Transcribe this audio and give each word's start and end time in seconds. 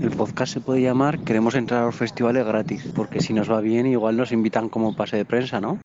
El 0.00 0.10
podcast 0.10 0.54
se 0.54 0.60
puede 0.60 0.80
llamar 0.80 1.20
Queremos 1.20 1.54
entrar 1.54 1.82
a 1.82 1.86
los 1.86 1.94
festivales 1.94 2.46
gratis, 2.46 2.84
porque 2.94 3.20
si 3.20 3.32
nos 3.34 3.50
va 3.50 3.60
bien 3.60 3.86
igual 3.86 4.16
nos 4.16 4.32
invitan 4.32 4.68
como 4.68 4.96
pase 4.96 5.16
de 5.16 5.24
prensa, 5.24 5.60
¿no? 5.60 5.78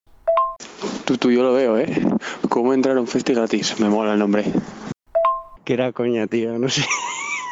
Tú, 1.03 1.17
tú, 1.17 1.31
yo 1.31 1.43
lo 1.43 1.53
veo, 1.53 1.77
¿eh? 1.77 1.87
¿Cómo 2.49 2.73
entrar 2.73 2.97
a 2.97 3.01
un 3.01 3.07
festi 3.07 3.33
gratis? 3.33 3.79
Me 3.79 3.89
mola 3.89 4.13
el 4.13 4.19
nombre. 4.19 4.45
Que 5.63 5.73
era 5.73 5.91
coña, 5.91 6.27
tío, 6.27 6.57
no 6.57 6.69
sé. 6.69 6.83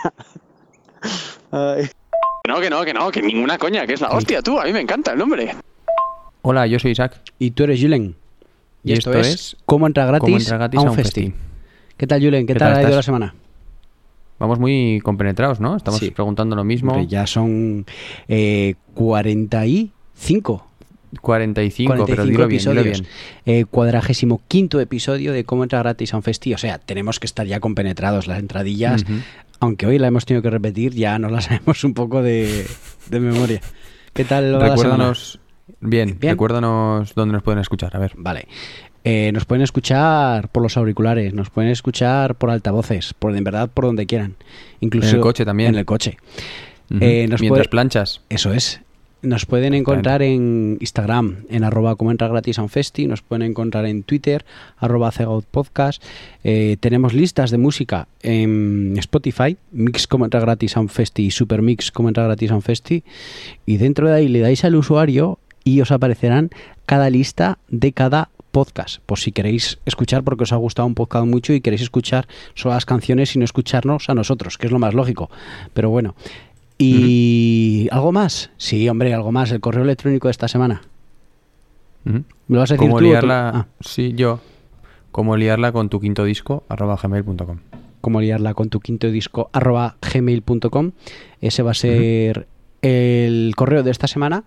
Ay. 1.52 1.90
No, 2.48 2.60
que 2.60 2.70
no, 2.70 2.84
que 2.84 2.94
no, 2.94 3.12
que 3.12 3.22
ninguna 3.22 3.58
coña, 3.58 3.86
que 3.86 3.94
es 3.94 4.02
la 4.02 4.10
hostia, 4.10 4.42
tú. 4.42 4.60
A 4.60 4.64
mí 4.64 4.74
me 4.74 4.82
encanta 4.82 5.12
el 5.12 5.20
nombre. 5.20 5.56
Hola, 6.42 6.66
yo 6.66 6.80
soy 6.80 6.92
Isaac. 6.92 7.22
Y 7.40 7.52
tú 7.52 7.64
eres 7.66 7.80
Julen. 7.80 8.16
Y 8.84 8.94
esto 8.94 9.14
es 9.14 9.56
¿Cómo 9.66 9.88
entrar 9.88 10.08
gratis, 10.08 10.26
Cómo 10.26 10.38
entrar 10.38 10.60
gratis 10.60 10.80
a 10.80 10.84
un 10.84 10.96
festi? 10.96 11.22
festi. 11.26 11.40
¿Qué 11.96 12.08
tal, 12.08 12.22
Julen? 12.22 12.48
¿Qué, 12.48 12.54
¿Qué 12.54 12.60
tal 12.60 12.74
tal 12.74 12.86
ha 12.86 12.88
ido 12.88 12.96
la 12.96 13.04
semana? 13.04 13.36
Vamos 14.40 14.60
muy 14.60 15.00
compenetrados, 15.04 15.60
¿no? 15.60 15.76
Estamos 15.78 16.00
Sí. 16.00 16.12
preguntando 16.12 16.56
lo 16.56 16.64
mismo. 16.64 16.92
Hombre, 16.94 17.08
ya 17.08 17.26
son 17.28 17.86
eh, 18.28 18.76
45. 18.94 20.68
45, 21.22 21.94
pero 21.94 22.06
45 22.06 22.26
dilo 22.26 22.48
bien, 22.48 22.60
dilo 22.60 22.72
episodios. 22.82 23.02
bien. 23.02 23.12
Eh, 23.46 23.66
cuadragésimo 23.70 24.42
quinto 24.48 24.80
episodio 24.80 25.32
de 25.32 25.44
Cómo 25.44 25.62
entrar 25.64 25.84
gratis 25.84 26.14
a 26.14 26.18
un 26.18 26.24
festi. 26.24 26.54
O 26.54 26.58
sea, 26.58 26.80
tenemos 26.80 27.20
que 27.20 27.28
estar 27.28 27.46
ya 27.46 27.60
compenetrados 27.60 28.26
las 28.28 28.40
entradillas. 28.40 29.06
Aunque 29.60 29.86
hoy 29.86 30.00
la 30.00 30.08
hemos 30.08 30.26
tenido 30.26 30.42
que 30.42 30.50
repetir, 30.50 30.94
ya 30.94 31.20
nos 31.20 31.32
la 31.32 31.42
sabemos 31.42 31.84
un 31.84 31.94
poco 31.94 32.22
de, 32.24 32.66
de 33.10 33.20
memoria. 33.20 33.62
¿Qué 34.14 34.26
tal 34.26 34.52
lo 34.52 34.58
de 34.58 34.64
la? 34.64 34.70
Recuérdanos, 34.72 35.40
bien, 35.80 36.18
Bien. 36.20 36.32
recuérdanos 36.34 37.14
dónde 37.16 37.34
nos 37.34 37.44
pueden 37.44 37.60
escuchar. 37.60 37.96
A 37.96 38.00
ver, 38.00 38.14
Vale. 38.18 38.48
Eh, 39.04 39.32
nos 39.34 39.46
pueden 39.46 39.64
escuchar 39.64 40.48
por 40.50 40.64
los 40.64 40.78
auriculares, 40.78 41.34
nos 41.34 41.50
pueden 41.50 41.72
escuchar 41.72 42.36
por 42.36 42.50
altavoces, 42.50 43.14
por 43.14 43.36
en 43.36 43.44
verdad 43.44 43.70
por 43.74 43.86
donde 43.86 44.06
quieran. 44.06 44.36
Incluso 44.80 45.10
En 45.10 45.16
el 45.16 45.22
coche 45.22 45.46
también. 45.46 45.70
En 45.74 45.80
el 45.80 45.86
coche. 45.86 46.18
Eh, 47.00 47.28
nos 47.30 47.42
mientras 47.42 47.68
puede- 47.68 47.70
planchas. 47.70 48.22
Eso 48.30 48.54
es. 48.54 48.82
Nos 49.22 49.46
pueden 49.46 49.74
encontrar 49.74 50.22
en 50.22 50.78
Instagram, 50.82 51.46
en 51.50 51.64
arroba 51.64 51.96
como 51.96 52.12
entra 52.12 52.28
gratis 52.28 52.60
a 52.60 52.62
un 52.62 52.68
festi, 52.68 53.08
nos 53.08 53.22
pueden 53.22 53.44
encontrar 53.44 53.86
en 53.86 54.04
Twitter, 54.04 54.44
arroba 54.78 55.14
podcast. 55.50 56.04
Eh, 56.44 56.76
tenemos 56.82 57.14
listas 57.14 57.50
de 57.50 57.58
música 57.58 58.10
en 58.22 58.96
Spotify, 58.98 59.56
mix 59.72 60.08
como 60.08 60.26
entra 60.26 60.42
gratis 60.42 60.76
festi 60.90 61.24
y 61.28 61.32
super 61.32 61.62
mix 61.62 61.90
como 61.90 62.10
entra 62.10 62.26
gratis 62.26 62.52
festi. 62.62 63.06
Y 63.66 63.78
dentro 63.78 64.10
de 64.10 64.16
ahí 64.16 64.28
le 64.28 64.42
dais 64.42 64.66
al 64.66 64.76
usuario 64.76 65.40
y 65.64 65.80
os 65.80 65.92
aparecerán 65.92 66.50
cada 66.86 67.10
lista 67.10 67.60
de 67.70 67.94
cada 67.94 68.30
podcast. 68.54 69.02
Por 69.06 69.20
si 69.20 69.34
queréis 69.34 69.80
escuchar 69.86 70.24
porque 70.24 70.44
os 70.44 70.54
ha 70.54 70.56
gustado 70.56 70.86
un 70.86 70.96
podcast 70.96 71.26
mucho 71.26 71.52
y 71.52 71.60
queréis 71.60 71.82
escuchar 71.82 72.28
solo 72.54 72.76
las 72.76 72.86
canciones 72.86 73.36
y 73.36 73.40
no 73.40 73.46
escucharnos 73.46 74.10
a 74.10 74.14
nosotros, 74.14 74.58
que 74.58 74.68
es 74.68 74.72
lo 74.72 74.80
más 74.80 74.94
lógico. 74.94 75.30
Pero 75.74 75.90
bueno. 75.90 76.16
¿Y 76.78 77.88
algo 77.92 78.12
más? 78.12 78.52
Sí, 78.58 78.88
hombre, 78.88 79.14
algo 79.14 79.32
más. 79.32 79.52
El 79.52 79.60
correo 79.60 79.84
electrónico 79.84 80.28
de 80.28 80.32
esta 80.32 80.48
semana. 80.48 80.82
¿Me 82.04 82.24
lo 82.50 82.60
vas 82.60 82.72
a 82.72 82.76
decir 82.76 82.88
¿Cómo 82.88 83.00
tú 83.00 83.06
liarla? 83.06 83.50
Ah, 83.54 83.68
Sí, 83.82 84.14
yo. 84.16 84.40
¿Cómo 85.12 85.36
liarla 85.36 85.72
con 85.72 85.90
tu 85.90 86.00
quinto 86.00 86.24
disco? 86.24 86.64
arroba 86.70 86.98
gmail.com. 87.02 87.58
cómo 88.02 88.20
liarla 88.22 88.54
con 88.54 88.70
tu 88.70 88.80
quinto 88.80 89.10
disco 89.12 89.50
arroba 89.54 89.98
gmail.com. 90.02 90.92
Ese 91.42 91.64
va 91.64 91.72
a 91.72 91.76
ser 91.76 92.48
el 92.82 93.54
correo 93.56 93.84
de 93.84 93.92
esta 93.92 94.08
semana. 94.08 94.44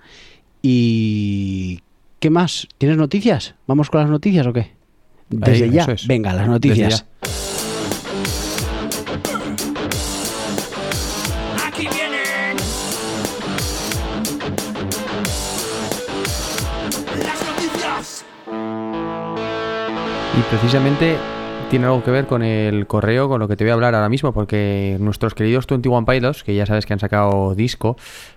¿Y 0.62 1.80
qué 2.26 2.30
más? 2.30 2.66
¿Tienes 2.76 2.98
noticias? 2.98 3.54
¿Vamos 3.68 3.88
con 3.88 4.00
las 4.00 4.10
noticias 4.10 4.44
o 4.48 4.52
qué? 4.52 4.72
Desde 5.28 5.66
Ahí, 5.66 5.70
ya. 5.70 5.84
es. 5.84 6.08
Venga, 6.08 6.32
las 6.32 6.48
noticias. 6.48 7.06
ya. 7.22 7.28
Aquí 11.68 11.86
vienen 11.86 12.56
las 17.22 17.40
noticias. 17.46 18.24
Y 20.36 20.40
precisamente 20.50 21.16
tiene 21.70 21.86
algo 21.86 22.02
que 22.04 22.10
ver 22.12 22.26
con 22.26 22.42
el 22.42 22.86
correo, 22.86 23.28
con 23.28 23.40
lo 23.40 23.48
que 23.48 23.56
te 23.56 23.64
voy 23.64 23.70
a 23.70 23.74
hablar 23.74 23.94
ahora 23.94 24.08
mismo, 24.08 24.32
porque 24.32 24.96
nuestros 25.00 25.34
queridos 25.34 25.66
21 25.66 26.06
Pilots, 26.06 26.44
que 26.44 26.54
ya 26.54 26.64
sabes 26.64 26.86
que 26.86 26.92
han 26.92 27.00
sacado 27.00 27.54
disco, 27.54 27.96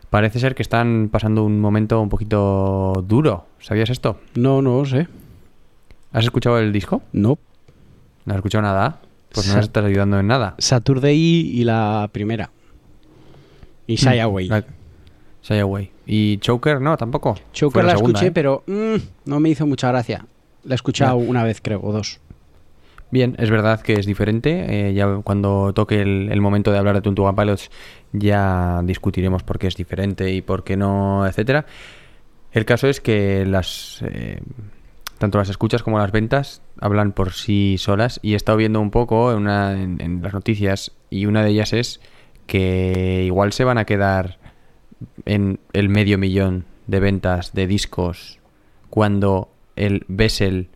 parece 0.10 0.40
ser 0.40 0.56
que 0.56 0.64
están 0.64 1.10
pasando 1.12 1.44
un 1.44 1.60
momento 1.62 2.02
un 2.02 2.10
poquito 2.10 3.04
duro. 3.08 3.46
¿Sabías 3.60 3.90
esto? 3.92 4.18
No, 4.36 4.62
no 4.62 4.80
lo 4.80 4.86
sé. 4.86 5.08
¿Has 6.12 6.24
escuchado 6.26 6.58
el 6.58 6.72
disco? 6.74 7.04
No. 7.14 7.38
¿No 8.26 8.34
has 8.34 8.38
escuchado 8.38 8.64
nada? 8.64 9.00
Pues 9.32 9.46
no 9.46 9.52
Sa- 9.54 9.58
nos 9.58 9.66
estás 9.68 9.86
ayudando 9.86 10.20
en 10.20 10.26
nada. 10.28 10.56
Saturday 10.58 11.16
y 11.18 11.64
la 11.64 12.10
primera. 12.12 12.50
Y 13.86 13.96
Shy 13.96 14.20
Away. 14.20 14.48
La- 14.48 14.66
Shy 15.44 15.60
Away. 15.60 15.92
¿Y 16.08 16.38
Choker 16.40 16.82
no? 16.82 16.98
Tampoco. 16.98 17.36
Fue 17.36 17.44
Choker 17.54 17.86
la, 17.86 17.92
segunda, 17.92 18.18
escuché, 18.20 18.28
¿eh? 18.30 18.32
pero 18.32 18.64
mm, 18.66 18.96
no 19.26 19.40
me 19.40 19.50
hizo 19.50 19.68
mucha 19.68 19.90
gracia. 19.90 20.26
La 20.64 20.74
he 20.74 20.76
escuchado 20.76 21.16
una 21.18 21.44
vez, 21.44 21.62
creo, 21.62 21.80
o 21.84 21.92
dos. 21.94 22.20
Bien, 23.12 23.36
es 23.40 23.50
verdad 23.50 23.82
que 23.82 23.94
es 23.94 24.06
diferente. 24.06 24.90
eh, 24.90 24.94
ya 24.94 25.08
cuando 25.24 25.74
toque 25.74 26.02
el, 26.02 26.42
momento 26.42 26.72
de 26.72 26.78
hablar 26.78 26.96
de 26.96 27.02
21 27.02 27.36
Pilots 27.36 27.72
ya 28.12 28.82
discutiremos 28.84 29.44
por 29.44 29.58
qué 29.58 29.68
es 29.68 29.76
diferente 29.76 30.32
y 30.32 30.42
por 30.42 30.64
qué 30.64 30.78
no, 30.78 31.26
etcétera. 31.26 31.66
El 32.52 32.66
caso 32.66 32.88
es 32.88 33.02
que 33.02 33.46
las 33.46 34.04
eh, 34.08 34.42
tanto 35.18 35.38
las 35.40 35.50
escuchas 35.50 35.84
como 35.84 35.98
las 36.00 36.12
ventas 36.12 36.62
hablan 36.80 37.12
por 37.12 37.34
sí 37.34 37.78
solas 37.80 38.20
y 38.24 38.34
he 38.34 38.36
estado 38.36 38.58
viendo 38.58 38.80
un 38.80 38.92
poco 38.92 39.32
en, 39.32 39.40
una- 39.40 39.74
en- 39.82 40.22
las 40.22 40.34
noticias 40.34 40.92
y 41.10 41.26
una 41.26 41.44
de 41.44 41.50
ellas 41.52 41.74
es 41.74 42.00
que 42.48 43.24
igual 43.26 43.54
se 43.54 43.64
van 43.64 43.78
a 43.78 43.86
quedar 43.86 44.38
en 45.26 45.60
el 45.74 45.90
medio 45.90 46.18
millón 46.18 46.66
de 46.88 47.00
ventas 47.00 47.54
de 47.54 47.68
discos 47.68 48.40
cuando 48.90 49.50
el 49.76 50.06
Bessel 50.08 50.70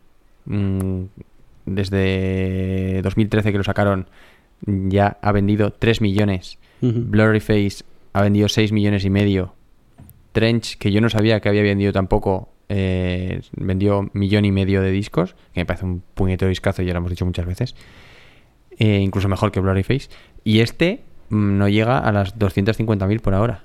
mm, 0.45 1.03
desde 1.65 3.01
2013 3.03 3.51
que 3.51 3.57
lo 3.57 3.63
sacaron 3.63 4.07
ya 4.65 5.17
ha 5.21 5.31
vendido 5.31 5.71
3 5.73 6.01
millones. 6.01 6.57
Ujú. 6.81 6.93
Blurryface 7.05 7.83
ha 8.13 8.21
vendido 8.21 8.47
6 8.47 8.71
millones 8.71 9.05
y 9.05 9.09
medio. 9.09 9.55
Trench 10.31 10.77
que 10.77 10.91
yo 10.91 11.01
no 11.01 11.09
sabía 11.09 11.39
que 11.39 11.49
había 11.49 11.63
vendido 11.63 11.91
tampoco 11.91 12.49
eh, 12.69 13.41
vendió 13.55 14.09
millón 14.13 14.45
y 14.45 14.51
medio 14.51 14.81
de 14.81 14.89
discos 14.89 15.35
que 15.53 15.59
me 15.59 15.65
parece 15.65 15.85
un 15.85 16.01
puñetero 16.13 16.49
discazo 16.49 16.81
ya 16.81 16.93
lo 16.93 16.99
hemos 16.99 17.11
dicho 17.11 17.25
muchas 17.25 17.45
veces 17.45 17.75
Eh, 18.79 18.99
incluso 18.99 19.29
mejor 19.29 19.51
que 19.51 19.59
Blurryface 19.59 20.09
y 20.43 20.61
este 20.61 21.03
mm, 21.29 21.57
no 21.57 21.67
llega 21.69 21.99
a 21.99 22.11
las 22.11 22.39
250.000 22.39 23.19
por 23.21 23.35
ahora. 23.35 23.63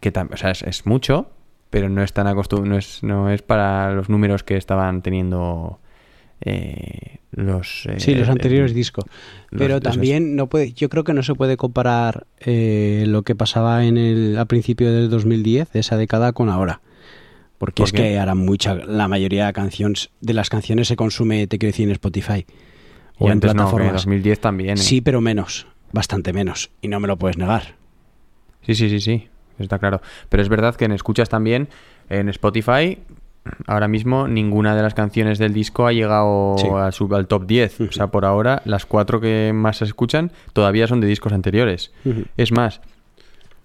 Que 0.00 0.08
o 0.08 0.36
sea, 0.36 0.50
es, 0.50 0.62
es 0.62 0.86
mucho, 0.86 1.30
pero 1.68 1.88
no 1.88 2.02
es 2.02 2.12
tan 2.12 2.26
acostum 2.26 2.68
no 2.68 2.76
es, 2.76 3.02
no 3.04 3.30
es 3.30 3.42
para 3.42 3.92
los 3.92 4.08
números 4.08 4.42
que 4.42 4.56
estaban 4.56 5.02
teniendo 5.02 5.78
eh, 6.42 7.18
los 7.32 7.86
eh, 7.86 8.00
Sí, 8.00 8.14
los 8.14 8.28
anteriores 8.28 8.74
discos. 8.74 9.04
Pero 9.50 9.80
también 9.80 10.36
no 10.36 10.48
puede, 10.48 10.72
yo 10.72 10.88
creo 10.88 11.04
que 11.04 11.14
no 11.14 11.22
se 11.22 11.34
puede 11.34 11.56
comparar 11.56 12.26
eh, 12.40 13.04
lo 13.06 13.22
que 13.22 13.34
pasaba 13.34 13.84
en 13.84 13.98
el 13.98 14.38
a 14.38 14.44
principio 14.46 14.92
del 14.92 15.10
2010, 15.10 15.72
de 15.72 15.80
esa 15.80 15.96
década, 15.96 16.32
con 16.32 16.48
ahora. 16.48 16.80
Porque 17.58 17.82
¿Por 17.82 17.88
es 17.88 17.92
qué? 17.92 17.98
que 17.98 18.18
ahora 18.18 18.34
mucha, 18.34 18.74
la 18.74 19.06
mayoría 19.06 19.46
de 19.46 19.52
canciones, 19.52 20.10
de 20.20 20.32
las 20.32 20.48
canciones 20.48 20.88
se 20.88 20.96
consume, 20.96 21.46
te 21.46 21.58
quiero 21.58 21.72
decir, 21.72 21.88
en 21.88 21.92
Spotify 21.92 22.46
o 23.18 23.28
en 23.28 23.34
no, 23.34 23.40
plataformas. 23.40 23.92
2010 23.92 24.40
también. 24.40 24.76
sí, 24.78 25.02
pero 25.02 25.20
menos, 25.20 25.66
bastante 25.92 26.32
menos, 26.32 26.70
y 26.80 26.88
no 26.88 27.00
me 27.00 27.06
lo 27.06 27.18
puedes 27.18 27.36
negar. 27.36 27.74
sí, 28.62 28.74
sí, 28.74 28.88
sí, 28.88 29.00
sí, 29.00 29.28
está 29.58 29.78
claro. 29.78 30.00
Pero 30.30 30.42
es 30.42 30.48
verdad 30.48 30.74
que 30.74 30.86
en 30.86 30.92
escuchas 30.92 31.28
también, 31.28 31.68
en 32.08 32.30
Spotify, 32.30 32.98
ahora 33.66 33.88
mismo 33.88 34.28
ninguna 34.28 34.76
de 34.76 34.82
las 34.82 34.94
canciones 34.94 35.38
del 35.38 35.52
disco 35.54 35.86
ha 35.86 35.92
llegado 35.92 36.56
Sí. 36.58 36.66
a 36.74 36.92
su- 36.92 37.14
al 37.14 37.26
top 37.26 37.46
10. 37.46 37.80
O 37.80 37.92
sea, 37.92 38.08
por 38.08 38.24
ahora, 38.24 38.62
las 38.64 38.86
cuatro 38.86 39.20
que 39.20 39.52
más 39.54 39.78
se 39.78 39.84
escuchan 39.84 40.30
todavía 40.52 40.86
son 40.86 41.00
de 41.00 41.06
discos 41.06 41.32
anteriores. 41.32 41.92
Es 42.36 42.52
más, 42.52 42.80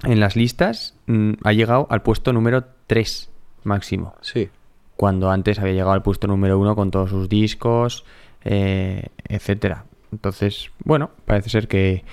en 0.04 0.20
las 0.20 0.36
listas 0.36 0.96
mm, 1.08 1.34
ha 1.44 1.54
llegado 1.54 1.88
al 1.90 2.02
puesto 2.02 2.32
número 2.34 2.64
3 2.88 3.30
máximo. 3.64 4.14
Sí. 4.22 4.50
Cuando 4.96 5.30
antes 5.30 5.60
había 5.60 5.74
llegado 5.74 5.92
al 5.92 6.04
puesto 6.04 6.28
número 6.28 6.58
1 6.60 6.76
con 6.76 6.90
todos 6.92 7.10
sus 7.10 7.28
discos, 7.28 8.06
eh, 8.46 9.08
etcétera. 9.28 9.86
Entonces, 10.12 10.72
bueno, 10.86 11.10
parece 11.26 11.50
ser 11.50 11.68
que, 11.68 12.04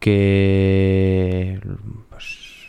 que 0.00 1.60
pues, 2.10 2.24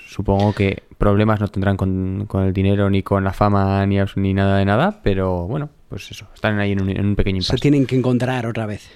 supongo 0.08 0.54
que 0.54 0.84
problemas 0.98 1.40
no 1.40 1.48
tendrán 1.48 1.78
con, 1.78 2.26
con 2.28 2.44
el 2.44 2.54
dinero, 2.54 2.90
ni 2.90 3.04
con 3.04 3.24
la 3.24 3.34
fama, 3.34 3.86
ni, 3.86 3.98
ni 4.16 4.34
nada 4.34 4.58
de 4.58 4.66
nada, 4.66 5.00
pero 5.04 5.48
bueno, 5.48 5.70
pues 5.90 6.10
eso, 6.12 6.28
están 6.34 6.60
ahí 6.60 6.72
en 6.72 6.82
un, 6.82 6.90
en 6.90 7.06
un 7.06 7.16
pequeño 7.16 7.42
Se 7.42 7.48
impasse. 7.54 7.62
tienen 7.62 7.86
que 7.86 7.96
encontrar 7.96 8.46
otra 8.46 8.66
vez. 8.66 8.90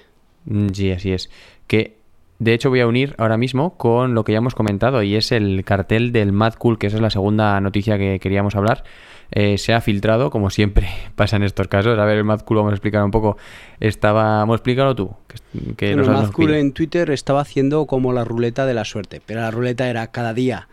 Mm, 0.44 0.68
Sí, 0.72 0.90
así 0.90 1.12
es. 1.12 1.30
Que 1.66 1.96
De 2.38 2.54
hecho, 2.54 2.70
voy 2.70 2.80
a 2.80 2.88
unir 2.88 3.14
ahora 3.18 3.36
mismo 3.36 3.76
con 3.76 4.14
lo 4.14 4.24
que 4.24 4.32
ya 4.32 4.38
hemos 4.38 4.54
comentado 4.56 5.02
y 5.04 5.14
es 5.14 5.30
el 5.30 5.62
cartel 5.64 6.10
del 6.10 6.32
Mad 6.32 6.54
Cool, 6.54 6.76
que 6.78 6.88
esa 6.88 6.96
es 6.96 7.02
la 7.02 7.10
segunda 7.10 7.60
noticia 7.60 7.98
que 7.98 8.18
queríamos 8.18 8.56
hablar. 8.56 8.82
Eh, 9.30 9.56
se 9.56 9.72
ha 9.72 9.80
filtrado, 9.80 10.28
como 10.30 10.50
siempre 10.50 10.88
pasa 11.14 11.36
en 11.36 11.44
estos 11.44 11.68
casos. 11.68 11.98
A 11.98 12.04
ver, 12.04 12.18
el 12.18 12.24
Mad 12.24 12.40
Cool, 12.40 12.56
vamos 12.58 12.72
a 12.72 12.74
explicar 12.74 13.04
un 13.04 13.12
poco. 13.12 13.36
Estaba, 13.78 14.38
vamos 14.38 14.54
a 14.54 14.56
explicarlo 14.56 14.94
tú. 14.96 15.14
Que, 15.28 15.74
que 15.76 15.90
el 15.92 16.04
Mad 16.04 16.32
Cool 16.32 16.54
en 16.54 16.72
Twitter 16.72 17.10
estaba 17.10 17.40
haciendo 17.40 17.86
como 17.86 18.12
la 18.12 18.24
ruleta 18.24 18.66
de 18.66 18.74
la 18.74 18.84
suerte, 18.84 19.22
pero 19.24 19.40
la 19.40 19.50
ruleta 19.52 19.88
era 19.88 20.08
cada 20.08 20.34
día 20.34 20.68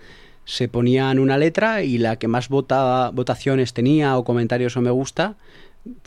se 0.50 0.68
ponían 0.68 1.20
una 1.20 1.38
letra 1.38 1.84
y 1.84 2.00
la 2.00 2.18
que 2.18 2.28
más 2.28 2.50
vota, 2.50 3.12
votaciones 3.14 3.74
tenía 3.74 4.18
o 4.18 4.24
comentarios 4.24 4.76
o 4.78 4.82
me 4.82 4.90
gusta, 4.90 5.36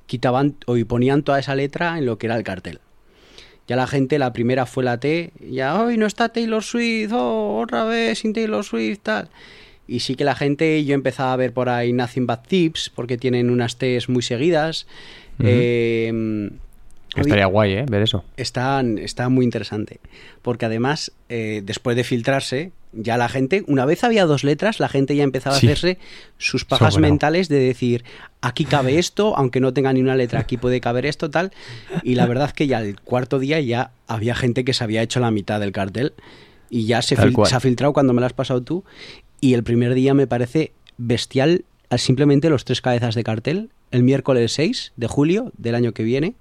quitaban 0.07 0.57
o 0.67 0.77
y 0.77 0.83
ponían 0.83 1.23
toda 1.23 1.39
esa 1.39 1.55
letra 1.55 1.97
en 1.97 2.07
lo 2.07 2.19
que 2.19 2.27
era 2.27 2.37
el 2.37 2.43
cartel. 2.43 2.81
Ya 3.69 3.77
la 3.77 3.87
gente, 3.87 4.19
la 4.19 4.33
primera 4.33 4.67
fue 4.67 4.83
la 4.83 4.99
T, 4.99 5.31
ya 5.49 5.81
hoy 5.81 5.97
no 5.97 6.07
está 6.07 6.31
Taylor 6.31 6.65
Swift, 6.65 7.13
oh, 7.13 7.61
otra 7.61 7.85
vez 7.85 8.19
sin 8.19 8.33
Taylor 8.33 8.65
Swift, 8.65 8.99
tal. 9.05 9.29
Y 9.87 10.01
sí 10.01 10.17
que 10.17 10.25
la 10.25 10.35
gente, 10.35 10.85
yo 10.85 10.97
empezaba 10.97 11.33
a 11.33 11.37
ver 11.37 11.53
por 11.53 11.69
ahí 11.69 11.93
Nothing 11.93 12.27
But 12.27 12.41
Tips, 12.49 12.91
porque 12.93 13.19
tienen 13.19 13.49
unas 13.49 13.77
T's 13.77 14.09
muy 14.09 14.23
seguidas. 14.23 14.89
Eh, 15.39 16.51
Estaría 17.17 17.47
guay, 17.47 17.73
¿eh? 17.73 17.85
Ver 17.89 18.03
eso. 18.03 18.25
está, 18.37 18.81
está 18.99 19.29
muy 19.29 19.45
interesante. 19.45 20.01
Porque 20.43 20.67
además, 20.67 21.13
eh, 21.29 21.61
después 21.65 21.95
de 21.97 22.05
filtrarse, 22.05 22.73
ya 22.93 23.17
la 23.17 23.29
gente, 23.29 23.65
una 23.67 23.85
vez 23.85 24.05
había 24.05 24.25
dos 24.27 24.45
letras, 24.45 24.81
la 24.81 24.89
gente 24.89 25.15
ya 25.17 25.23
empezaba 25.25 25.57
Sí. 25.57 25.67
a 25.67 25.71
hacerse 25.71 25.99
sus 26.39 26.65
pajas 26.65 26.99
mentales 26.99 27.49
de 27.49 27.59
decir, 27.59 28.05
aquí 28.41 28.65
cabe 28.65 28.99
esto, 28.99 29.37
aunque 29.37 29.61
no 29.61 29.73
tenga 29.73 29.93
ni 29.93 30.01
una 30.01 30.15
letra, 30.17 30.41
aquí 30.41 30.57
puede 30.57 30.81
caber 30.81 31.07
esto, 31.07 31.31
tal. 31.31 31.53
Y 32.03 32.15
la 32.15 32.27
verdad 32.27 32.51
que 32.51 32.67
ya 32.67 32.81
el 32.81 33.01
cuarto 33.01 33.39
día 33.39 33.61
ya 33.61 33.93
había 34.07 34.35
gente 34.35 34.65
que 34.65 34.73
se 34.75 34.85
había 34.85 35.03
hecho 35.03 35.21
la 35.21 35.31
mitad 35.31 35.61
del 35.61 35.73
cartel 35.73 36.13
y 36.71 36.87
ya 36.87 37.03
se, 37.03 37.17
fil- 37.17 37.45
se 37.47 37.55
ha 37.55 37.61
filtrado 37.61 37.93
cuando 37.93 38.13
me 38.13 38.21
lo 38.21 38.27
has 38.27 38.33
pasado 38.35 38.63
tú. 38.63 38.85
Y 39.41 39.55
el 39.55 39.63
primer 39.65 39.95
día 39.95 40.15
me 40.15 40.27
parece 40.27 40.73
bestial 40.99 41.65
al 41.91 41.99
simplemente 41.99 42.49
los 42.51 42.65
tres 42.65 42.81
cabezas 42.81 43.15
de 43.15 43.23
cartel, 43.25 43.71
el 43.91 44.03
miércoles 44.03 44.53
6 44.53 44.93
de 44.97 45.07
julio 45.09 45.53
del 45.59 45.75
año 45.75 45.93
que 45.93 46.03
viene, 46.05 46.35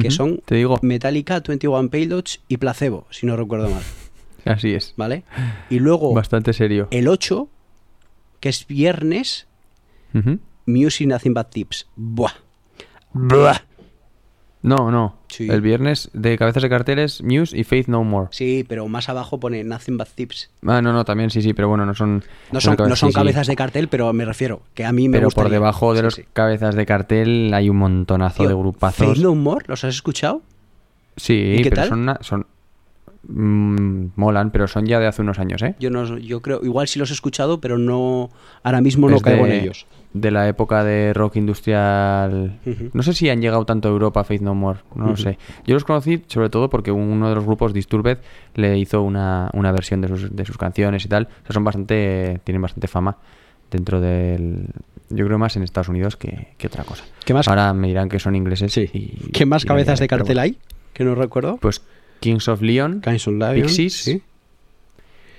que 0.00 0.10
son 0.10 0.40
Te 0.44 0.54
digo, 0.54 0.78
Metallica, 0.82 1.40
21 1.40 1.90
Pilots 1.90 2.40
y 2.48 2.56
Placebo, 2.56 3.06
si 3.10 3.26
no 3.26 3.36
recuerdo 3.36 3.68
mal, 3.68 3.82
así 4.44 4.72
es. 4.74 4.94
¿vale? 4.96 5.24
Y 5.70 5.78
luego 5.78 6.14
Bastante 6.14 6.52
serio. 6.52 6.88
el 6.90 7.08
8, 7.08 7.48
que 8.40 8.48
es 8.48 8.66
viernes. 8.66 9.46
Music 10.66 11.06
Nothing 11.06 11.34
But 11.34 11.50
Tips. 11.50 11.88
Buah. 11.96 12.32
Buah. 13.12 13.62
No, 14.62 14.92
no. 14.92 15.16
Sí. 15.28 15.48
El 15.50 15.60
viernes 15.60 16.08
de 16.12 16.38
cabezas 16.38 16.62
de 16.62 16.68
carteles, 16.68 17.20
Muse 17.22 17.56
y 17.58 17.64
Faith 17.64 17.88
No 17.88 18.04
More. 18.04 18.28
Sí, 18.30 18.64
pero 18.68 18.86
más 18.86 19.08
abajo 19.08 19.40
pone 19.40 19.64
Nothing 19.64 19.98
But 19.98 20.08
Tips. 20.14 20.50
Ah, 20.66 20.80
no, 20.80 20.92
no, 20.92 21.04
también 21.04 21.30
sí, 21.30 21.42
sí, 21.42 21.52
pero 21.52 21.68
bueno, 21.68 21.84
no 21.84 21.94
son. 21.94 22.22
No 22.52 22.60
son, 22.60 22.76
no 22.78 22.94
son 22.94 23.08
sí, 23.08 23.12
sí. 23.12 23.12
cabezas 23.12 23.48
de 23.48 23.56
cartel, 23.56 23.88
pero 23.88 24.12
me 24.12 24.24
refiero 24.24 24.62
que 24.74 24.84
a 24.84 24.92
mí 24.92 25.08
me 25.08 25.18
Pero 25.18 25.30
por 25.30 25.48
debajo 25.50 25.94
de 25.94 26.02
los 26.02 26.20
cabezas 26.32 26.76
de 26.76 26.86
cartel 26.86 27.52
hay 27.54 27.68
un 27.70 27.76
montonazo 27.78 28.38
Tío, 28.44 28.48
de 28.50 28.54
grupazos. 28.54 29.06
Faith 29.06 29.18
No 29.18 29.34
More, 29.34 29.64
¿los 29.68 29.82
has 29.84 29.94
escuchado? 29.96 30.42
Sí, 31.16 31.56
¿Y 31.58 31.62
qué 31.62 31.70
pero 31.70 31.82
tal? 31.82 31.88
son, 31.88 32.00
una- 32.02 32.18
son 32.22 32.46
mm, 33.28 34.06
molan, 34.16 34.50
pero 34.50 34.66
son 34.68 34.86
ya 34.86 34.98
de 35.00 35.06
hace 35.06 35.22
unos 35.22 35.38
años, 35.38 35.62
¿eh? 35.62 35.74
Yo 35.78 35.90
no, 35.90 36.18
yo 36.18 36.40
creo, 36.42 36.60
igual 36.62 36.88
sí 36.88 36.98
los 36.98 37.10
he 37.10 37.14
escuchado, 37.14 37.60
pero 37.60 37.78
no, 37.78 38.30
ahora 38.62 38.80
mismo 38.80 39.08
no 39.08 39.16
Es 39.16 39.22
caigo 39.22 39.44
en 39.46 39.50
de- 39.52 39.60
ellos. 39.60 39.86
De 40.14 40.30
la 40.30 40.46
época 40.46 40.84
de 40.84 41.14
rock 41.14 41.36
industrial. 41.36 42.58
No 42.92 43.02
sé 43.02 43.14
si 43.14 43.30
han 43.30 43.40
llegado 43.40 43.64
tanto 43.64 43.88
a 43.88 43.92
Europa 43.92 44.22
Faith 44.24 44.42
No 44.42 44.54
More, 44.54 44.80
no 44.94 45.06
lo 45.06 45.16
sé. 45.16 45.38
Yo 45.66 45.72
los 45.74 45.84
conocí 45.84 46.22
sobre 46.26 46.50
todo 46.50 46.68
porque 46.68 46.90
uno 46.92 47.30
de 47.30 47.34
los 47.34 47.46
grupos, 47.46 47.72
Disturbed, 47.72 48.18
le 48.54 48.76
hizo 48.78 49.00
una, 49.00 49.48
una 49.54 49.72
versión 49.72 50.02
de 50.02 50.08
sus, 50.08 50.36
de 50.36 50.44
sus 50.44 50.58
canciones 50.58 51.06
y 51.06 51.08
tal. 51.08 51.28
O 51.42 51.46
sea, 51.46 51.54
son 51.54 51.64
bastante, 51.64 52.40
tienen 52.44 52.60
bastante 52.60 52.88
fama 52.88 53.16
dentro 53.70 54.02
del... 54.02 54.66
Yo 55.08 55.24
creo 55.24 55.38
más 55.38 55.56
en 55.56 55.62
Estados 55.62 55.88
Unidos 55.88 56.16
que, 56.16 56.48
que 56.58 56.66
otra 56.66 56.84
cosa. 56.84 57.04
¿Qué 57.24 57.32
más, 57.32 57.48
Ahora 57.48 57.72
me 57.72 57.88
dirán 57.88 58.10
que 58.10 58.18
son 58.18 58.34
ingleses. 58.36 58.70
sí. 58.70 58.90
y- 58.92 59.30
¿Qué 59.32 59.46
más 59.46 59.64
cabezas 59.64 59.98
de 59.98 60.08
cartel 60.08 60.38
hay? 60.38 60.58
Que 60.92 61.04
no 61.04 61.14
recuerdo. 61.14 61.56
Pues 61.56 61.80
Kings 62.22 62.48
of 62.48 62.62
Leon. 62.62 63.00
Kings 63.02 63.26
of 63.26 63.34
Pixies. 63.54 63.94
sí. 63.94 64.22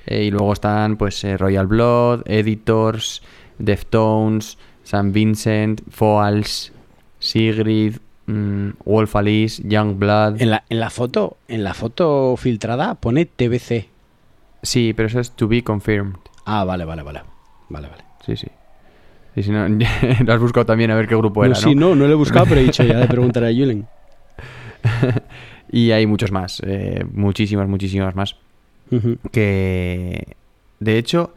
Eh, 0.06 0.26
y 0.26 0.32
luego 0.32 0.52
están 0.52 0.98
pues 0.98 1.24
eh, 1.24 1.38
Royal 1.38 1.66
Blood, 1.66 2.24
Editors, 2.26 3.24
Deftones, 3.58 4.58
St. 4.84 5.12
Vincent, 5.12 5.82
Foals, 5.90 6.74
Sigrid, 7.20 7.96
mm, 8.26 8.70
Wolf 8.84 9.16
Alice, 9.16 9.64
Young 9.66 9.98
Blood. 9.98 10.42
En 10.42 10.50
la, 10.50 10.66
en 10.70 10.82
la 10.82 10.90
foto, 10.90 11.38
en 11.48 11.64
la 11.64 11.74
foto 11.74 12.36
filtrada 12.38 12.96
pone 12.96 13.26
TBC. 13.26 13.88
Sí, 14.62 14.94
pero 14.94 15.08
eso 15.08 15.22
es 15.22 15.32
to 15.32 15.48
be 15.48 15.64
confirmed. 15.64 16.18
Ah, 16.46 16.66
vale, 16.66 16.84
vale, 16.84 17.02
vale. 17.02 17.22
Vale, 17.70 17.88
vale. 17.88 18.04
Sí, 18.26 18.36
sí. 18.36 18.48
Y 19.36 19.44
si 19.44 19.52
no, 19.52 19.68
lo 20.26 20.34
has 20.34 20.40
buscado 20.40 20.66
también 20.66 20.92
a 20.92 20.96
ver 20.96 21.08
qué 21.08 21.16
grupo 21.16 21.46
era, 21.46 21.54
no, 21.54 21.60
sí, 21.60 21.76
¿no? 21.76 21.90
no, 21.90 21.96
no 21.96 22.08
lo 22.08 22.12
he 22.12 22.16
buscado, 22.16 22.46
pero 22.46 22.60
he 22.60 22.66
dicho 22.66 22.84
ya 22.84 22.98
de 22.98 23.08
preguntar 23.08 23.46
a 23.46 23.48
Julen. 23.48 23.88
Y 25.74 25.92
hay 25.92 26.06
muchos 26.06 26.32
más, 26.32 26.62
eh, 26.66 27.04
muchísimas, 27.12 27.68
muchísimas 27.68 28.16
más. 28.16 28.36
Que, 29.32 30.36
de 30.80 30.98
hecho, 30.98 31.34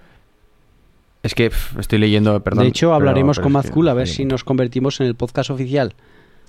es 1.22 1.34
que 1.34 1.50
estoy 1.78 1.98
leyendo, 1.98 2.38
perdón. 2.44 2.64
de 2.64 2.68
hecho, 2.68 2.92
hablaremos 2.92 3.38
pero 3.38 3.44
con 3.44 3.52
Mazcool 3.52 3.88
a 3.88 3.94
ver 3.94 4.06
si 4.08 4.24
nos 4.24 4.44
convertimos 4.44 5.00
en 5.00 5.06
el 5.06 5.14
podcast 5.14 5.50
oficial. 5.50 5.94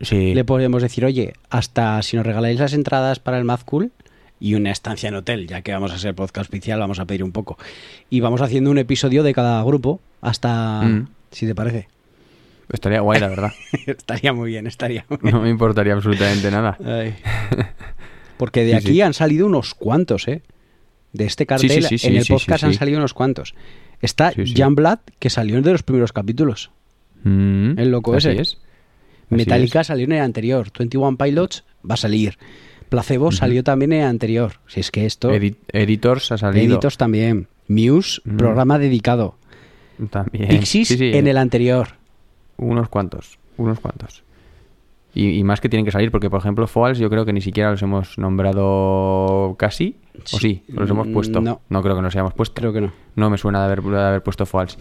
Sí. 0.02 0.36
Le 0.36 0.44
podemos 0.44 0.82
decir, 0.84 1.06
oye, 1.06 1.34
hasta 1.50 2.02
si 2.02 2.18
nos 2.18 2.26
regaláis 2.26 2.60
las 2.60 2.74
entradas 2.74 3.20
para 3.20 3.38
el 3.38 3.46
Mazcool 3.46 3.92
y 4.40 4.54
una 4.56 4.72
estancia 4.72 5.10
en 5.10 5.16
hotel, 5.16 5.48
ya 5.48 5.62
que 5.62 5.72
vamos 5.72 5.92
a 5.94 5.98
ser 5.98 6.14
podcast 6.14 6.50
oficial, 6.50 6.80
vamos 6.80 7.00
a 7.00 7.06
pedir 7.06 7.24
un 7.24 7.32
poco. 7.32 7.58
Y 8.10 8.20
vamos 8.20 8.42
haciendo 8.42 8.70
un 8.70 8.78
episodio 8.78 9.24
de 9.24 9.34
cada 9.34 9.64
grupo 9.64 10.00
hasta, 10.22 10.82
Mm. 10.84 11.08
si 11.32 11.48
te 11.48 11.56
parece. 11.56 11.88
Estaría 12.72 13.00
guay, 13.02 13.20
la 13.20 13.28
verdad. 13.30 13.52
estaría 13.88 14.34
muy 14.34 14.50
bien, 14.52 14.68
estaría 14.68 15.06
muy 15.10 15.20
bien. 15.22 15.34
No 15.36 15.42
me 15.42 15.50
importaría 15.50 15.94
absolutamente 15.94 16.52
nada. 16.52 16.78
Ay. 16.84 17.16
Porque 18.38 18.64
de 18.64 18.72
Sí, 18.72 18.76
aquí 18.78 18.88
sí. 18.94 19.02
han 19.02 19.14
salido 19.14 19.46
unos 19.48 19.74
cuantos, 19.74 20.28
¿eh? 20.28 20.42
De 21.14 21.26
este 21.26 21.46
cartel, 21.46 21.84
Sí, 21.84 22.08
en 22.08 22.18
el 22.18 22.26
podcast 22.26 22.64
han 22.64 22.74
salido 22.74 22.98
unos 23.00 23.14
cuantos. 23.14 23.56
Está. 24.02 24.32
Jan 24.56 24.76
Blatt, 24.76 25.02
que 25.18 25.30
salió 25.30 25.60
de 25.62 25.72
los 25.72 25.82
primeros 25.84 26.12
capítulos. 26.14 26.70
Mm, 27.24 27.80
El 27.80 27.90
loco 27.92 28.16
ese. 28.16 28.40
es. 28.40 28.58
Metallica 29.30 29.82
es. 29.82 29.88
salió 29.88 30.06
en 30.06 30.12
el 30.12 30.22
anterior. 30.22 30.68
21 30.78 31.18
Pilots 31.18 31.64
va 31.90 31.96
a 31.96 31.98
salir. 31.98 32.38
Placebo 32.90 33.32
salió 33.32 33.64
también 33.64 33.94
en 33.94 34.02
el 34.02 34.08
anterior. 34.08 34.60
Si 34.68 34.80
es 34.82 34.92
que 34.92 35.06
esto... 35.06 35.32
Edi- 35.32 35.56
Editors 35.74 36.32
ha 36.32 36.38
salido. 36.38 36.76
Editors 36.76 36.98
también. 36.98 37.48
Muse, 37.68 38.22
Mm. 38.24 38.38
programa 38.38 38.78
dedicado. 38.78 39.36
También. 40.12 40.48
Pixies 40.50 40.92
en 40.92 41.28
el 41.28 41.38
anterior. 41.38 41.88
Unos 42.58 42.90
cuantos. 42.90 43.40
Unos 43.58 43.80
cuantos. 43.80 44.24
Y, 45.14 45.40
y 45.40 45.44
más 45.44 45.62
que 45.62 45.70
tienen 45.70 45.86
que 45.86 45.92
salir, 45.92 46.12
porque 46.12 46.30
por 46.30 46.40
ejemplo, 46.40 46.68
Foals 46.68 47.00
yo 47.00 47.10
creo 47.10 47.26
que 47.26 47.34
ni 47.34 47.42
siquiera 47.42 47.72
los 47.72 47.82
hemos 47.82 48.18
nombrado 48.18 49.56
casi. 49.58 49.96
¿O 50.34 50.38
sí? 50.40 50.64
¿O 50.76 50.80
los 50.82 50.90
hemos 50.90 51.08
Mm, 51.08 51.14
puesto? 51.14 51.42
no. 51.42 51.62
creo 51.82 51.96
que 51.96 52.02
nos 52.02 52.14
hayamos 52.16 52.34
puesto. 52.34 52.56
Creo 52.60 52.74
que 52.74 52.82
no. 52.82 52.92
No 53.16 53.30
me 53.30 53.38
suena 53.38 53.60
de 53.60 53.66
haber, 53.66 53.82
de 53.82 54.00
haber 54.02 54.24
puesto 54.24 54.46
Foals. 54.46 54.78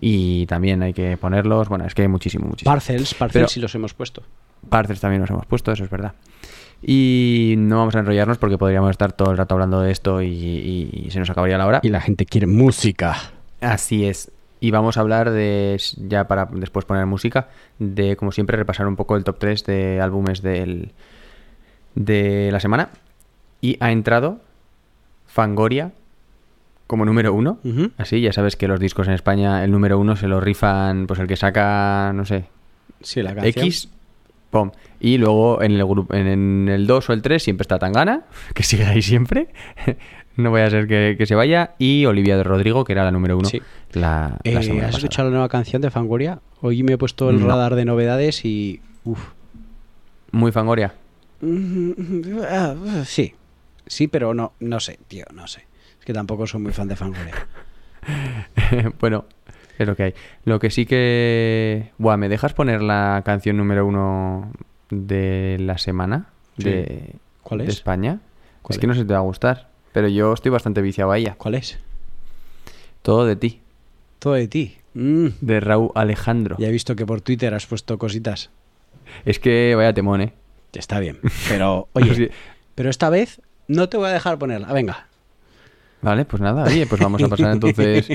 Y 0.00 0.46
también 0.46 0.82
hay 0.82 0.92
que 0.92 1.16
ponerlos. 1.16 1.68
Bueno, 1.68 1.84
es 1.86 1.94
que 1.94 2.02
hay 2.02 2.08
muchísimo, 2.08 2.46
muchísimo. 2.46 2.70
Parcels, 2.72 3.14
Parcels 3.14 3.32
Pero- 3.32 3.48
sí 3.48 3.60
los 3.60 3.74
hemos 3.74 3.94
puesto. 3.94 4.22
Parcels 4.68 5.00
también 5.00 5.20
nos 5.22 5.30
hemos 5.30 5.46
puesto, 5.46 5.72
eso 5.72 5.84
es 5.84 5.90
verdad. 5.90 6.12
Y 6.82 7.54
no 7.58 7.78
vamos 7.78 7.94
a 7.94 7.98
enrollarnos 8.00 8.38
porque 8.38 8.56
podríamos 8.58 8.90
estar 8.90 9.12
todo 9.12 9.30
el 9.32 9.36
rato 9.36 9.54
hablando 9.54 9.80
de 9.80 9.90
esto 9.90 10.22
y, 10.22 10.28
y- 10.28 11.04
y 11.06 11.10
se 11.10 11.18
nos 11.18 11.28
acabaría 11.30 11.58
la 11.58 11.66
hora. 11.66 11.80
Y 11.82 11.88
la 11.90 12.00
gente 12.00 12.24
quiere 12.26 12.46
música. 12.46 13.16
Así 13.60 14.06
es. 14.06 14.30
Y 14.60 14.70
vamos 14.70 14.96
a 14.96 15.00
hablar 15.00 15.30
de, 15.30 15.80
ya 15.96 16.28
para 16.28 16.46
después 16.52 16.84
poner 16.84 17.06
música, 17.06 17.48
de 17.78 18.16
como 18.16 18.30
siempre 18.30 18.56
repasar 18.56 18.86
un 18.86 18.96
poco 18.96 19.16
el 19.16 19.24
top 19.24 19.38
3 19.38 19.64
de 19.64 20.00
álbumes 20.00 20.42
del, 20.42 20.92
de 21.94 22.50
la 22.52 22.60
semana. 22.60 22.90
Y 23.62 23.76
ha 23.80 23.90
entrado 23.90 24.40
Fangoria 25.26 25.92
como 26.86 27.04
número 27.04 27.32
uno. 27.32 27.58
Así, 27.96 28.20
ya 28.20 28.32
sabes 28.32 28.56
que 28.56 28.68
los 28.68 28.80
discos 28.80 29.08
en 29.08 29.14
España, 29.14 29.64
el 29.64 29.70
número 29.70 29.98
uno 29.98 30.16
se 30.16 30.28
lo 30.28 30.40
rifan, 30.40 31.06
pues 31.06 31.20
el 31.20 31.26
que 31.26 31.36
saca, 31.36 32.12
no 32.14 32.24
sé, 32.24 32.46
Sí, 33.02 33.22
la 33.22 33.34
canción. 33.34 33.64
X, 33.64 33.88
pom. 34.50 34.72
Y 35.00 35.16
luego 35.18 35.62
en 35.62 35.72
el 35.72 35.84
grupo, 35.86 36.14
en, 36.14 36.26
en 36.26 36.68
el 36.68 36.86
2 36.86 37.10
o 37.10 37.12
el 37.12 37.22
3 37.22 37.42
siempre 37.42 37.62
está 37.62 37.78
Tangana, 37.78 38.24
que 38.54 38.62
sigue 38.62 38.84
ahí 38.84 39.02
siempre. 39.02 39.48
No 40.40 40.50
voy 40.50 40.60
a 40.62 40.70
ser 40.70 40.86
que, 40.86 41.14
que 41.18 41.26
se 41.26 41.34
vaya. 41.34 41.72
Y 41.78 42.06
Olivia 42.06 42.36
de 42.36 42.42
Rodrigo, 42.42 42.84
que 42.84 42.92
era 42.92 43.04
la 43.04 43.10
número 43.10 43.36
uno 43.38 43.48
Sí. 43.48 43.60
la, 43.92 44.38
la 44.44 44.50
Eh, 44.50 44.56
¿Has 44.56 44.66
pasada. 44.68 44.88
escuchado 44.88 45.28
la 45.28 45.32
nueva 45.34 45.48
canción 45.48 45.80
de 45.82 45.90
Fangoria? 45.90 46.40
Hoy 46.60 46.82
me 46.82 46.92
he 46.94 46.98
puesto 46.98 47.30
el 47.30 47.40
No. 47.40 47.46
radar 47.48 47.74
de 47.74 47.84
novedades 47.84 48.44
y... 48.44 48.80
Uf. 49.04 49.20
Muy 50.32 50.52
Fangoria. 50.52 50.94
Ah, 52.48 52.74
Sí, 53.04 53.34
sí, 53.86 54.08
pero 54.08 54.34
no, 54.34 54.52
no 54.60 54.80
sé, 54.80 54.98
tío, 55.08 55.24
no 55.34 55.46
sé. 55.46 55.66
Es 55.98 56.04
que 56.04 56.12
tampoco 56.12 56.46
soy 56.46 56.60
muy 56.60 56.72
fan 56.72 56.88
de 56.88 56.96
Fangoria. 56.96 57.34
bueno, 59.00 59.24
es 59.78 59.86
lo 59.86 59.96
que 59.96 60.02
hay. 60.04 60.14
Lo 60.44 60.58
que 60.58 60.70
sí 60.70 60.86
que... 60.86 61.90
Buah, 61.98 62.16
¿me 62.16 62.28
dejas 62.28 62.52
poner 62.54 62.82
la 62.82 63.22
canción 63.24 63.56
número 63.56 63.86
uno 63.86 64.52
de 64.90 65.56
la 65.60 65.78
semana? 65.78 66.26
Sí. 66.58 66.64
De, 66.64 67.14
¿Cuál 67.42 67.58
de 67.60 67.64
es? 67.66 67.70
España. 67.74 68.20
¿Cuál 68.62 68.74
es 68.76 68.80
que 68.80 68.86
no 68.86 68.94
si 68.94 69.04
te 69.04 69.12
va 69.12 69.18
a 69.20 69.22
gustar. 69.22 69.69
Pero 69.92 70.08
yo 70.08 70.32
estoy 70.32 70.50
bastante 70.50 70.82
viciado 70.82 71.10
a 71.12 71.18
ella. 71.18 71.34
¿Cuál 71.36 71.54
es? 71.56 71.78
Todo 73.02 73.24
de 73.26 73.36
ti, 73.36 73.60
Todo 74.18 74.34
de 74.34 74.48
ti. 74.48 74.76
Mm, 74.94 75.28
de 75.40 75.60
Raúl 75.60 75.90
Alejandro. 75.94 76.56
Ya 76.58 76.68
he 76.68 76.72
visto 76.72 76.96
que 76.96 77.06
por 77.06 77.20
Twitter 77.20 77.54
has 77.54 77.64
puesto 77.66 77.96
cositas. 77.98 78.50
Es 79.24 79.38
que 79.38 79.74
vaya 79.76 79.94
temón, 79.94 80.20
¿eh? 80.20 80.32
Está 80.72 80.98
bien. 81.00 81.18
Pero, 81.48 81.88
oye, 81.94 82.14
Sí. 82.14 82.28
pero 82.74 82.90
esta 82.90 83.08
vez 83.08 83.40
no 83.68 83.88
te 83.88 83.96
voy 83.96 84.08
a 84.08 84.12
dejar 84.12 84.38
ponerla. 84.38 84.72
Venga. 84.72 85.06
Vale, 86.02 86.24
pues 86.24 86.40
nada, 86.42 86.64
oye, 86.64 86.86
pues 86.86 87.00
vamos 87.00 87.22
a 87.22 87.28
pasar 87.28 87.52
entonces 87.52 88.08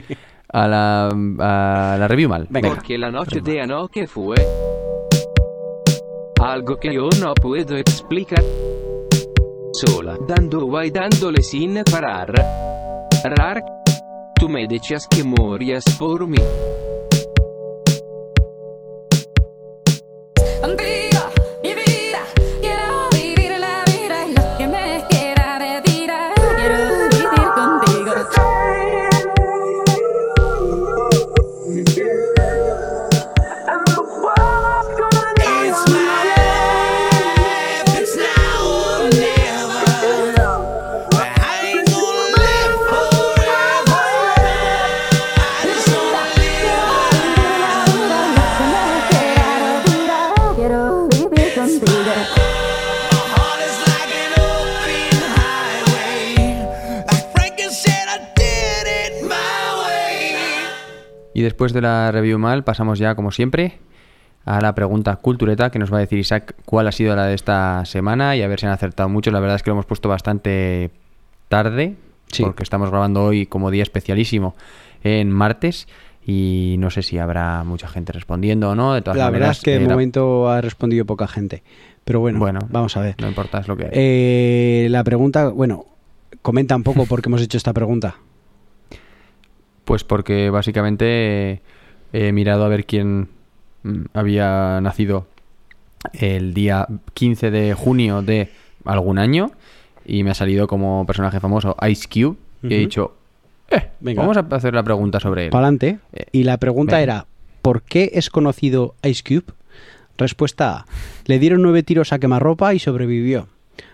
a 0.52 0.68
la, 0.68 1.08
a 1.08 1.98
la 1.98 2.08
review 2.08 2.28
mal. 2.30 2.48
Venga. 2.50 2.70
Porque 2.76 2.98
la 2.98 3.12
noche 3.12 3.42
de 3.42 3.62
anoche 3.62 4.08
fue 4.08 4.36
algo 6.42 6.78
que 6.80 6.94
yo 6.94 7.10
no 7.22 7.34
puedo 7.36 7.76
explicar. 7.78 8.44
Sola, 9.78 10.18
dando 10.26 10.70
vai 10.70 10.90
dándole 10.90 11.44
sin 11.44 11.84
parar. 11.84 12.32
Rar, 13.26 13.62
tú 14.40 14.48
me 14.48 14.68
decías 14.68 15.06
que 15.06 15.22
morías 15.22 15.84
por 16.00 16.26
mí. 16.26 16.38
Contigo, 20.62 20.78
mi 20.78 21.15
Y 61.36 61.42
después 61.42 61.74
de 61.74 61.82
la 61.82 62.12
review 62.12 62.40
mal, 62.40 62.64
pasamos 62.64 62.98
ya, 62.98 63.14
como 63.14 63.30
siempre, 63.32 63.80
a 64.46 64.62
la 64.62 64.74
pregunta 64.74 65.16
cultureta 65.18 65.70
que 65.70 65.80
nos 65.80 65.92
va 65.92 65.98
a 65.98 66.00
decir 66.00 66.18
Isaac 66.18 66.56
cuál 66.66 66.88
ha 66.88 66.92
sido 66.94 67.14
la 67.16 67.26
de 67.26 67.34
esta 67.36 67.84
semana 67.86 68.36
y 68.38 68.42
a 68.42 68.48
ver 68.48 68.60
si 68.60 68.66
han 68.66 68.72
acertado 68.72 69.10
mucho. 69.10 69.32
La 69.32 69.40
verdad 69.42 69.58
es 69.58 69.62
que 69.64 69.70
lo 69.70 69.74
hemos 69.76 69.86
puesto 69.86 70.08
bastante 70.10 70.92
tarde, 71.50 71.96
Sí. 72.32 72.42
porque 72.44 72.64
estamos 72.64 72.90
grabando 72.90 73.24
hoy 73.26 73.46
como 73.48 73.70
día 73.70 73.84
especialísimo 73.84 74.56
en 75.04 75.30
martes 75.30 75.88
y 76.26 76.76
no 76.80 76.90
sé 76.90 77.04
si 77.04 77.18
habrá 77.20 77.64
mucha 77.66 77.88
gente 77.88 78.14
respondiendo 78.14 78.70
o 78.72 78.76
no. 78.76 78.94
De 78.94 79.02
todas 79.02 79.18
La 79.18 79.30
verdad 79.30 79.52
es 79.52 79.60
que 79.62 79.72
de 79.72 79.78
eh, 79.78 79.88
la- 79.88 79.94
momento 79.94 80.50
ha 80.50 80.62
respondido 80.62 81.06
poca 81.06 81.28
gente. 81.28 81.64
Pero 82.06 82.20
bueno, 82.22 82.40
Bueno, 82.40 82.60
vamos 82.70 82.96
a 82.98 83.02
ver. 83.02 83.16
no 83.20 83.28
importa, 83.28 83.60
es 83.60 83.68
lo 83.68 83.76
que 83.76 83.84
hay. 83.86 83.90
Eh, 83.94 84.88
la 84.90 85.04
pregunta, 85.04 85.50
bueno, 85.50 85.86
comenta 86.42 86.76
un 86.76 86.84
poco 86.84 87.06
por 87.06 87.22
qué 87.22 87.30
hemos 87.30 87.42
hecho 87.42 87.58
esta 87.58 87.74
pregunta. 87.74 88.16
Pues 89.86 90.04
porque 90.04 90.50
básicamente 90.50 91.62
he 92.12 92.32
mirado 92.32 92.66
a 92.66 92.68
ver 92.68 92.86
quién 92.86 93.30
mm, 93.84 94.02
había 94.14 94.80
nacido 94.82 95.28
el 96.14 96.54
día 96.54 96.88
15 97.14 97.50
de 97.52 97.74
junio 97.74 98.22
de 98.22 98.50
algún 98.84 99.18
año 99.18 99.52
y 100.06 100.24
me 100.24 100.32
ha 100.32 100.36
salido 100.36 100.68
como 100.68 101.06
personaje 101.06 101.40
famoso 101.40 101.76
Ice 101.90 102.08
Cube 102.08 102.36
y 102.64 102.74
he 102.74 102.78
dicho, 102.78 103.16
eh, 103.70 103.90
Venga. 104.00 104.22
vamos 104.22 104.38
a 104.38 104.42
hacer 104.56 104.74
la 104.74 104.84
pregunta 104.84 105.20
sobre 105.20 105.46
él. 105.46 105.50
Para 105.52 105.66
adelante. 105.68 106.00
Eh, 106.14 106.26
Y 106.32 106.44
la 106.44 106.58
pregunta 106.58 106.98
venga. 106.98 107.04
era, 107.04 107.26
¿por 107.62 107.82
qué 107.84 108.12
es 108.14 108.30
conocido 108.30 108.96
Ice 109.04 109.24
Cube? 109.24 109.54
Respuesta 110.18 110.78
A, 110.78 110.86
le 111.26 111.40
dieron 111.40 111.62
nueve 111.62 111.84
tiros 111.84 112.14
a 112.14 112.20
quemarropa 112.20 112.74
y 112.74 112.80
sobrevivió. 112.80 113.48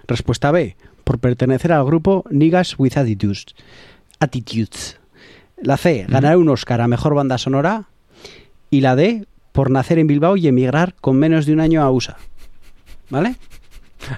Respuesta 0.08 0.52
B, 0.52 0.76
por 1.04 1.20
pertenecer 1.20 1.72
al 1.74 1.84
grupo 1.86 2.24
Niggas 2.30 2.78
with 2.78 2.98
Attitudes. 2.98 3.46
Attitudes. 4.20 5.00
La 5.62 5.78
C, 5.78 6.06
ganar 6.08 6.38
un 6.38 6.50
Oscar 6.50 6.82
a 6.82 6.88
Mejor 6.88 7.14
Banda 7.14 7.38
Sonora. 7.38 7.86
Y 8.70 8.82
la 8.82 8.96
D, 8.96 9.26
por 9.52 9.70
nacer 9.70 10.00
en 10.00 10.08
Bilbao 10.08 10.38
y 10.38 10.48
emigrar 10.48 10.96
con 11.02 11.18
menos 11.18 11.46
de 11.46 11.54
un 11.54 11.60
año 11.60 11.82
a 11.82 11.92
USA. 11.92 12.18
¿Vale? 13.10 13.36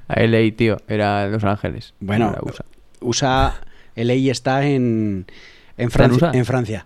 A 0.08 0.22
LA, 0.22 0.56
tío, 0.56 0.78
era 0.88 1.28
Los 1.28 1.44
Ángeles. 1.44 1.94
Bueno, 2.00 2.30
era 2.30 2.40
USA. 2.42 2.66
USA, 3.02 3.62
LA 3.96 4.14
está 4.32 4.66
en, 4.66 5.26
en, 5.78 5.86
en 5.86 5.92
Francia, 5.92 6.28
USA? 6.30 6.38
en 6.38 6.46
Francia. 6.46 6.86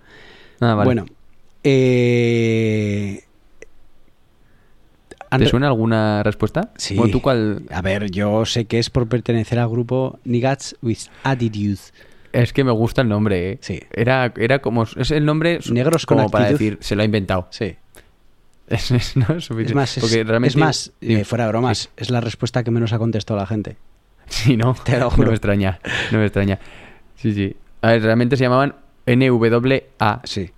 Ah, 0.59 0.73
vale. 0.73 0.85
Bueno, 0.85 1.05
eh, 1.63 3.23
¿Te 5.37 5.45
suena 5.47 5.67
alguna 5.67 6.23
respuesta? 6.23 6.71
Sí. 6.77 6.95
Bueno, 6.95 7.11
¿tú 7.11 7.21
cuál? 7.21 7.63
A 7.69 7.81
ver, 7.81 8.09
yo 8.09 8.45
sé 8.45 8.65
que 8.65 8.79
es 8.79 8.89
por 8.89 9.07
pertenecer 9.07 9.59
al 9.59 9.69
grupo 9.69 10.19
Niggas 10.23 10.75
with 10.81 10.99
Attitude. 11.23 11.79
Es 12.41 12.53
que 12.53 12.63
me 12.63 12.71
gusta 12.71 13.01
el 13.01 13.09
nombre, 13.09 13.51
¿eh? 13.53 13.57
Sí. 13.61 13.79
Era, 13.91 14.31
era 14.37 14.59
como... 14.59 14.83
Es 14.83 15.11
el 15.11 15.25
nombre 15.25 15.59
Negros 15.71 16.05
con 16.05 16.17
como 16.17 16.29
para 16.29 16.45
actitud. 16.45 16.59
decir, 16.59 16.77
se 16.81 16.95
lo 16.95 17.01
ha 17.01 17.05
inventado. 17.05 17.47
Sí. 17.51 17.75
Es, 18.67 18.91
es- 18.91 19.15
no, 19.15 19.25
es 19.37 19.49
Es 19.49 19.73
más, 19.73 19.97
es, 19.97 20.01
Porque 20.03 20.23
realmente- 20.25 20.49
es 20.49 20.57
más 20.57 20.91
eh, 20.99 21.23
fuera 21.23 21.45
de 21.45 21.49
bromas, 21.51 21.89
es 21.95 22.09
la 22.09 22.19
respuesta 22.19 22.63
que 22.63 22.69
menos 22.71 22.91
ha 22.93 22.97
contestado 22.99 23.39
la 23.39 23.45
gente. 23.47 23.77
Sí, 24.27 24.57
no, 24.57 24.75
Te 24.83 24.93
lo 24.99 25.05
no 25.05 25.09
juro. 25.09 25.27
me 25.29 25.35
extraña, 25.35 25.79
no 26.11 26.17
me 26.19 26.25
extraña. 26.25 26.59
Sí, 27.15 27.33
sí. 27.33 27.55
A 27.81 27.91
ver, 27.91 28.03
realmente 28.03 28.35
se 28.35 28.43
llamaban 28.43 28.75
NWA, 29.05 30.21
Sí. 30.25 30.51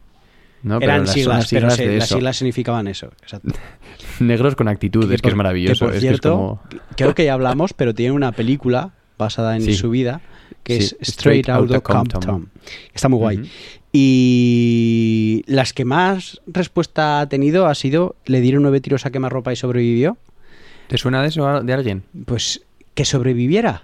¿no? 0.64 0.80
Eran 0.82 1.06
siglas, 1.08 1.38
las 1.38 1.50
pero 1.52 1.70
se- 1.70 1.98
las 1.98 2.10
siglas 2.10 2.38
significaban 2.38 2.88
eso. 2.88 3.12
Exacto. 3.22 3.54
Negros 4.20 4.56
con 4.56 4.68
actitud, 4.68 5.04
es 5.12 5.22
que 5.22 5.26
por- 5.28 5.32
es 5.32 5.38
maravilloso. 5.38 5.86
por 5.86 5.94
es 5.94 6.00
que 6.02 6.08
es 6.08 6.12
cierto, 6.12 6.32
como- 6.34 6.62
creo 6.98 7.14
que 7.16 7.26
ya 7.26 7.34
hablamos, 7.34 7.74
pero 7.74 7.94
tiene 7.94 8.12
una 8.14 8.32
película 8.32 8.92
basada 9.20 9.56
en 9.56 9.62
Sí. 9.62 9.76
su 9.76 9.90
vida 9.92 10.22
que 10.70 10.82
Sí, 10.82 10.96
es 11.00 11.10
Straight 11.10 11.50
Outta 11.50 11.82
Compton. 11.82 12.50
Está 12.94 13.10
muy 13.10 13.20
guay. 13.20 13.50
Y 13.92 15.44
las 15.48 15.74
que 15.74 15.84
más 15.86 16.42
respuesta 16.48 17.20
ha 17.22 17.30
tenido 17.30 17.66
ha 17.68 17.76
sido 17.76 18.16
le 18.26 18.42
dieron 18.42 18.62
nueve 18.64 18.82
tiros 18.82 19.06
a 19.06 19.12
quemarropa 19.12 19.52
y 19.52 19.56
sobrevivió. 19.56 20.18
¿Te 20.88 20.98
suena 20.98 21.22
de 21.22 21.28
eso 21.30 21.62
de 21.62 21.74
alguien? 21.74 22.04
Pues 22.26 22.62
que 22.94 23.06
sobreviviera. 23.06 23.84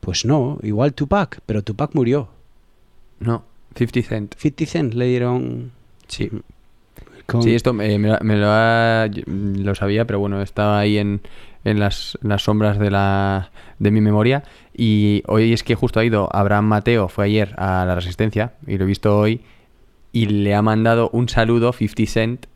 Pues 0.00 0.24
no, 0.24 0.58
igual 0.62 0.92
Tupac, 0.92 1.40
pero 1.46 1.62
Tupac 1.62 1.94
murió. 1.94 2.28
No, 3.20 3.44
50 3.76 4.08
Cent. 4.08 4.34
50 4.36 4.66
Cent 4.70 4.94
le 4.94 5.06
dieron 5.06 5.70
Sí. 6.08 6.30
con- 7.26 7.42
Sí, 7.42 7.54
esto 7.54 7.72
me, 7.72 7.98
me 7.98 8.08
lo- 8.08 8.18
me 8.22 8.36
lo, 8.36 8.46
ha- 8.48 9.08
lo 9.26 9.74
sabía, 9.74 10.04
pero 10.04 10.18
bueno, 10.18 10.42
estaba 10.42 10.80
ahí 10.80 10.98
en, 10.98 11.20
en 11.64 11.80
las, 11.80 12.18
las 12.22 12.42
sombras 12.42 12.78
de, 12.78 12.90
la, 12.90 13.50
de 13.78 13.90
mi 13.90 14.00
memoria. 14.00 14.42
Y 14.76 15.22
hoy 15.26 15.52
es 15.52 15.62
que 15.62 15.74
justo 15.74 16.00
ha 16.00 16.04
ido 16.04 16.28
Abraham 16.34 16.66
Mateo, 16.66 17.08
fue 17.08 17.24
ayer 17.26 17.54
a 17.58 17.84
la 17.86 17.94
Resistencia, 17.94 18.52
y 18.66 18.76
lo 18.78 18.84
he 18.84 18.86
visto 18.86 19.18
hoy, 19.18 19.40
y 20.12 20.26
le 20.26 20.54
ha 20.54 20.62
mandado 20.62 21.10
un 21.12 21.28
saludo 21.28 21.72
50 21.72 22.10
Cent 22.12 22.46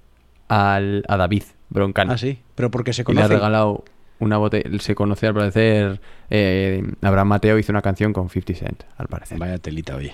al, 0.49 1.05
a 1.09 1.17
David 1.17 1.43
Broncano. 1.71 2.13
Ah, 2.13 2.19
sí, 2.19 2.39
pero 2.55 2.71
porque 2.71 2.93
se 2.93 3.03
Y 3.03 3.05
le 3.07 3.11
ha 3.21 3.25
conoce. 3.25 3.35
regalado 3.35 3.85
una 4.21 4.37
botella. 4.39 4.69
Se 4.81 4.95
conoce 4.95 5.27
al 5.27 5.35
parecer. 5.35 6.01
eh, 6.31 6.83
Abraham 7.03 7.29
Mateo 7.29 7.59
hizo 7.59 7.73
una 7.73 7.83
canción 7.83 8.13
con 8.13 8.29
50 8.29 8.55
Cent, 8.55 8.83
al 8.97 9.07
parecer. 9.09 9.39
Vaya 9.39 9.59
telita, 9.59 9.97
oye. 9.97 10.13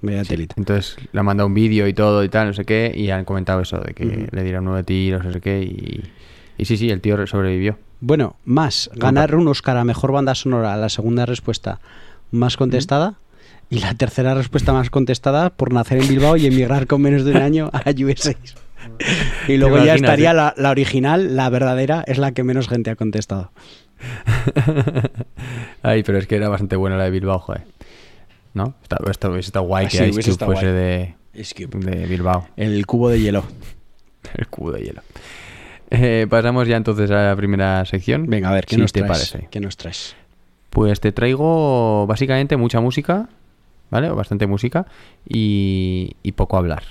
Vaya 0.00 0.22
Sí. 0.24 0.30
telita. 0.30 0.54
Entonces 0.58 0.96
le 1.12 1.18
han 1.20 1.26
mandado 1.26 1.46
un 1.46 1.54
vídeo 1.54 1.88
y 1.88 1.92
todo 1.94 2.22
y 2.24 2.28
tal, 2.28 2.48
no 2.48 2.52
sé 2.52 2.64
qué, 2.64 2.92
y 2.94 3.10
han 3.10 3.24
comentado 3.24 3.60
eso, 3.60 3.78
de 3.80 3.94
que 3.94 4.06
Ujú. 4.06 4.26
le 4.30 4.42
dieron 4.44 4.64
nueve 4.64 4.84
tiros, 4.84 5.24
no 5.24 5.32
sé 5.32 5.40
qué, 5.40 5.60
y, 5.62 6.04
y 6.56 6.64
sí, 6.66 6.76
sí, 6.76 6.90
el 6.90 7.00
tío 7.00 7.26
sobrevivió. 7.26 7.78
Bueno, 8.00 8.36
más, 8.44 8.90
ganar 8.94 9.34
un 9.34 9.48
Oscar 9.48 9.76
a 9.76 9.84
Mejor 9.84 10.12
Banda 10.12 10.34
Sonora, 10.34 10.76
la 10.76 10.88
segunda 10.88 11.26
respuesta 11.26 11.80
más 12.30 12.56
contestada. 12.56 13.14
Y 13.70 13.80
la 13.80 13.92
tercera 13.94 14.34
respuesta 14.34 14.72
más 14.72 14.88
contestada 14.88 15.50
por 15.50 15.74
nacer 15.74 15.98
en 15.98 16.08
Bilbao 16.08 16.38
y 16.38 16.46
emigrar 16.46 16.86
con 16.86 17.02
menos 17.02 17.24
de 17.24 17.32
un 17.32 17.36
año 17.38 17.70
a 17.72 17.82
USA. 17.90 18.34
Y 19.48 19.56
luego 19.56 19.84
ya 19.84 19.94
estaría 19.96 20.30
eh? 20.30 20.34
la, 20.34 20.54
la 20.56 20.70
original, 20.70 21.36
la 21.36 21.50
verdadera, 21.50 22.04
es 22.06 22.16
la 22.16 22.32
que 22.32 22.44
menos 22.44 22.68
gente 22.68 22.90
ha 22.90 22.96
contestado. 22.96 23.50
Ay, 25.82 26.02
pero 26.04 26.18
es 26.18 26.26
que 26.26 26.36
era 26.36 26.48
bastante 26.48 26.76
buena 26.76 26.96
la 26.96 27.04
de 27.04 27.10
Bilbao, 27.10 27.38
joder. 27.38 27.64
¿No? 28.54 28.74
Está, 28.82 29.28
guay 29.60 29.86
Ah, 29.86 29.88
que 29.88 29.96
sí, 29.98 30.04
Ice 30.04 30.30
Cube 30.32 30.46
fuese 30.46 30.72
guay. 30.72 31.94
de 31.94 32.06
Bilbao. 32.06 32.48
el 32.56 32.86
cubo 32.86 33.10
de 33.10 33.20
hielo. 33.20 33.44
El 34.34 34.46
cubo 34.48 34.72
de 34.72 34.82
hielo. 34.82 35.02
Eh, 35.90 36.26
pasamos 36.28 36.68
ya 36.68 36.76
entonces 36.76 37.10
a 37.10 37.28
la 37.28 37.36
primera 37.36 37.84
sección. 37.84 38.26
Venga, 38.26 38.50
a 38.50 38.52
ver, 38.52 38.66
¿qué 38.66 38.74
Si 38.76 38.80
nos 38.80 38.92
te 38.92 39.00
traes? 39.00 39.30
parece. 39.30 39.48
¿Qué 39.50 39.60
nos 39.60 39.76
traes? 39.76 40.16
Pues 40.70 41.00
te 41.00 41.12
traigo 41.12 42.06
básicamente 42.06 42.56
mucha 42.56 42.80
música, 42.80 43.28
¿vale? 43.90 44.10
O 44.10 44.16
bastante 44.16 44.46
música 44.46 44.86
y, 45.26 46.16
y 46.22 46.32
poco 46.32 46.56
hablar. 46.58 46.82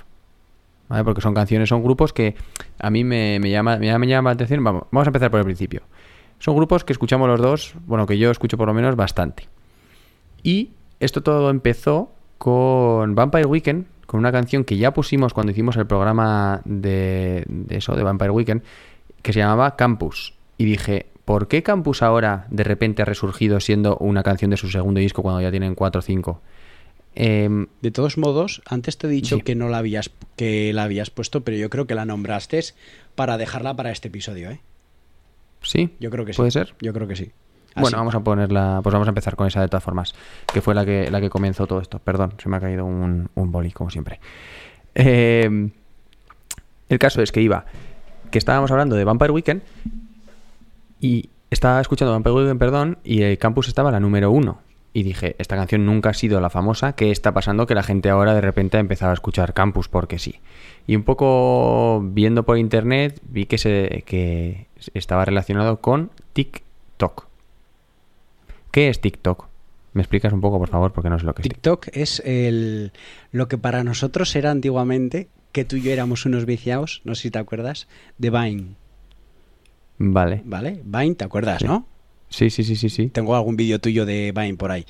¿Vale? 0.89 1.03
Porque 1.03 1.21
son 1.21 1.33
canciones, 1.33 1.69
son 1.69 1.83
grupos 1.83 2.13
que 2.13 2.35
a 2.79 2.89
mí 2.89 3.03
me, 3.03 3.39
me 3.39 3.49
llama, 3.51 3.77
me, 3.77 3.87
llama, 3.87 3.99
me 3.99 4.07
llama 4.07 4.29
la 4.31 4.33
atención. 4.35 4.63
Vamos, 4.63 4.83
vamos 4.91 5.07
a 5.07 5.09
empezar 5.09 5.29
por 5.29 5.39
el 5.39 5.45
principio. 5.45 5.81
Son 6.39 6.55
grupos 6.55 6.83
que 6.83 6.93
escuchamos 6.93 7.27
los 7.27 7.41
dos, 7.41 7.75
bueno, 7.85 8.05
que 8.05 8.17
yo 8.17 8.31
escucho 8.31 8.57
por 8.57 8.67
lo 8.67 8.73
menos 8.73 8.95
bastante. 8.95 9.47
Y 10.43 10.71
esto 10.99 11.21
todo 11.21 11.49
empezó 11.49 12.11
con 12.37 13.15
Vampire 13.15 13.45
Weekend, 13.47 13.85
con 14.07 14.19
una 14.19 14.31
canción 14.31 14.63
que 14.63 14.77
ya 14.77 14.91
pusimos 14.93 15.33
cuando 15.35 15.51
hicimos 15.51 15.77
el 15.77 15.85
programa 15.85 16.61
de, 16.65 17.43
de 17.47 17.77
eso, 17.77 17.95
de 17.95 18.01
Vampire 18.01 18.31
Weekend, 18.31 18.63
que 19.21 19.33
se 19.33 19.39
llamaba 19.39 19.75
Campus. 19.75 20.33
Y 20.57 20.65
dije, 20.65 21.05
¿por 21.25 21.47
qué 21.47 21.61
Campus 21.61 22.01
ahora 22.01 22.47
de 22.49 22.63
repente 22.63 23.03
ha 23.03 23.05
resurgido 23.05 23.59
siendo 23.59 23.97
una 23.97 24.23
canción 24.23 24.49
de 24.49 24.57
su 24.57 24.69
segundo 24.69 24.99
disco 24.99 25.21
cuando 25.21 25.41
ya 25.41 25.51
tienen 25.51 25.75
4 25.75 25.99
o 25.99 26.01
5? 26.01 26.41
Em, 27.15 27.67
De 27.81 27.91
todos 27.91 28.17
modos, 28.17 28.61
antes 28.67 28.97
te 28.97 29.07
he 29.07 29.09
dicho 29.09 29.37
Sí. 29.37 29.41
que 29.41 29.55
no 29.55 29.69
la 29.69 29.79
habías 29.79 30.11
que 30.35 30.71
la 30.73 30.83
habías 30.83 31.09
puesto, 31.09 31.41
pero 31.43 31.57
yo 31.57 31.69
creo 31.69 31.87
que 31.87 31.95
la 31.95 32.05
nombraste 32.05 32.59
para 33.15 33.37
dejarla 33.37 33.75
para 33.75 33.91
este 33.91 34.07
episodio, 34.07 34.51
¿eh? 34.51 34.61
sí, 35.63 35.89
Yo 35.99 36.11
creo 36.11 36.25
que 36.25 36.33
sí. 36.33 36.37
¿Puede 36.37 36.51
ser? 36.51 36.75
Yo 36.79 36.93
creo 36.93 37.07
que 37.07 37.15
sí. 37.15 37.31
Bueno, 37.79 37.97
vamos 37.97 38.15
a 38.15 38.19
ponerla, 38.19 38.79
pues 38.83 38.93
vamos 38.93 39.07
a 39.07 39.11
empezar 39.11 39.35
con 39.35 39.47
esa 39.47 39.61
de 39.61 39.67
todas 39.67 39.83
formas, 39.83 40.13
que 40.51 40.61
fue 40.61 40.75
la 40.75 40.85
que, 40.85 41.09
la 41.11 41.21
que 41.21 41.29
comenzó 41.29 41.67
todo 41.67 41.79
esto. 41.79 41.99
Perdón, 41.99 42.33
se 42.37 42.49
me 42.49 42.57
ha 42.57 42.59
caído 42.59 42.85
un, 42.85 43.29
un 43.35 43.51
boli, 43.51 43.71
como 43.71 43.89
siempre. 43.89 44.19
Eh, 44.95 45.69
el 46.89 46.99
caso 46.99 47.21
es 47.21 47.31
que 47.31 47.41
iba, 47.41 47.65
que 48.31 48.37
estábamos 48.37 48.71
hablando 48.71 48.95
de 48.95 49.03
Vampire 49.03 49.31
Weekend 49.31 49.61
y 50.99 51.29
estaba 51.49 51.81
escuchando 51.81 52.13
Vampire 52.13 52.35
Weekend, 52.35 52.59
perdón, 52.59 52.97
y 53.03 53.21
el 53.21 53.37
campus 53.37 53.67
estaba 53.67 53.91
la 53.91 53.99
número 53.99 54.31
uno. 54.31 54.59
Y 54.93 55.03
dije, 55.03 55.35
esta 55.37 55.55
canción 55.55 55.85
nunca 55.85 56.09
ha 56.09 56.13
sido 56.13 56.41
la 56.41 56.49
famosa, 56.49 56.93
¿qué 56.93 57.11
está 57.11 57.31
pasando? 57.31 57.67
Que 57.67 57.75
la 57.75 57.83
gente 57.83 58.09
ahora 58.09 58.33
de 58.33 58.41
repente 58.41 58.77
ha 58.77 58.79
empezado 58.79 59.11
a 59.11 59.13
escuchar 59.13 59.53
campus 59.53 59.87
porque 59.89 60.17
sí. 60.17 60.39
Y 60.87 60.95
un 60.95 61.03
poco 61.03 62.01
viendo 62.03 62.43
por 62.43 62.57
internet 62.57 63.21
vi 63.29 63.45
que, 63.45 63.59
se, 63.59 64.03
que 64.07 64.67
estaba 64.95 65.25
relacionado 65.25 65.81
con 65.81 66.09
TikTok. 66.33 67.26
¿Qué 68.77 68.89
es 68.89 69.01
TikTok? 69.01 69.47
¿Me 69.93 70.03
explicas 70.03 70.31
un 70.33 70.39
poco, 70.39 70.59
por 70.59 70.69
favor? 70.69 70.93
Porque 70.93 71.09
no 71.09 71.17
sé 71.17 71.25
lo 71.25 71.33
que 71.33 71.41
es. 71.41 71.47
TikTok 71.49 71.87
es 71.93 72.21
el 72.23 72.91
lo 73.31 73.47
que 73.47 73.57
para 73.57 73.83
nosotros 73.83 74.35
era 74.35 74.51
antiguamente 74.51 75.29
que 75.51 75.65
tú 75.65 75.77
y 75.77 75.81
yo 75.81 75.91
éramos 75.91 76.27
unos 76.27 76.45
viciados, 76.45 77.01
no 77.03 77.15
sé 77.15 77.23
si 77.23 77.31
te 77.31 77.39
acuerdas, 77.39 77.87
de 78.19 78.29
Vine, 78.29 78.65
Vale. 79.97 80.43
¿vale? 80.45 80.79
Vine, 80.85 81.15
¿te 81.15 81.25
acuerdas, 81.25 81.61
Sí. 81.61 81.65
no? 81.67 81.87
Sí, 82.29 82.51
sí, 82.51 82.63
sí, 82.63 82.75
sí, 82.75 82.89
sí. 82.89 83.07
Tengo 83.07 83.35
algún 83.35 83.55
vídeo 83.55 83.79
tuyo 83.79 84.05
de 84.05 84.31
Vine 84.31 84.53
por 84.57 84.69
ahí. 84.69 84.85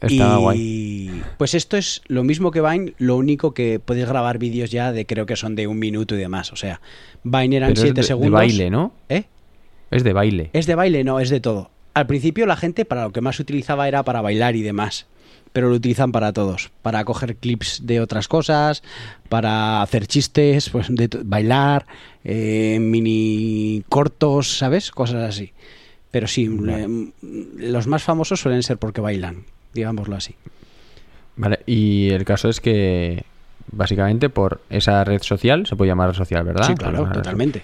Estaba 0.00 0.38
y 0.54 1.08
guay. 1.08 1.22
pues 1.36 1.54
esto 1.54 1.76
es 1.76 2.02
lo 2.06 2.22
mismo 2.22 2.52
que 2.52 2.60
Vine, 2.60 2.94
lo 2.98 3.16
único 3.16 3.52
que 3.52 3.80
puedes 3.80 4.06
grabar 4.08 4.38
vídeos 4.38 4.70
ya 4.70 4.92
de 4.92 5.06
creo 5.06 5.26
que 5.26 5.34
son 5.34 5.56
de 5.56 5.66
un 5.66 5.80
minuto 5.80 6.14
y 6.14 6.18
demás. 6.18 6.52
O 6.52 6.56
sea, 6.56 6.80
Vine 7.24 7.56
eran 7.56 7.70
Pero 7.70 7.80
es 7.80 7.80
7 7.80 7.94
de- 7.94 8.00
de 8.02 8.06
segundos. 8.06 8.30
baile, 8.30 8.70
¿no? 8.70 8.92
¿Eh? 9.08 9.24
Es 9.90 10.04
de 10.04 10.12
baile. 10.12 10.50
¿Es 10.52 10.66
de 10.66 10.76
baile? 10.76 11.02
No, 11.02 11.18
es 11.18 11.30
de 11.30 11.40
todo. 11.40 11.72
Al 11.94 12.06
principio 12.06 12.46
la 12.46 12.56
gente 12.56 12.84
para 12.84 13.04
lo 13.04 13.12
que 13.12 13.20
más 13.20 13.38
utilizaba 13.40 13.88
era 13.88 14.02
para 14.02 14.20
bailar 14.20 14.56
y 14.56 14.62
demás. 14.62 15.06
Pero 15.52 15.68
lo 15.68 15.76
utilizan 15.76 16.10
para 16.10 16.32
todos. 16.32 16.72
Para 16.82 17.04
coger 17.04 17.36
clips 17.36 17.86
de 17.86 18.00
otras 18.00 18.26
cosas, 18.26 18.82
para 19.28 19.82
hacer 19.82 20.08
chistes, 20.08 20.68
pues 20.68 20.88
de 20.90 21.08
bailar, 21.24 21.86
eh, 22.24 22.78
mini 22.80 23.84
cortos, 23.88 24.58
¿sabes? 24.58 24.90
Cosas 24.90 25.22
así. 25.22 25.52
Pero 26.10 26.26
sí, 26.26 26.50
eh, 26.68 27.12
los 27.56 27.86
más 27.86 28.02
famosos 28.02 28.40
suelen 28.40 28.64
ser 28.64 28.78
porque 28.78 29.00
bailan, 29.00 29.44
digámoslo 29.72 30.16
así. 30.16 30.34
Vale, 31.36 31.60
y 31.66 32.10
el 32.10 32.24
caso 32.24 32.48
es 32.48 32.60
que 32.60 33.24
básicamente 33.70 34.28
por 34.28 34.60
esa 34.70 35.04
red 35.04 35.22
social, 35.22 35.66
se 35.66 35.76
puede 35.76 35.90
llamar 35.90 36.10
red 36.10 36.16
social, 36.16 36.44
¿verdad? 36.44 36.66
Sí, 36.66 36.74
claro, 36.74 37.04
red 37.04 37.14
totalmente. 37.14 37.62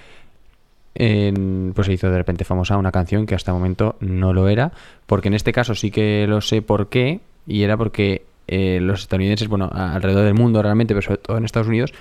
En- 0.95 1.73
pues 1.75 1.87
se 1.87 1.93
hizo 1.93 2.11
de 2.11 2.17
repente 2.19 2.45
famosa 2.45 2.77
una 2.77 2.93
canción 2.93 3.27
que 3.27 3.35
hasta 3.35 3.51
el 3.53 3.57
momento 3.57 3.97
no 4.01 4.33
lo 4.33 4.49
era, 4.49 4.73
porque 5.07 5.29
en 5.29 5.35
este 5.35 5.53
caso 5.53 5.75
sí 5.75 5.91
que 5.91 6.27
lo 6.29 6.41
sé 6.41 6.63
por 6.63 6.89
qué, 6.89 7.21
y 7.47 7.63
era 7.63 7.77
porque 7.77 8.25
eh, 8.49 8.79
los 8.81 9.03
estadounidenses, 9.03 9.49
bueno, 9.49 9.71
alrededor 9.73 10.25
del 10.25 10.35
mundo 10.35 10.63
realmente, 10.63 10.95
pero 10.95 11.03
sobre 11.03 11.19
todo 11.19 11.37
en 11.39 11.45
Estados 11.45 11.69
Unidos, 11.69 11.93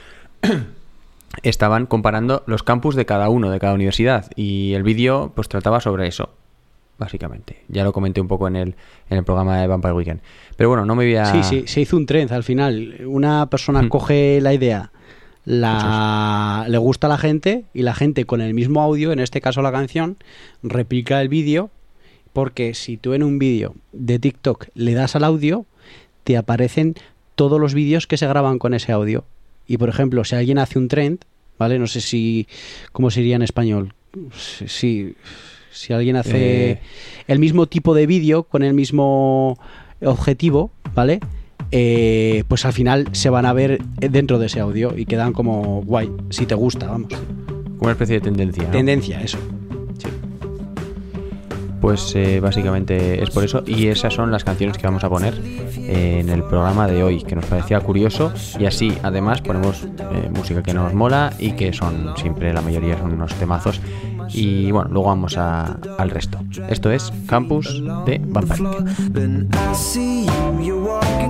estaban 1.43 1.85
comparando 1.85 2.43
los 2.47 2.63
campus 2.63 2.95
de 2.95 3.05
cada 3.05 3.29
uno, 3.29 3.51
de 3.51 3.59
cada 3.59 3.73
universidad, 3.73 4.29
y 4.35 4.73
el 4.73 4.83
vídeo 4.83 5.31
pues 5.35 5.47
trataba 5.47 5.79
sobre 5.79 6.07
eso, 6.07 6.29
básicamente. 6.97 7.63
Ya 7.67 7.83
lo 7.83 7.93
comenté 7.93 8.19
un 8.19 8.27
poco 8.27 8.47
en 8.47 8.55
el, 8.55 8.75
en 9.09 9.17
el 9.19 9.23
programa 9.23 9.59
de 9.61 9.67
Vampire 9.67 9.93
Weekend. 9.93 10.21
Pero 10.57 10.69
bueno, 10.69 10.85
no 10.85 10.95
me 10.95 11.05
voy 11.05 11.15
a... 11.15 11.25
Sí, 11.25 11.43
sí, 11.43 11.63
se 11.67 11.81
hizo 11.81 11.95
un 11.95 12.05
trend 12.05 12.31
al 12.33 12.43
final. 12.43 13.01
Una 13.05 13.45
persona 13.45 13.81
Mm. 13.83 13.89
coge 13.89 14.39
la 14.41 14.53
idea, 14.53 14.91
la, 15.49 16.65
le 16.69 16.77
gusta 16.77 17.07
a 17.07 17.09
la 17.09 17.17
gente 17.17 17.63
y 17.73 17.81
la 17.81 17.95
gente 17.95 18.25
con 18.25 18.39
el 18.39 18.53
mismo 18.53 18.81
audio, 18.83 19.11
en 19.11 19.19
este 19.19 19.41
caso 19.41 19.63
la 19.63 19.71
canción, 19.71 20.17
replica 20.61 21.19
el 21.21 21.27
vídeo 21.27 21.71
porque 22.33 22.75
si 22.75 22.97
tú 22.97 23.13
en 23.13 23.23
un 23.23 23.39
vídeo 23.39 23.73
de 23.91 24.19
TikTok 24.19 24.67
le 24.75 24.93
das 24.93 25.15
al 25.15 25.23
audio, 25.23 25.65
te 26.23 26.37
aparecen 26.37 26.93
todos 27.33 27.59
los 27.59 27.73
vídeos 27.73 28.05
que 28.05 28.17
se 28.17 28.27
graban 28.27 28.59
con 28.59 28.75
ese 28.75 28.91
audio. 28.91 29.25
Y 29.65 29.77
por 29.77 29.89
ejemplo, 29.89 30.23
si 30.23 30.35
alguien 30.35 30.59
hace 30.59 30.77
un 30.77 30.87
trend, 30.87 31.19
¿vale? 31.57 31.79
No 31.79 31.87
sé 31.87 32.01
si 32.01 32.47
cómo 32.91 33.09
sería 33.09 33.35
en 33.35 33.41
español. 33.41 33.93
Si, 34.37 34.67
si, 34.67 35.15
si 35.71 35.93
alguien 35.93 36.15
hace 36.15 36.71
Eh. 36.71 36.79
el 37.27 37.39
mismo 37.39 37.65
tipo 37.65 37.95
de 37.95 38.05
vídeo 38.05 38.43
con 38.43 38.61
el 38.61 38.75
mismo 38.75 39.57
objetivo, 40.01 40.69
¿vale? 40.93 41.19
Eh, 41.71 42.43
pues 42.47 42.65
al 42.65 42.73
final 42.73 43.07
se 43.11 43.29
van 43.29 43.45
a 43.45 43.53
ver 43.53 43.81
dentro 43.99 44.39
de 44.39 44.47
ese 44.47 44.59
audio 44.59 44.97
y 44.97 45.05
quedan 45.05 45.33
como 45.33 45.81
guay, 45.83 46.11
si 46.29 46.45
te 46.45 46.55
gusta, 46.55 46.87
vamos. 46.87 47.09
Como 47.13 47.81
una 47.81 47.91
especie 47.91 48.15
de 48.15 48.21
tendencia. 48.21 48.63
¿no? 48.63 48.71
Tendencia, 48.71 49.21
eso. 49.21 49.37
Pues 51.81 52.13
eh, 52.15 52.41
básicamente 52.41 53.23
es 53.23 53.29
por 53.29 53.43
eso. 53.45 53.63
Y 53.65 53.87
esas 53.87 54.13
son 54.13 54.31
las 54.31 54.43
canciones 54.43 54.77
que 54.77 54.85
vamos 54.85 55.03
a 55.05 55.09
poner 55.09 55.33
eh, 55.77 56.17
en 56.19 56.27
el 56.29 56.43
programa 56.43 56.87
de 56.87 57.01
hoy, 57.03 57.23
que 57.23 57.35
nos 57.35 57.45
parecía 57.45 57.79
curioso. 57.79 58.33
Y 58.59 58.65
así, 58.65 58.97
además, 59.01 59.41
ponemos 59.41 59.83
eh, 60.11 60.29
música 60.29 60.61
que 60.61 60.73
nos 60.73 60.93
mola 60.93 61.31
y 61.39 61.53
que 61.53 61.71
son 61.71 62.13
siempre, 62.17 62.51
la 62.53 62.61
mayoría 62.61 62.97
son 62.97 63.13
unos 63.13 63.33
temazos. 63.35 63.79
Y 64.33 64.71
bueno, 64.71 64.89
luego 64.91 65.07
vamos 65.07 65.37
a- 65.37 65.77
al 65.97 66.09
resto. 66.09 66.37
Esto 66.69 66.91
es 66.91 67.13
Campus 67.27 67.81
de 68.05 68.19
Vampire. 68.25 68.69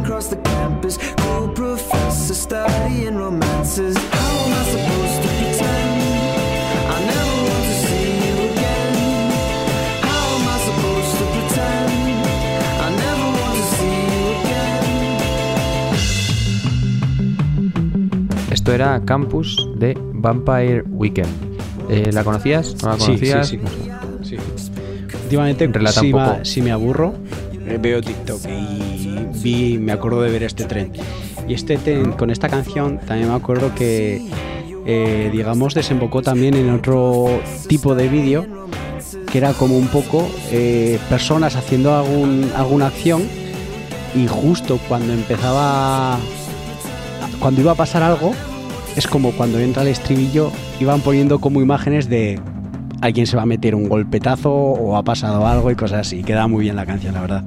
Across 0.09 0.29
the 0.29 0.37
campus. 0.37 0.97
Cool 1.17 1.49
professor 1.53 2.33
studying 2.33 3.15
romances. 3.15 3.95
How 3.95 4.31
am 4.41 4.53
I 4.57 4.63
supposed 4.73 5.21
to 5.21 5.27
pretend? 5.37 6.01
I 6.89 6.97
never 7.13 7.35
want 7.45 7.63
to 7.69 7.75
see 7.85 8.09
you 8.25 8.35
again. 8.49 8.93
How 10.01 10.25
am 10.33 10.45
I 10.49 10.57
supposed 10.65 11.13
to 11.13 11.25
pretend? 11.35 11.89
I 12.81 12.89
never 13.05 13.27
want 13.37 13.53
to 13.53 13.65
see 13.77 14.01
you 14.09 14.25
again. 18.33 18.51
Esto 18.51 18.71
era 18.73 18.99
Campus 19.05 19.55
de 19.77 19.95
Vampire 20.13 20.83
Weekend. 20.89 21.29
Eh, 21.87 22.09
¿La 22.11 22.23
conocías? 22.23 22.75
¿No 22.81 22.89
la 22.89 22.95
Sí, 22.97 23.05
conocías? 23.05 23.47
sí, 23.47 23.59
sí. 24.23 24.37
Últimamente, 25.23 25.67
Relata 25.67 25.99
si, 26.01 26.11
ma- 26.13 26.43
si 26.43 26.61
me 26.63 26.71
aburro, 26.71 27.13
eh, 27.67 27.77
veo 27.79 28.01
TikTok 28.01 28.41
y 28.47 28.88
vi, 29.41 29.77
me 29.77 29.91
acuerdo 29.91 30.21
de 30.21 30.31
ver 30.31 30.43
este 30.43 30.65
tren. 30.65 30.91
Y 31.47 31.53
este 31.53 31.77
tren, 31.77 32.11
con 32.13 32.29
esta 32.29 32.49
canción, 32.49 32.99
también 32.99 33.29
me 33.29 33.35
acuerdo 33.35 33.73
que, 33.75 34.21
eh, 34.85 35.29
digamos, 35.31 35.73
desembocó 35.73 36.21
también 36.21 36.53
en 36.55 36.69
otro 36.69 37.41
tipo 37.67 37.95
de 37.95 38.07
vídeo, 38.07 38.45
que 39.31 39.37
era 39.37 39.53
como 39.53 39.77
un 39.77 39.87
poco 39.87 40.29
eh, 40.51 40.99
personas 41.09 41.55
haciendo 41.55 41.95
algún, 41.95 42.51
alguna 42.55 42.87
acción 42.87 43.23
y 44.15 44.27
justo 44.27 44.79
cuando 44.87 45.13
empezaba, 45.13 46.17
cuando 47.39 47.61
iba 47.61 47.71
a 47.71 47.75
pasar 47.75 48.03
algo, 48.03 48.33
es 48.95 49.07
como 49.07 49.31
cuando 49.31 49.59
entra 49.59 49.83
el 49.83 49.89
estribillo, 49.89 50.51
iban 50.79 51.01
poniendo 51.01 51.39
como 51.39 51.61
imágenes 51.61 52.09
de 52.09 52.39
alguien 53.01 53.27
se 53.27 53.37
va 53.37 53.43
a 53.43 53.45
meter 53.45 53.75
un 53.75 53.87
golpetazo 53.87 54.51
o 54.51 54.97
ha 54.97 55.03
pasado 55.03 55.47
algo 55.47 55.71
y 55.71 55.75
cosas 55.75 56.07
así. 56.07 56.23
Queda 56.23 56.47
muy 56.47 56.63
bien 56.63 56.75
la 56.75 56.85
canción, 56.85 57.13
la 57.13 57.21
verdad. 57.21 57.43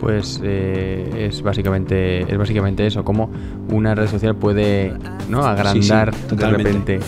Pues 0.00 0.40
eh, 0.42 1.28
es 1.28 1.42
básicamente 1.42 2.22
es 2.22 2.38
básicamente 2.38 2.86
eso, 2.86 3.04
como 3.04 3.30
una 3.70 3.94
red 3.94 4.08
social 4.08 4.34
puede 4.34 4.94
¿no? 5.28 5.44
agrandar 5.44 6.14
Sí, 6.14 6.20
sí, 6.30 6.36
de 6.36 6.46
repente. 6.46 7.00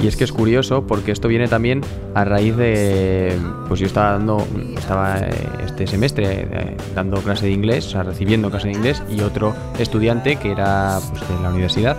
Y 0.00 0.06
es 0.06 0.16
que 0.16 0.24
es 0.24 0.32
curioso 0.32 0.86
porque 0.86 1.10
esto 1.10 1.26
viene 1.26 1.48
también 1.48 1.80
a 2.14 2.24
raíz 2.24 2.56
de. 2.56 3.36
Pues 3.66 3.80
yo 3.80 3.86
estaba 3.86 4.12
dando. 4.12 4.46
Estaba 4.76 5.18
eh, 5.18 5.30
este 5.64 5.86
semestre 5.86 6.48
eh, 6.50 6.76
dando 6.94 7.20
clase 7.20 7.46
de 7.46 7.52
inglés, 7.52 7.86
o 7.86 7.90
sea, 7.90 8.02
recibiendo 8.04 8.50
clase 8.50 8.68
de 8.68 8.74
inglés, 8.74 9.02
y 9.10 9.20
otro 9.20 9.54
estudiante 9.78 10.36
que 10.36 10.52
era 10.52 11.00
pues, 11.10 11.28
de 11.28 11.42
la 11.42 11.50
universidad, 11.50 11.96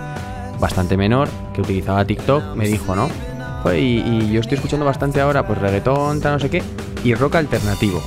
bastante 0.58 0.96
menor, 0.96 1.28
que 1.54 1.60
utilizaba 1.60 2.04
TikTok, 2.04 2.54
me 2.56 2.68
dijo, 2.68 2.96
¿no? 2.96 3.08
Joder, 3.62 3.78
y, 3.78 3.98
y 4.00 4.32
yo 4.32 4.40
estoy 4.40 4.56
escuchando 4.56 4.86
bastante 4.86 5.20
ahora, 5.20 5.46
pues 5.46 5.58
reggaetón, 5.58 6.20
tal, 6.22 6.34
no 6.34 6.38
sé 6.38 6.48
qué, 6.48 6.62
y 7.04 7.14
rock 7.14 7.34
alternativo. 7.34 8.00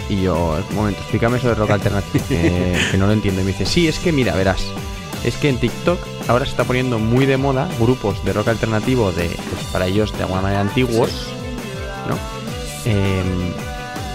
Y 0.08 0.22
yo, 0.22 0.58
un 0.70 0.76
momento, 0.76 1.00
explícame 1.00 1.38
eso 1.38 1.48
de 1.48 1.54
rock 1.54 1.70
alternativo, 1.70 2.24
que, 2.28 2.76
que 2.90 2.98
no 2.98 3.06
lo 3.06 3.12
entiendo. 3.12 3.40
Y 3.40 3.44
me 3.44 3.52
dice, 3.52 3.66
sí, 3.66 3.88
es 3.88 3.98
que 3.98 4.12
mira, 4.12 4.34
verás, 4.34 4.64
es 5.24 5.36
que 5.36 5.48
en 5.48 5.58
TikTok 5.58 5.98
ahora 6.28 6.44
se 6.44 6.52
está 6.52 6.64
poniendo 6.64 6.98
muy 6.98 7.26
de 7.26 7.36
moda 7.36 7.68
grupos 7.80 8.24
de 8.24 8.32
rock 8.32 8.48
alternativo 8.48 9.12
de, 9.12 9.28
pues, 9.28 9.64
para 9.72 9.86
ellos 9.86 10.12
de 10.16 10.22
alguna 10.22 10.42
manera 10.42 10.60
antiguos, 10.60 11.10
¿no? 12.08 12.16
Em, 12.84 13.52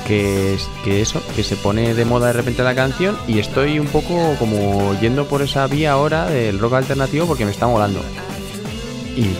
que, 0.08 0.58
que 0.84 1.02
eso, 1.02 1.22
que 1.36 1.44
se 1.44 1.56
pone 1.56 1.94
de 1.94 2.06
moda 2.06 2.28
de 2.28 2.34
repente 2.34 2.63
la 2.63 2.76
canción 2.76 3.17
y 3.28 3.39
estoy 3.39 3.80
un 3.80 3.88
poco 3.88 4.36
como 4.39 4.94
yendo 5.00 5.26
por 5.28 5.41
esa 5.41 5.67
vía 5.67 5.91
ahora 5.91 6.26
del 6.26 6.60
rock 6.60 6.74
alternativo 6.74 7.26
porque 7.28 7.46
me 7.46 7.52
está 7.52 7.67
molando. 7.67 8.02
Y 9.15 9.22
dije, 9.22 9.36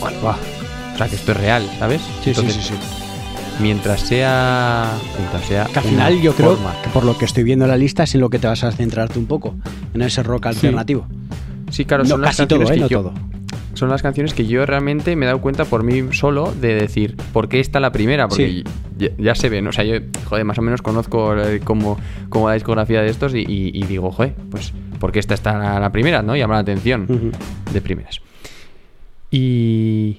"Guau, 0.00 0.12
guau". 0.20 0.36
O 0.94 0.96
sea, 0.98 1.08
que 1.08 1.16
esto 1.16 1.32
es 1.32 1.38
real, 1.38 1.68
¿sabes? 1.78 2.00
Sí, 2.22 2.34
sí, 2.34 2.48
sí. 2.50 2.74
Mientras 3.60 4.00
sea. 4.00 4.90
Mientras 5.18 5.44
sea. 5.46 5.64
Que 5.66 5.78
al 5.78 5.84
final 5.84 6.20
yo 6.20 6.34
creo 6.34 6.56
forma- 6.56 6.74
que 6.82 6.88
por 6.90 7.04
lo 7.04 7.16
que 7.16 7.24
estoy 7.24 7.44
viendo 7.44 7.64
en 7.64 7.70
la 7.70 7.76
lista 7.76 8.02
es 8.02 8.14
en 8.14 8.20
lo 8.20 8.28
que 8.30 8.38
te 8.38 8.46
vas 8.46 8.64
a 8.64 8.72
centrarte 8.72 9.18
un 9.18 9.26
poco, 9.26 9.54
en 9.94 10.02
ese 10.02 10.22
rock 10.22 10.46
alternativo. 10.46 11.06
Sí, 11.70 11.84
claro, 11.84 12.02
No, 12.04 12.10
son 12.10 12.20
las 12.22 12.36
casi 12.36 12.46
todo, 12.48 12.60
canciones 12.60 12.70
¿eh? 12.84 12.88
que 12.88 12.94
No 12.94 13.02
yo- 13.02 13.10
todo. 13.10 13.14
son 13.74 13.88
las 13.88 14.02
canciones 14.02 14.34
que 14.34 14.46
yo 14.46 14.64
realmente 14.66 15.16
me 15.16 15.24
he 15.24 15.26
dado 15.26 15.40
cuenta 15.40 15.64
por 15.64 15.82
mí 15.82 16.12
solo 16.12 16.52
de 16.60 16.74
decir, 16.74 17.16
¿por 17.32 17.48
qué 17.48 17.58
está 17.60 17.80
la 17.80 17.90
primera? 17.92 18.28
Porque 18.28 18.46
Sí. 18.48 18.64
ya, 18.98 19.08
ya 19.18 19.34
se 19.34 19.48
ven, 19.48 19.66
o 19.66 19.72
sea, 19.72 19.84
yo, 19.84 19.96
joder, 20.26 20.44
más 20.44 20.58
o 20.58 20.62
menos 20.62 20.82
conozco 20.82 21.36
eh, 21.36 21.60
como, 21.62 21.98
como 22.28 22.48
la 22.48 22.54
discografía 22.54 23.02
de 23.02 23.08
estos 23.10 23.34
y, 23.34 23.38
y- 23.40 23.70
y 23.74 23.82
digo, 23.84 24.10
joder, 24.12 24.34
pues, 24.50 24.72
¿por 25.00 25.10
qué 25.10 25.18
esta 25.20 25.34
está 25.34 25.56
la, 25.58 25.80
la 25.80 25.90
primera? 25.90 26.22
¿No? 26.22 26.36
Llama 26.36 26.54
la 26.54 26.60
atención 26.60 27.32
de 27.72 27.80
primeras. 27.80 28.20
Y 29.30 30.18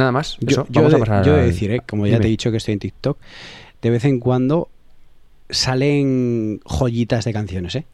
nada 0.00 0.12
más, 0.12 0.36
Yo, 0.40 0.62
eso, 0.62 0.66
yo 0.68 0.80
vamos 0.80 0.92
de, 0.92 0.96
a 0.96 1.00
pasar 1.00 1.24
yo 1.24 1.36
de 1.36 1.46
decir, 1.46 1.70
¿eh? 1.70 1.80
como 1.86 2.06
ya 2.06 2.14
Dime. 2.14 2.22
te 2.22 2.26
he 2.26 2.30
dicho 2.30 2.50
que 2.50 2.56
estoy 2.56 2.72
en 2.72 2.80
TikTok, 2.80 3.18
de 3.82 3.90
vez 3.90 4.04
en 4.04 4.18
cuando 4.18 4.68
salen 5.48 6.60
joyitas 6.64 7.24
de 7.24 7.32
canciones, 7.32 7.76
¿eh? 7.76 7.86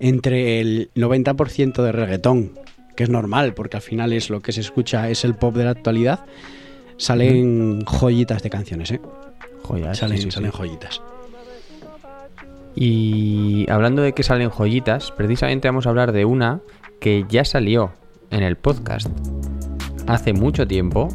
Entre 0.00 0.60
el 0.60 0.90
90% 0.96 1.82
de 1.82 1.92
reggaetón, 1.92 2.52
que 2.96 3.04
es 3.04 3.10
normal, 3.10 3.54
porque 3.54 3.76
al 3.76 3.82
final 3.82 4.12
es 4.12 4.28
lo 4.28 4.40
que 4.40 4.52
se 4.52 4.60
escucha, 4.60 5.08
es 5.08 5.24
el 5.24 5.34
pop 5.34 5.54
de 5.54 5.64
la 5.64 5.70
actualidad, 5.70 6.24
salen 6.96 7.84
joyitas 7.84 8.42
de 8.42 8.50
canciones, 8.50 8.90
¿eh? 8.90 9.00
Joyas, 9.62 9.98
Salen, 9.98 10.18
sí, 10.18 10.24
sí, 10.24 10.30
sí. 10.30 10.34
salen 10.34 10.50
joyitas. 10.50 11.00
Y 12.74 13.66
hablando 13.70 14.02
de 14.02 14.12
que 14.12 14.22
salen 14.22 14.50
joyitas, 14.50 15.10
precisamente 15.12 15.68
vamos 15.68 15.86
a 15.86 15.90
hablar 15.90 16.12
de 16.12 16.24
una 16.24 16.60
que 17.00 17.24
ya 17.28 17.44
salió 17.44 17.92
en 18.30 18.42
el 18.42 18.56
podcast 18.56 19.08
hace 20.06 20.32
mucho 20.32 20.66
tiempo, 20.66 21.08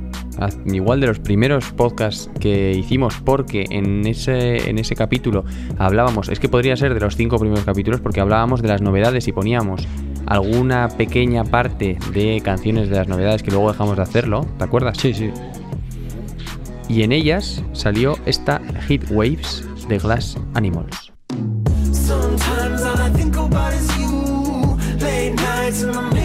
igual 0.65 1.01
de 1.01 1.07
los 1.07 1.19
primeros 1.19 1.71
podcasts 1.71 2.29
que 2.39 2.71
hicimos, 2.71 3.15
porque 3.23 3.65
en 3.69 4.05
ese, 4.07 4.69
en 4.69 4.79
ese 4.79 4.95
capítulo 4.95 5.43
hablábamos, 5.77 6.29
es 6.29 6.39
que 6.39 6.49
podría 6.49 6.75
ser 6.77 6.93
de 6.93 6.99
los 6.99 7.15
cinco 7.15 7.37
primeros 7.37 7.65
capítulos, 7.65 8.01
porque 8.01 8.21
hablábamos 8.21 8.61
de 8.61 8.69
las 8.69 8.81
novedades 8.81 9.27
y 9.27 9.31
poníamos 9.31 9.87
alguna 10.25 10.89
pequeña 10.89 11.43
parte 11.43 11.97
de 12.13 12.41
canciones 12.43 12.89
de 12.89 12.95
las 12.95 13.07
novedades 13.07 13.43
que 13.43 13.51
luego 13.51 13.71
dejamos 13.71 13.97
de 13.97 14.03
hacerlo, 14.03 14.45
¿te 14.57 14.63
acuerdas? 14.63 14.97
Sí, 14.97 15.13
sí. 15.13 15.31
Y 16.87 17.03
en 17.03 17.11
ellas 17.11 17.63
salió 17.73 18.17
esta 18.25 18.61
Hit 18.87 19.03
Waves 19.11 19.67
de 19.87 19.99
Glass 19.99 20.37
Animals. 20.55 21.11
Sometimes 21.91 22.81
all 22.83 22.99
I 22.99 23.11
think 23.13 23.35
about 23.35 23.73
is 23.73 23.87
you. 23.99 24.77
Late 24.99 25.35
nights 25.35 25.83
in 25.83 26.18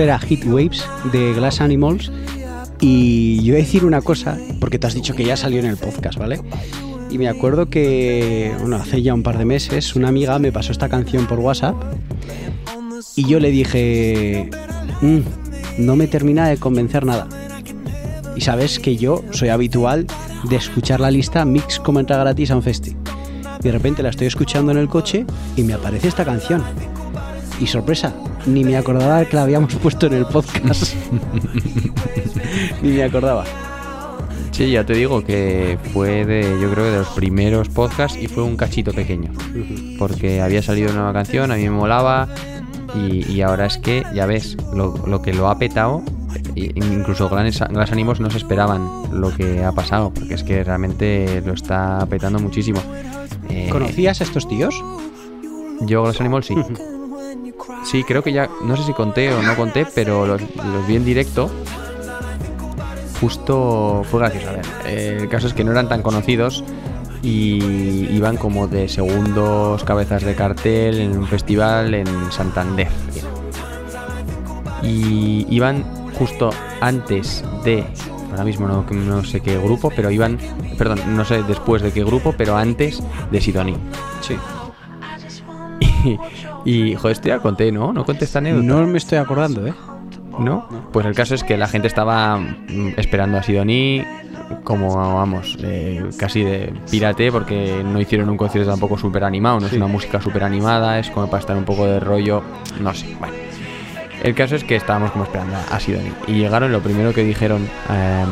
Esto 0.00 0.08
era 0.08 0.18
Hit 0.18 0.46
Waves 0.46 0.82
de 1.12 1.34
Glass 1.34 1.60
Animals. 1.60 2.10
Y 2.80 3.36
yo 3.42 3.52
voy 3.52 3.60
a 3.60 3.64
decir 3.64 3.84
una 3.84 4.00
cosa, 4.00 4.38
porque 4.58 4.78
te 4.78 4.86
has 4.86 4.94
dicho 4.94 5.14
que 5.14 5.26
ya 5.26 5.36
salió 5.36 5.60
en 5.60 5.66
el 5.66 5.76
podcast, 5.76 6.18
¿vale? 6.18 6.40
Y 7.10 7.18
me 7.18 7.28
acuerdo 7.28 7.68
que, 7.68 8.50
hace 8.80 9.02
ya 9.02 9.12
un 9.12 9.22
par 9.22 9.36
de 9.36 9.44
meses, 9.44 9.94
una 9.96 10.08
amiga 10.08 10.38
me 10.38 10.52
pasó 10.52 10.72
esta 10.72 10.88
canción 10.88 11.26
por 11.26 11.38
WhatsApp. 11.40 11.74
Y 13.14 13.28
yo 13.28 13.40
le 13.40 13.50
dije, 13.50 14.48
"Mm, 15.02 15.18
no 15.76 15.96
me 15.96 16.06
termina 16.06 16.48
de 16.48 16.56
convencer 16.56 17.04
nada. 17.04 17.28
Y 18.34 18.40
sabes 18.40 18.78
que 18.78 18.96
yo 18.96 19.22
soy 19.32 19.50
habitual 19.50 20.06
de 20.48 20.56
escuchar 20.56 21.00
la 21.00 21.10
lista 21.10 21.44
Mix 21.44 21.78
como 21.78 22.00
entra 22.00 22.16
gratis 22.16 22.50
a 22.50 22.56
un 22.56 22.62
festi. 22.62 22.96
Y 23.58 23.64
de 23.64 23.72
repente 23.72 24.02
la 24.02 24.08
estoy 24.08 24.28
escuchando 24.28 24.72
en 24.72 24.78
el 24.78 24.88
coche 24.88 25.26
y 25.56 25.62
me 25.62 25.74
aparece 25.74 26.08
esta 26.08 26.24
canción. 26.24 26.64
Y 27.60 27.66
sorpresa, 27.66 28.14
ni 28.46 28.64
me 28.64 28.76
acordaba 28.76 29.24
que 29.24 29.36
la 29.36 29.42
habíamos 29.42 29.74
puesto 29.82 30.06
en 30.06 30.14
el 30.14 30.26
podcast. 30.26 30.94
ni 32.82 32.90
me 32.90 33.02
acordaba. 33.04 33.44
Sí, 34.52 34.72
ya 34.72 34.84
te 34.84 34.94
digo 34.94 35.24
que 35.24 35.78
fue 35.92 36.26
de, 36.26 36.42
yo 36.60 36.70
creo 36.70 36.84
que 36.84 36.90
de 36.90 36.98
los 36.98 37.08
primeros 37.10 37.68
podcasts 37.68 38.18
y 38.20 38.26
fue 38.26 38.42
un 38.42 38.56
cachito 38.56 38.92
pequeño. 38.92 39.32
Porque 39.98 40.40
había 40.42 40.62
salido 40.62 40.90
una 40.90 40.96
nueva 40.96 41.12
canción, 41.12 41.50
a 41.50 41.56
mí 41.56 41.62
me 41.62 41.70
molaba 41.70 42.28
y, 42.94 43.30
y 43.30 43.42
ahora 43.42 43.66
es 43.66 43.78
que, 43.78 44.04
ya 44.14 44.26
ves, 44.26 44.56
lo, 44.74 45.06
lo 45.06 45.22
que 45.22 45.32
lo 45.32 45.48
ha 45.48 45.58
petado, 45.58 46.02
incluso 46.54 47.28
Glass, 47.28 47.64
Glass 47.70 47.92
Animals 47.92 48.20
no 48.20 48.30
se 48.30 48.38
esperaban 48.38 48.88
lo 49.12 49.34
que 49.34 49.64
ha 49.64 49.72
pasado, 49.72 50.12
porque 50.12 50.34
es 50.34 50.42
que 50.42 50.62
realmente 50.64 51.42
lo 51.44 51.54
está 51.54 52.06
petando 52.08 52.38
muchísimo. 52.38 52.80
Eh, 53.48 53.68
¿Conocías 53.70 54.20
a 54.20 54.24
estos 54.24 54.48
tíos? 54.48 54.74
Yo 55.80 56.02
Glass 56.02 56.20
Animals 56.20 56.46
sí. 56.46 56.54
Sí, 57.84 58.04
creo 58.04 58.22
que 58.22 58.32
ya, 58.32 58.48
no 58.62 58.76
sé 58.76 58.84
si 58.84 58.92
conté 58.92 59.32
o 59.32 59.42
no 59.42 59.56
conté, 59.56 59.86
pero 59.94 60.26
los, 60.26 60.40
los 60.40 60.86
vi 60.86 60.96
en 60.96 61.04
directo. 61.04 61.50
Justo 63.20 64.02
fue 64.10 64.20
gracioso. 64.20 64.48
A 64.48 64.52
ver, 64.52 64.66
eh, 64.86 65.18
el 65.20 65.28
caso 65.28 65.46
es 65.46 65.54
que 65.54 65.64
no 65.64 65.72
eran 65.72 65.88
tan 65.88 66.02
conocidos 66.02 66.64
y 67.22 68.08
iban 68.10 68.36
como 68.36 68.66
de 68.66 68.88
segundos 68.88 69.84
cabezas 69.84 70.22
de 70.22 70.34
cartel 70.34 71.00
en 71.00 71.18
un 71.18 71.26
festival 71.26 71.94
en 71.94 72.06
Santander. 72.32 72.88
Y 74.82 75.46
iban 75.50 75.84
justo 76.14 76.50
antes 76.80 77.44
de, 77.64 77.84
ahora 78.30 78.44
mismo 78.44 78.66
no, 78.66 78.86
no 78.90 79.24
sé 79.24 79.40
qué 79.40 79.58
grupo, 79.58 79.92
pero 79.94 80.10
iban, 80.10 80.38
perdón, 80.78 81.00
no 81.16 81.24
sé 81.24 81.42
después 81.42 81.82
de 81.82 81.92
qué 81.92 82.04
grupo, 82.04 82.34
pero 82.36 82.56
antes 82.56 83.02
de 83.30 83.40
Sidoní. 83.40 83.76
Sí. 84.20 84.36
Y, 86.02 86.18
y, 86.64 86.94
joder, 86.94 87.12
esto 87.12 87.28
ya 87.28 87.38
conté, 87.38 87.72
¿no? 87.72 87.92
No 87.92 88.04
conté 88.04 88.24
esta 88.24 88.38
anécdota. 88.38 88.66
No 88.66 88.86
me 88.86 88.98
estoy 88.98 89.18
acordando, 89.18 89.66
¿eh? 89.66 89.74
¿No? 90.38 90.68
Pues 90.92 91.06
el 91.06 91.14
caso 91.14 91.34
es 91.34 91.44
que 91.44 91.56
la 91.56 91.68
gente 91.68 91.88
estaba 91.88 92.38
mm, 92.38 92.94
esperando 92.96 93.38
a 93.38 93.42
Sidoní 93.42 94.04
como, 94.64 94.96
vamos, 94.96 95.56
eh, 95.62 96.02
casi 96.18 96.42
de 96.42 96.72
pirate 96.90 97.30
porque 97.30 97.82
no 97.84 98.00
hicieron 98.00 98.28
un 98.30 98.36
concierto 98.36 98.70
tampoco 98.70 98.98
súper 98.98 99.24
animado, 99.24 99.60
no 99.60 99.66
es 99.66 99.72
una 99.72 99.86
música 99.86 100.20
súper 100.20 100.44
animada, 100.44 100.98
es 100.98 101.10
como 101.10 101.28
para 101.28 101.40
estar 101.40 101.56
un 101.56 101.64
poco 101.64 101.86
de 101.86 102.00
rollo, 102.00 102.42
no 102.80 102.94
sé, 102.94 103.14
bueno. 103.18 103.34
El 104.22 104.34
caso 104.34 104.56
es 104.56 104.64
que 104.64 104.76
estábamos 104.76 105.12
como 105.12 105.24
esperando 105.24 105.56
a 105.70 105.80
Sidoní 105.80 106.12
y 106.26 106.32
llegaron, 106.34 106.72
lo 106.72 106.80
primero 106.80 107.12
que 107.12 107.24
dijeron 107.24 107.68
eh, 107.90 108.24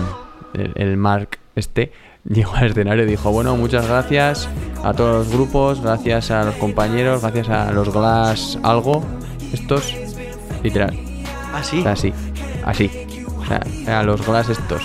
el, 0.54 0.72
el 0.76 0.96
Mark 0.96 1.38
este, 1.54 1.92
llegó 2.28 2.54
al 2.54 2.70
escenario 2.70 3.04
y 3.04 3.06
dijo, 3.08 3.30
bueno, 3.30 3.56
muchas 3.56 3.86
gracias 3.86 4.48
a 4.84 4.92
todos 4.92 5.26
los 5.26 5.34
grupos, 5.34 5.80
gracias 5.80 6.30
a 6.30 6.44
los 6.44 6.54
compañeros, 6.56 7.22
gracias 7.22 7.48
a 7.48 7.72
los 7.72 7.92
Glass 7.92 8.58
algo, 8.62 9.02
estos, 9.52 9.94
literal, 10.62 10.96
Ah, 11.52 11.58
así, 11.60 12.12
así. 12.64 12.90
O 13.36 13.44
sea, 13.44 13.98
a 14.00 14.02
los 14.02 14.24
glass 14.24 14.48
estos. 14.50 14.82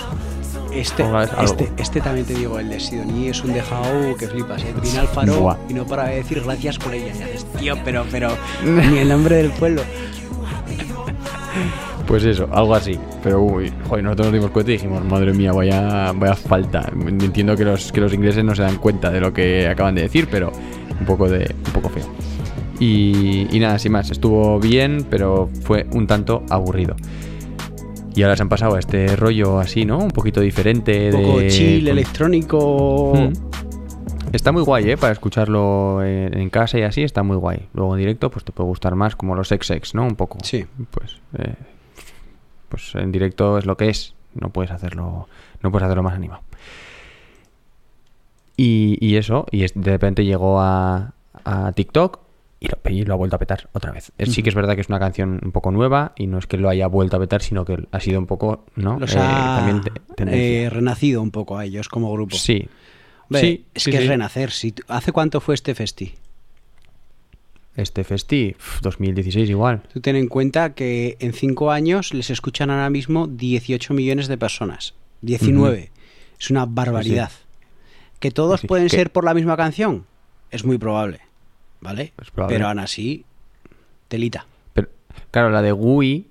Este, 0.72 1.04
este, 1.40 1.72
este 1.76 2.00
también 2.00 2.26
te 2.26 2.34
digo, 2.34 2.58
el 2.58 2.68
de 2.68 2.80
Sidoní 2.80 3.28
es 3.28 3.44
un 3.44 3.52
dejado 3.52 4.16
que 4.16 4.26
flipas, 4.26 4.60
¿eh? 4.64 4.74
Viene 4.82 4.98
al 4.98 5.08
faro 5.08 5.40
Buah. 5.40 5.56
y 5.68 5.74
no 5.74 5.86
para 5.86 6.06
de 6.06 6.16
decir 6.16 6.42
gracias 6.42 6.78
por 6.78 6.92
ella. 6.92 7.14
Y 7.14 7.22
haces, 7.22 7.44
tío, 7.58 7.76
pero, 7.84 8.04
pero, 8.10 8.36
ni 8.64 8.98
el 8.98 9.08
nombre 9.08 9.36
del 9.36 9.52
pueblo. 9.52 9.82
Pues 12.06 12.24
eso, 12.24 12.48
algo 12.52 12.74
así. 12.74 12.98
Pero 13.22 13.40
uy, 13.40 13.72
joder, 13.88 14.04
nosotros 14.04 14.26
nos 14.26 14.34
dimos 14.34 14.50
cuenta 14.50 14.70
y 14.70 14.74
dijimos, 14.74 15.04
madre 15.04 15.32
mía, 15.32 15.52
vaya, 15.52 16.12
vaya 16.12 16.34
falta. 16.34 16.90
Entiendo 17.06 17.56
que 17.56 17.64
los, 17.64 17.92
que 17.92 18.00
los 18.00 18.12
ingleses 18.12 18.44
no 18.44 18.54
se 18.54 18.62
dan 18.62 18.76
cuenta 18.76 19.10
de 19.10 19.20
lo 19.20 19.32
que 19.32 19.66
acaban 19.66 19.94
de 19.94 20.02
decir, 20.02 20.28
pero 20.30 20.52
un 20.98 21.06
poco 21.06 21.28
de. 21.28 21.54
un 21.66 21.72
poco 21.72 21.88
feo. 21.88 22.04
Y, 22.78 23.46
y 23.50 23.60
nada, 23.60 23.78
sin 23.78 23.92
más, 23.92 24.10
estuvo 24.10 24.58
bien, 24.58 25.06
pero 25.08 25.48
fue 25.62 25.86
un 25.92 26.06
tanto 26.06 26.44
aburrido. 26.50 26.96
Y 28.14 28.22
ahora 28.22 28.36
se 28.36 28.42
han 28.42 28.48
pasado 28.48 28.76
a 28.76 28.78
este 28.78 29.16
rollo 29.16 29.58
así, 29.58 29.84
¿no? 29.84 29.98
Un 29.98 30.10
poquito 30.10 30.40
diferente. 30.40 31.10
Un 31.12 31.22
poco 31.22 31.38
de, 31.40 31.48
chill, 31.48 31.88
electrónico. 31.88 33.12
Mm. 33.14 34.34
Está 34.34 34.52
muy 34.52 34.62
guay, 34.62 34.90
¿eh? 34.90 34.96
Para 34.96 35.12
escucharlo 35.12 36.04
en, 36.04 36.36
en 36.36 36.50
casa 36.50 36.78
y 36.78 36.82
así, 36.82 37.02
está 37.02 37.22
muy 37.22 37.36
guay. 37.36 37.68
Luego 37.72 37.94
en 37.94 38.00
directo, 38.00 38.30
pues 38.30 38.44
te 38.44 38.52
puede 38.52 38.68
gustar 38.68 38.94
más, 38.94 39.16
como 39.16 39.34
los 39.34 39.48
XX, 39.48 39.94
¿no? 39.94 40.04
Un 40.04 40.16
poco. 40.16 40.38
Sí. 40.42 40.64
Pues, 40.90 41.18
eh, 41.38 41.54
pues 42.68 42.94
en 42.94 43.12
directo 43.12 43.58
es 43.58 43.66
lo 43.66 43.76
que 43.76 43.88
es. 43.88 44.14
No 44.34 44.50
puedes 44.50 44.70
hacerlo, 44.72 45.28
no 45.62 45.70
puedes 45.70 45.84
hacerlo 45.84 46.02
más 46.02 46.14
animado. 46.14 46.42
Y, 48.56 48.98
y 49.00 49.16
eso, 49.16 49.46
y 49.50 49.60
de 49.66 49.90
repente 49.90 50.24
llegó 50.24 50.60
a, 50.60 51.12
a 51.44 51.72
TikTok 51.72 52.20
y 52.60 52.68
lo, 52.68 52.78
y 52.90 53.04
lo 53.04 53.14
ha 53.14 53.16
vuelto 53.16 53.36
a 53.36 53.38
petar 53.38 53.68
otra 53.72 53.90
vez. 53.92 54.12
Sí 54.18 54.42
que 54.42 54.48
es 54.48 54.54
verdad 54.54 54.74
que 54.76 54.80
es 54.80 54.88
una 54.88 55.00
canción 55.00 55.40
un 55.44 55.52
poco 55.52 55.70
nueva 55.72 56.12
y 56.16 56.26
no 56.28 56.38
es 56.38 56.46
que 56.46 56.56
lo 56.56 56.68
haya 56.68 56.86
vuelto 56.86 57.16
a 57.16 57.20
petar, 57.20 57.42
sino 57.42 57.64
que 57.64 57.86
ha 57.90 58.00
sido 58.00 58.18
un 58.20 58.26
poco, 58.26 58.64
¿no? 58.76 58.98
Los 58.98 59.14
Eh, 59.14 59.18
ha 59.20 59.56
también 59.56 59.82
eh, 60.32 60.68
renacido 60.70 61.20
un 61.20 61.30
poco 61.30 61.58
a 61.58 61.64
ellos 61.64 61.88
como 61.88 62.12
grupo. 62.12 62.36
sí. 62.36 62.68
Sí, 63.32 63.64
es 63.74 63.82
sí, 63.84 63.90
que 63.90 63.96
sí. 63.96 64.02
es 64.04 64.08
renacer. 64.08 64.50
Si 64.50 64.74
¿Hace 64.86 65.10
cuánto 65.10 65.40
fue 65.40 65.54
este 65.54 65.74
festi? 65.74 66.14
Este 67.76 68.04
festi, 68.04 68.54
uf, 68.56 68.80
2016 68.82 69.50
igual. 69.50 69.82
Tú 69.92 70.00
ten 70.00 70.14
en 70.16 70.28
cuenta 70.28 70.74
que 70.74 71.16
en 71.20 71.32
cinco 71.32 71.72
años 71.72 72.14
les 72.14 72.30
escuchan 72.30 72.70
ahora 72.70 72.88
mismo 72.90 73.26
18 73.26 73.94
millones 73.94 74.28
de 74.28 74.38
personas. 74.38 74.94
19. 75.22 75.90
Es 76.38 76.50
una 76.50 76.66
barbaridad. 76.66 77.32
¿Que 78.20 78.30
todos 78.30 78.60
Sí, 78.60 78.64
sí. 78.64 78.68
pueden 78.68 78.88
ser 78.90 79.10
por 79.10 79.24
la 79.24 79.34
misma 79.34 79.56
canción? 79.56 80.06
Es 80.50 80.64
muy 80.64 80.78
probable. 80.78 81.20
¿Vale? 81.80 82.12
Probable. 82.34 82.54
Pero 82.56 82.68
aún 82.68 82.78
así, 82.78 83.24
telita. 84.08 84.46
Pero, 84.72 84.88
claro, 85.30 85.50
la 85.50 85.60
de 85.60 85.72
Gui 85.72 86.28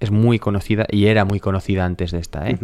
es 0.00 0.10
muy 0.10 0.38
conocida 0.38 0.86
y 0.90 1.06
era 1.06 1.24
muy 1.24 1.40
conocida 1.40 1.84
antes 1.84 2.12
de 2.12 2.18
esta, 2.20 2.48
¿eh? 2.48 2.58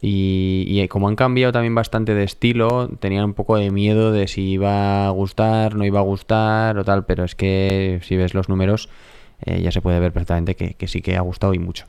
Y, 0.00 0.64
y 0.66 0.88
como 0.88 1.08
han 1.08 1.16
cambiado 1.16 1.52
también 1.52 1.74
bastante 1.74 2.14
de 2.14 2.24
estilo, 2.24 2.88
tenían 2.98 3.24
un 3.24 3.34
poco 3.34 3.56
de 3.56 3.70
miedo 3.70 4.10
de 4.10 4.26
si 4.26 4.42
iba 4.50 5.06
a 5.06 5.10
gustar, 5.10 5.76
no 5.76 5.84
iba 5.84 6.00
a 6.00 6.02
gustar 6.02 6.78
o 6.78 6.84
tal, 6.84 7.06
pero 7.06 7.24
es 7.24 7.34
que 7.34 8.00
si 8.02 8.16
ves 8.16 8.34
los 8.34 8.48
números 8.48 8.88
eh, 9.44 9.60
ya 9.62 9.70
se 9.70 9.80
puede 9.80 10.00
ver 10.00 10.12
perfectamente 10.12 10.56
que, 10.56 10.74
que 10.74 10.88
sí 10.88 11.00
que 11.02 11.16
ha 11.16 11.20
gustado 11.20 11.54
y 11.54 11.58
mucho. 11.58 11.86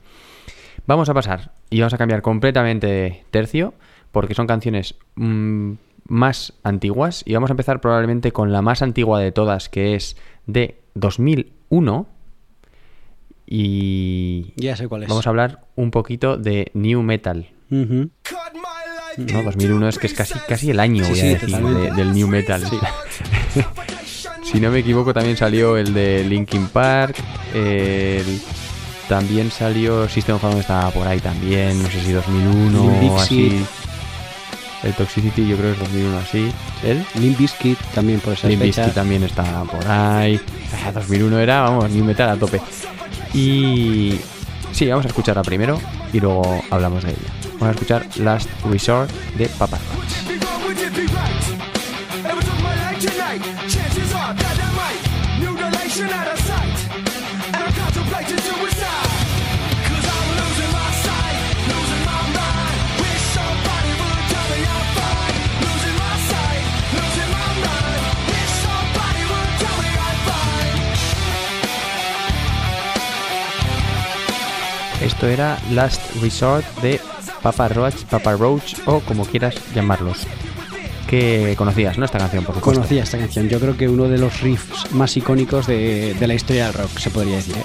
Vamos 0.88 1.10
a 1.10 1.14
pasar 1.14 1.52
y 1.70 1.80
vamos 1.80 1.94
a 1.94 1.98
cambiar 1.98 2.22
completamente 2.22 2.88
de 2.88 3.24
tercio 3.32 3.74
porque 4.12 4.36
son 4.36 4.46
canciones 4.46 4.96
mm, 5.16 5.74
más 6.08 6.54
antiguas 6.64 7.24
y 7.26 7.34
vamos 7.34 7.50
a 7.50 7.54
empezar 7.54 7.82
probablemente 7.82 8.32
con 8.32 8.52
la 8.52 8.62
más 8.62 8.82
antigua 8.82 9.20
de 9.20 9.32
todas 9.32 9.68
que 9.70 9.96
es 9.96 10.16
de 10.46 10.80
2001 10.94 12.08
y 13.48 14.54
Ya 14.58 14.76
sé 14.76 14.88
cuál 14.88 15.04
es. 15.04 15.10
vamos 15.10 15.26
a 15.26 15.30
hablar 15.30 15.66
un 15.76 15.92
poquito 15.92 16.38
de 16.38 16.72
New 16.74 17.02
Metal. 17.02 17.50
No, 17.70 19.44
2001 19.44 19.88
es 19.90 19.98
que 19.98 20.08
es 20.08 20.14
casi, 20.14 20.34
casi 20.48 20.72
el 20.72 20.80
año, 20.80 21.04
Sí, 21.06 21.12
voy 21.12 21.20
a 21.20 21.24
sí, 21.24 21.28
decir, 21.30 21.58
de- 21.58 21.92
del 21.92 22.14
New 22.14 22.28
Metal. 22.28 22.62
si 24.44 24.60
no 24.60 24.72
me 24.72 24.80
equivoco, 24.80 25.14
también 25.14 25.38
salió 25.38 25.78
el 25.78 25.94
de 25.94 26.24
Linkin 26.24 26.68
Park. 26.68 27.16
el- 27.54 28.42
también 29.08 29.52
salió 29.52 30.10
System 30.10 30.36
of 30.38 30.44
a 30.46 30.60
estaba 30.60 30.90
por 30.90 31.06
ahí 31.08 31.20
también, 31.20 31.82
no 31.84 31.90
sé 31.92 32.02
si 32.02 32.12
2001 32.12 33.00
Limp 33.02 33.12
o 33.14 33.20
así. 33.20 33.64
El 34.84 34.94
Toxicity 34.94 35.48
yo 35.48 35.58
creo 35.58 35.76
que 35.76 35.82
es 35.84 35.90
2001 35.92 36.18
así. 36.18 36.52
¿El? 36.84 37.06
Limp 37.22 37.38
Bizkit 37.38 37.78
también 37.94 38.20
por 38.20 38.34
esas 38.34 38.50
Limp. 38.50 38.64
Bizkit 38.64 38.94
también 38.94 39.24
estaba 39.24 39.64
por 39.64 39.88
ahí. 39.88 40.40
Ah, 40.84 40.92
2001 40.92 41.40
era, 41.40 41.62
vamos, 41.62 41.90
New 41.92 42.04
Metal 42.04 42.30
a 42.30 42.36
tope. 42.36 42.60
Y 43.34 44.20
sí, 44.76 44.90
vamos 44.90 45.06
a 45.06 45.08
escucharla 45.08 45.42
primero 45.42 45.80
y 46.12 46.20
luego 46.20 46.62
hablamos 46.70 47.04
de 47.04 47.12
ella. 47.12 47.34
Vamos 47.54 47.68
a 47.68 47.72
escuchar 47.72 48.06
Last 48.18 48.50
Resort 48.66 49.10
de 49.38 49.48
Papa. 49.48 49.80
Esto 75.16 75.28
era 75.28 75.58
Last 75.72 76.02
Resort 76.22 76.66
de 76.82 77.00
Papa 77.42 77.68
Roach, 77.70 78.04
Papa 78.10 78.34
Roach 78.34 78.76
o 78.86 79.00
como 79.00 79.26
quieras 79.26 79.56
llamarlos. 79.74 80.28
Que 81.08 81.54
conocías, 81.58 81.98
¿no? 81.98 82.06
Esta 82.06 82.18
canción, 82.18 82.44
por 82.44 82.56
supuesto. 82.56 82.80
Conocía 82.82 83.04
esta 83.04 83.18
canción. 83.18 83.48
Yo 83.48 83.60
creo 83.60 83.78
que 83.78 83.88
uno 83.88 84.06
de 84.10 84.18
los 84.18 84.42
riffs 84.42 84.92
más 84.92 85.16
icónicos 85.16 85.68
de, 85.68 86.16
de 86.16 86.28
la 86.28 86.34
historia 86.34 86.66
del 86.66 86.74
rock, 86.74 86.98
se 87.00 87.10
podría 87.12 87.36
decir. 87.38 87.56
¿eh? 87.58 87.64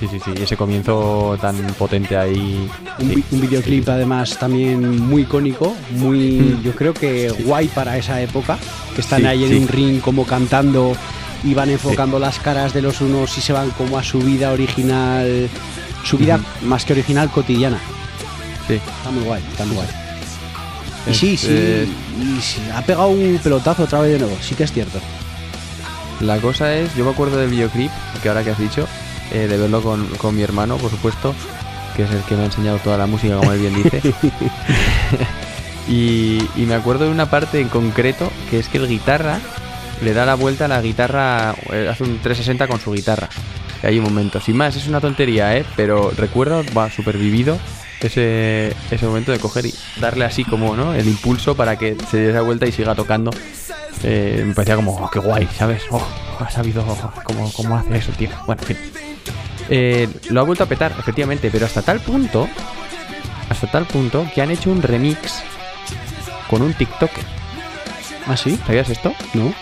Sí, 0.00 0.08
sí, 0.10 0.18
sí. 0.24 0.32
Ese 0.42 0.56
comienzo 0.56 1.38
tan 1.40 1.56
potente 1.78 2.16
ahí. 2.16 2.68
Un, 2.98 3.08
sí. 3.10 3.14
vi- 3.16 3.24
un 3.30 3.40
videoclip 3.42 3.88
además 3.88 4.36
también 4.38 5.00
muy 5.06 5.22
icónico, 5.22 5.74
muy 5.92 6.58
yo 6.64 6.72
creo 6.74 6.94
que 6.94 7.30
guay 7.44 7.68
para 7.68 7.96
esa 7.96 8.20
época, 8.20 8.58
que 8.94 9.02
están 9.02 9.24
ahí 9.26 9.44
en 9.44 9.62
un 9.62 9.68
ring 9.68 10.00
como 10.00 10.24
cantando 10.24 10.94
y 11.44 11.54
van 11.54 11.70
enfocando 11.70 12.18
las 12.18 12.38
caras 12.40 12.72
de 12.74 12.82
los 12.82 13.00
unos 13.02 13.36
y 13.38 13.40
se 13.40 13.52
van 13.52 13.70
como 13.70 13.98
a 13.98 14.02
su 14.02 14.18
vida 14.18 14.50
original, 14.52 15.48
su 16.06 16.16
vida 16.16 16.40
más 16.62 16.84
que 16.84 16.92
original 16.92 17.30
cotidiana. 17.30 17.78
Sí. 18.66 18.74
Está 18.74 19.10
muy 19.10 19.24
guay, 19.24 19.42
está 19.50 19.64
muy 19.64 19.76
guay. 19.76 19.88
Y 21.08 21.14
sí, 21.14 21.36
sí, 21.36 21.46
eh, 21.50 21.88
y 22.20 22.40
sí, 22.40 22.60
ha 22.74 22.82
pegado 22.82 23.08
un 23.08 23.38
pelotazo 23.42 23.84
otra 23.84 24.00
vez 24.00 24.12
de 24.12 24.18
nuevo, 24.18 24.36
sí 24.40 24.54
que 24.54 24.64
es 24.64 24.72
cierto. 24.72 25.00
La 26.20 26.38
cosa 26.38 26.74
es, 26.74 26.94
yo 26.96 27.04
me 27.04 27.10
acuerdo 27.10 27.36
del 27.36 27.50
videoclip, 27.50 27.90
que 28.22 28.28
ahora 28.28 28.42
que 28.42 28.50
has 28.50 28.58
dicho, 28.58 28.88
eh, 29.32 29.46
de 29.46 29.56
verlo 29.56 29.82
con, 29.82 30.06
con 30.16 30.34
mi 30.34 30.42
hermano, 30.42 30.78
por 30.78 30.90
supuesto, 30.90 31.34
que 31.94 32.04
es 32.04 32.10
el 32.10 32.22
que 32.22 32.34
me 32.34 32.42
ha 32.42 32.46
enseñado 32.46 32.78
toda 32.78 32.98
la 32.98 33.06
música, 33.06 33.36
como 33.36 33.52
él 33.52 33.60
bien 33.60 33.82
dice. 33.82 34.00
y, 35.88 36.38
y 36.56 36.66
me 36.66 36.74
acuerdo 36.74 37.04
de 37.04 37.10
una 37.10 37.30
parte 37.30 37.60
en 37.60 37.68
concreto, 37.68 38.32
que 38.50 38.58
es 38.58 38.68
que 38.68 38.78
el 38.78 38.88
guitarra 38.88 39.38
le 40.02 40.12
da 40.12 40.26
la 40.26 40.34
vuelta 40.34 40.64
a 40.64 40.68
la 40.68 40.80
guitarra, 40.80 41.54
eh, 41.72 41.88
hace 41.90 42.02
un 42.02 42.18
360 42.18 42.66
con 42.66 42.80
su 42.80 42.92
guitarra. 42.92 43.28
Y 43.86 43.90
hay 43.90 43.98
un 43.98 44.04
momento, 44.04 44.40
sin 44.40 44.56
más, 44.56 44.74
es 44.74 44.88
una 44.88 45.00
tontería, 45.00 45.56
¿eh? 45.56 45.64
Pero 45.76 46.10
recuerdo, 46.10 46.64
va, 46.76 46.90
súper 46.90 47.16
vivido 47.16 47.56
ese, 48.00 48.74
ese 48.90 49.06
momento 49.06 49.30
de 49.30 49.38
coger 49.38 49.66
y 49.66 49.74
darle 50.00 50.24
así 50.24 50.44
como, 50.44 50.74
¿no? 50.74 50.92
El 50.92 51.06
impulso 51.06 51.54
para 51.54 51.76
que 51.76 51.96
se 52.10 52.16
dé 52.18 52.30
esa 52.30 52.42
vuelta 52.42 52.66
y 52.66 52.72
siga 52.72 52.96
tocando. 52.96 53.30
Eh, 54.02 54.42
me 54.44 54.54
parecía 54.54 54.74
como, 54.74 54.96
oh, 54.96 55.08
qué 55.10 55.20
guay, 55.20 55.48
¿sabes? 55.56 55.82
Oh, 55.90 56.04
ha 56.40 56.50
sabido 56.50 56.84
cómo, 57.22 57.52
cómo 57.52 57.76
hace 57.76 57.96
eso, 57.96 58.12
tío. 58.12 58.30
Bueno, 58.46 58.60
en 58.62 58.68
fin. 58.68 58.76
Eh, 59.68 60.08
lo 60.30 60.40
ha 60.40 60.44
vuelto 60.44 60.64
a 60.64 60.66
petar, 60.66 60.92
efectivamente, 60.98 61.48
pero 61.50 61.66
hasta 61.66 61.82
tal 61.82 62.00
punto, 62.00 62.48
hasta 63.48 63.70
tal 63.70 63.86
punto 63.86 64.28
que 64.34 64.42
han 64.42 64.50
hecho 64.50 64.70
un 64.70 64.82
remix 64.82 65.42
con 66.50 66.62
un 66.62 66.74
TikToker. 66.74 67.24
¿Ah, 68.26 68.36
sí? 68.36 68.58
¿Sabías 68.66 68.90
esto? 68.90 69.12
¿No? 69.34 69.54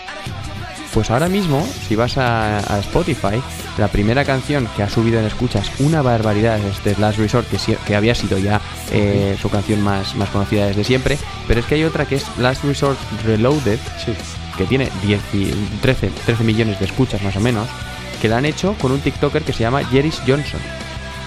Pues 0.95 1.11
ahora 1.11 1.27
mismo, 1.27 1.61
si 1.87 1.95
vas 1.97 2.17
a, 2.17 2.57
a 2.73 2.79
Spotify, 2.79 3.41
la 3.77 3.89
primera 3.89 4.23
canción 4.23 4.65
que 4.77 4.81
ha 4.81 4.89
subido 4.89 5.19
en 5.19 5.25
escuchas 5.25 5.69
una 5.79 6.01
barbaridad 6.01 6.57
es 6.57 6.79
The 6.79 6.95
Last 6.97 7.19
Resort, 7.19 7.47
que, 7.49 7.57
que 7.85 7.95
había 7.97 8.15
sido 8.15 8.37
ya 8.37 8.61
eh, 8.91 9.37
su 9.41 9.49
canción 9.49 9.81
más, 9.81 10.15
más 10.15 10.29
conocida 10.29 10.67
desde 10.67 10.85
siempre, 10.85 11.17
pero 11.49 11.59
es 11.59 11.65
que 11.65 11.75
hay 11.75 11.83
otra 11.83 12.05
que 12.05 12.15
es 12.15 12.25
Last 12.39 12.63
Resort 12.63 12.97
Reloaded, 13.25 13.77
que 14.57 14.63
tiene 14.63 14.89
10 15.03 15.21
y- 15.33 15.51
13, 15.81 16.11
13 16.25 16.43
millones 16.45 16.79
de 16.79 16.85
escuchas 16.85 17.21
más 17.23 17.35
o 17.35 17.41
menos, 17.41 17.67
que 18.21 18.29
la 18.29 18.37
han 18.37 18.45
hecho 18.45 18.73
con 18.79 18.93
un 18.93 19.01
TikToker 19.01 19.43
que 19.43 19.51
se 19.51 19.59
llama 19.59 19.83
Jeris 19.83 20.21
Johnson. 20.25 20.61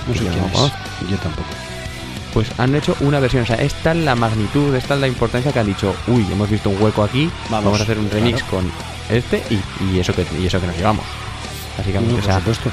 No 0.08 0.14
sé 0.14 0.20
quién 0.20 0.44
es. 0.46 1.10
Yo 1.10 1.16
tampoco. 1.18 1.48
Pues 2.32 2.48
han 2.58 2.74
hecho 2.74 2.96
una 3.00 3.20
versión, 3.20 3.42
o 3.42 3.46
sea, 3.46 3.56
es 3.56 3.74
tal 3.82 4.06
la 4.06 4.14
magnitud, 4.14 4.74
es 4.74 4.84
tal 4.84 5.02
la 5.02 5.08
importancia 5.08 5.52
que 5.52 5.58
han 5.58 5.66
dicho, 5.66 5.94
uy, 6.06 6.26
hemos 6.32 6.48
visto 6.48 6.70
un 6.70 6.80
hueco 6.82 7.02
aquí, 7.04 7.30
Vamos, 7.50 7.64
vamos, 7.66 7.80
a 7.80 7.82
hacer 7.82 7.98
un 7.98 8.10
remix 8.10 8.42
claro. 8.44 8.64
con 8.64 8.97
este 9.10 9.42
y, 9.50 9.60
y 9.94 9.98
eso 10.00 10.12
que 10.14 10.26
y 10.40 10.46
eso 10.46 10.60
que 10.60 10.66
nos 10.66 10.76
llevamos. 10.76 11.04
Básicamente, 11.76 12.12
No, 12.14 12.18
o 12.18 12.22
por 12.22 12.30
sea, 12.30 12.38
supuesto. 12.40 12.70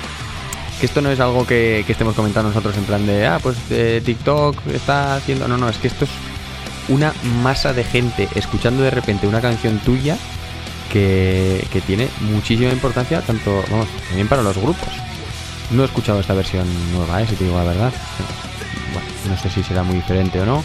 que 0.80 0.86
esto 0.86 1.02
no 1.02 1.12
es 1.12 1.20
algo 1.20 1.46
que, 1.46 1.84
que 1.86 1.92
estemos 1.92 2.16
comentando 2.16 2.50
nosotros 2.50 2.76
en 2.78 2.84
plan 2.86 3.06
de, 3.06 3.26
ah, 3.28 3.40
pues 3.42 3.58
eh, 3.70 4.02
TikTok 4.04 4.68
está 4.74 5.16
haciendo. 5.16 5.48
No, 5.48 5.58
no, 5.58 5.70
es 5.70 5.78
que 5.78 5.88
esto 5.88 6.06
es 6.06 6.12
una 6.90 7.14
masa 7.42 7.74
de 7.74 7.84
gente 7.84 8.28
escuchando 8.36 8.84
de 8.84 8.92
repente 8.92 9.28
una 9.28 9.42
canción 9.42 9.80
tuya 9.80 10.18
que, 10.92 11.66
que 11.72 11.82
tiene 11.82 12.08
muchísima 12.22 12.72
importancia, 12.72 13.22
tanto, 13.22 13.64
vamos, 13.72 13.88
también 14.08 14.28
para 14.28 14.42
los 14.44 14.58
grupos. 14.58 14.90
No 15.72 15.82
he 15.84 15.86
escuchado 15.86 16.20
esta 16.20 16.34
versión 16.36 16.68
nueva, 16.94 17.22
¿eh? 17.22 17.28
si 17.28 17.36
te 17.36 17.44
digo 17.46 17.58
la 17.58 17.64
verdad. 17.64 17.92
Bueno, 18.94 19.08
no 19.30 19.38
sé 19.38 19.50
si 19.50 19.64
será 19.64 19.82
muy 19.84 19.96
diferente 19.96 20.40
o 20.40 20.46
no, 20.46 20.64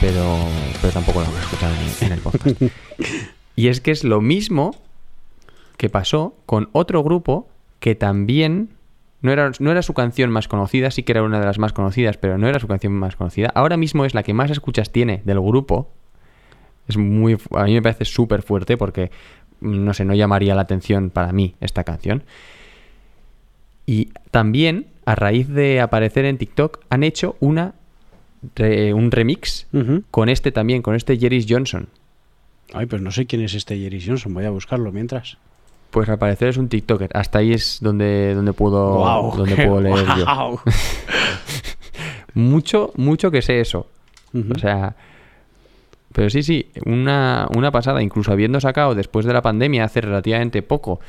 pero, 0.00 0.38
pero 0.80 0.92
tampoco 0.92 1.20
la 1.22 1.28
voy 1.28 1.38
a 1.38 1.42
escuchar 1.42 1.70
en, 2.00 2.06
en 2.06 2.12
el 2.12 2.20
podcast. 2.20 2.62
y 3.56 3.68
es 3.68 3.80
que 3.80 3.90
es 3.90 4.04
lo 4.04 4.20
mismo 4.22 4.74
que 5.78 5.88
pasó 5.88 6.34
con 6.44 6.68
otro 6.72 7.02
grupo 7.02 7.48
que 7.80 7.94
también 7.94 8.68
no 9.22 9.32
era, 9.32 9.50
no 9.58 9.70
era 9.70 9.80
su 9.82 9.94
canción 9.94 10.30
más 10.30 10.46
conocida, 10.46 10.90
sí 10.90 11.02
que 11.02 11.12
era 11.12 11.22
una 11.22 11.40
de 11.40 11.46
las 11.46 11.58
más 11.58 11.72
conocidas, 11.72 12.18
pero 12.18 12.36
no 12.36 12.46
era 12.48 12.60
su 12.60 12.68
canción 12.68 12.92
más 12.92 13.16
conocida. 13.16 13.50
Ahora 13.54 13.76
mismo 13.76 14.04
es 14.04 14.12
la 14.14 14.22
que 14.22 14.34
más 14.34 14.50
escuchas 14.50 14.90
tiene 14.92 15.22
del 15.24 15.40
grupo. 15.40 15.90
Es 16.86 16.96
muy, 16.96 17.36
a 17.54 17.64
mí 17.64 17.74
me 17.74 17.82
parece 17.82 18.04
súper 18.04 18.42
fuerte 18.42 18.76
porque, 18.76 19.10
mm, 19.60 19.84
no 19.84 19.94
sé, 19.94 20.04
no 20.04 20.14
llamaría 20.14 20.54
la 20.54 20.62
atención 20.62 21.10
para 21.10 21.32
mí 21.32 21.54
esta 21.60 21.82
canción. 21.84 22.22
Y 23.86 24.10
también, 24.30 24.86
a 25.04 25.14
raíz 25.14 25.48
de 25.48 25.80
aparecer 25.80 26.24
en 26.24 26.38
TikTok, 26.38 26.80
han 26.90 27.02
hecho 27.02 27.36
una 27.40 27.74
re- 28.54 28.92
un 28.94 29.10
remix 29.10 29.66
con 30.10 30.28
este 30.28 30.52
también, 30.52 30.82
con 30.82 30.94
este 30.94 31.16
Jeris 31.18 31.46
Johnson. 31.48 31.88
Ay, 32.74 32.86
pues 32.86 33.00
no 33.00 33.10
sé 33.10 33.26
quién 33.26 33.42
es 33.42 33.54
este 33.54 33.78
Jerry 33.78 34.00
Johnson, 34.04 34.34
voy 34.34 34.44
a 34.44 34.50
buscarlo 34.50 34.92
mientras. 34.92 35.38
Pues 35.90 36.08
al 36.08 36.18
parecer 36.18 36.48
es 36.48 36.56
un 36.56 36.68
TikToker. 36.68 37.10
Hasta 37.14 37.38
ahí 37.38 37.52
es 37.52 37.78
donde, 37.80 38.34
donde 38.34 38.52
puedo, 38.52 39.32
donde 39.36 39.56
puedo 39.56 39.80
leer 39.82 40.06
yo. 40.18 40.60
Mucho, 42.34 42.92
mucho 42.94 43.30
que 43.32 43.42
sé 43.42 43.60
eso. 43.60 43.88
O 44.54 44.58
sea, 44.58 44.94
pero 46.12 46.30
sí, 46.30 46.42
sí, 46.42 46.70
una, 46.86 47.48
una 47.56 47.70
pasada. 47.72 48.02
Incluso 48.02 48.32
habiendo 48.32 48.60
sacado 48.60 48.94
después 48.94 49.26
de 49.26 49.32
la 49.32 49.42
pandemia, 49.42 49.84
hace 49.84 50.00
relativamente 50.00 50.62
poco, 50.62 51.00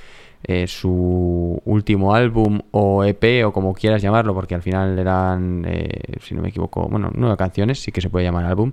eh, 0.43 0.67
su 0.67 1.61
último 1.65 2.15
álbum 2.15 2.61
o 2.71 3.03
EP 3.03 3.45
o 3.45 3.51
como 3.51 3.73
quieras 3.73 4.01
llamarlo, 4.01 4.33
porque 4.33 4.55
al 4.55 4.61
final 4.61 4.97
eran, 4.97 5.65
eh, 5.67 6.17
si 6.21 6.33
no 6.33 6.41
me 6.41 6.49
equivoco, 6.49 6.87
bueno, 6.87 7.11
nueve 7.13 7.35
canciones, 7.37 7.81
sí 7.81 7.91
que 7.91 8.01
se 8.01 8.09
puede 8.09 8.25
llamar 8.25 8.45
álbum, 8.45 8.71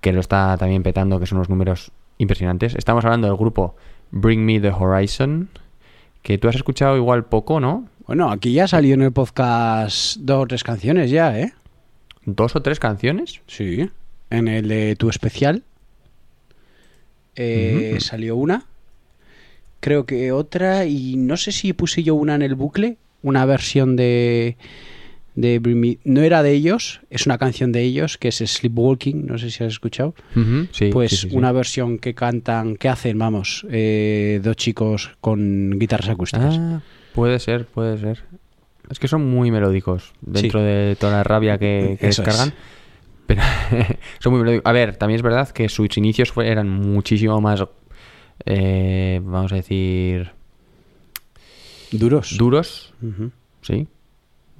que 0.00 0.12
lo 0.12 0.20
está 0.20 0.56
también 0.56 0.82
petando, 0.82 1.18
que 1.18 1.26
son 1.26 1.38
unos 1.38 1.50
números 1.50 1.90
impresionantes. 2.18 2.74
Estamos 2.76 3.04
hablando 3.04 3.26
del 3.26 3.36
grupo 3.36 3.74
Bring 4.14 4.44
Me 4.44 4.60
the 4.60 4.70
Horizon, 4.70 5.48
que 6.22 6.38
tú 6.38 6.48
has 6.48 6.54
escuchado 6.54 6.96
igual 6.96 7.24
poco, 7.24 7.58
¿no? 7.58 7.88
Bueno, 8.06 8.30
aquí 8.30 8.52
ya 8.52 8.68
salió 8.68 8.94
en 8.94 9.02
el 9.02 9.12
podcast 9.12 10.18
dos 10.18 10.44
o 10.44 10.46
tres 10.46 10.62
canciones 10.62 11.10
ya, 11.10 11.36
¿eh? 11.38 11.52
Dos 12.24 12.54
o 12.54 12.62
tres 12.62 12.78
canciones. 12.78 13.40
Sí. 13.48 13.90
En 14.30 14.46
el 14.46 14.68
de 14.68 14.94
tu 14.94 15.10
especial 15.10 15.64
eh, 17.34 17.98
salió 17.98 18.36
una. 18.36 18.66
Creo 19.80 20.06
que 20.06 20.30
otra. 20.30 20.86
Y 20.86 21.16
no 21.16 21.36
sé 21.36 21.50
si 21.50 21.72
puse 21.72 22.04
yo 22.04 22.14
una 22.14 22.36
en 22.36 22.42
el 22.42 22.54
bucle. 22.54 22.98
Una 23.22 23.44
versión 23.46 23.96
de. 23.96 24.56
De 25.34 25.58
Bring 25.58 25.80
Me- 25.80 25.98
No 26.04 26.22
era 26.22 26.42
de 26.42 26.52
ellos. 26.52 27.00
Es 27.10 27.26
una 27.26 27.38
canción 27.38 27.72
de 27.72 27.82
ellos 27.82 28.18
que 28.18 28.28
es 28.28 28.36
Sleepwalking. 28.36 29.26
No 29.26 29.38
sé 29.38 29.50
si 29.50 29.64
has 29.64 29.72
escuchado. 29.72 30.14
Sí, 30.72 30.90
pues 30.92 31.10
sí, 31.10 31.16
sí, 31.16 31.30
sí. 31.30 31.36
una 31.36 31.50
versión 31.52 31.98
que 31.98 32.14
cantan. 32.14 32.76
que 32.76 32.88
hacen, 32.88 33.18
vamos. 33.18 33.66
eh, 33.70 34.40
dos 34.42 34.56
chicos 34.56 35.10
con 35.20 35.78
guitarras 35.78 36.08
acústicas. 36.10 36.56
Ah, 36.58 36.80
puede 37.14 37.38
ser, 37.38 37.66
puede 37.66 37.98
ser. 37.98 38.22
Es 38.90 38.98
que 38.98 39.08
son 39.08 39.28
muy 39.28 39.50
melódicos 39.50 40.12
dentro 40.20 40.60
de 40.62 40.94
toda 41.00 41.12
la 41.14 41.24
rabia 41.24 41.56
que, 41.58 41.96
que 41.98 42.08
Eso 42.08 42.22
es. 42.22 42.26
descargan. 42.28 42.54
Pero 43.26 43.42
son 44.20 44.32
muy 44.34 44.42
melódicos. 44.42 44.66
A 44.66 44.72
ver, 44.72 44.96
también 44.96 45.16
es 45.16 45.22
verdad 45.22 45.48
que 45.48 45.68
sus 45.70 45.96
inicios 45.96 46.32
eran 46.36 46.68
muchísimo 46.68 47.40
más, 47.40 47.64
eh, 48.44 49.20
vamos 49.24 49.52
a 49.52 49.56
decir, 49.56 50.30
Duros. 51.90 52.36
duros. 52.36 52.92
Sí, 53.62 53.86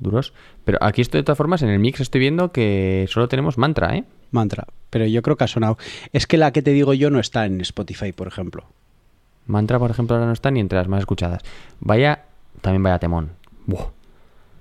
duros. 0.01 0.33
Pero 0.65 0.79
aquí 0.81 1.03
estoy 1.03 1.21
de 1.21 1.25
todas 1.25 1.37
formas, 1.39 1.63
en 1.63 1.69
el 1.69 1.79
mix 1.79 2.01
estoy 2.01 2.21
viendo 2.21 2.53
que 2.53 3.07
solo 3.09 3.29
tenemos 3.29 3.59
mantra, 3.59 3.97
¿eh? 3.97 4.05
Mantra. 4.31 4.67
Pero 4.91 5.07
yo 5.07 5.23
creo 5.23 5.37
que 5.37 5.45
ha 5.45 5.49
sonado. 5.49 5.77
Es 6.13 6.27
que 6.27 6.37
la 6.39 6.53
que 6.53 6.63
te 6.63 6.71
digo 6.73 6.95
yo 6.95 7.11
no 7.11 7.21
está 7.21 7.45
en 7.47 7.61
Spotify, 7.61 8.13
por 8.13 8.27
ejemplo. 8.29 8.65
Mantra, 9.47 9.79
por 9.79 9.91
ejemplo, 9.91 10.17
ahora 10.17 10.27
no 10.27 10.33
está 10.33 10.51
ni 10.51 10.61
entre 10.61 10.79
las 10.79 10.89
más 10.89 11.01
escuchadas. 11.01 11.43
Vaya, 11.81 12.25
también 12.63 12.83
vaya 12.83 12.99
temón. 12.99 13.33
Buah. 13.67 13.89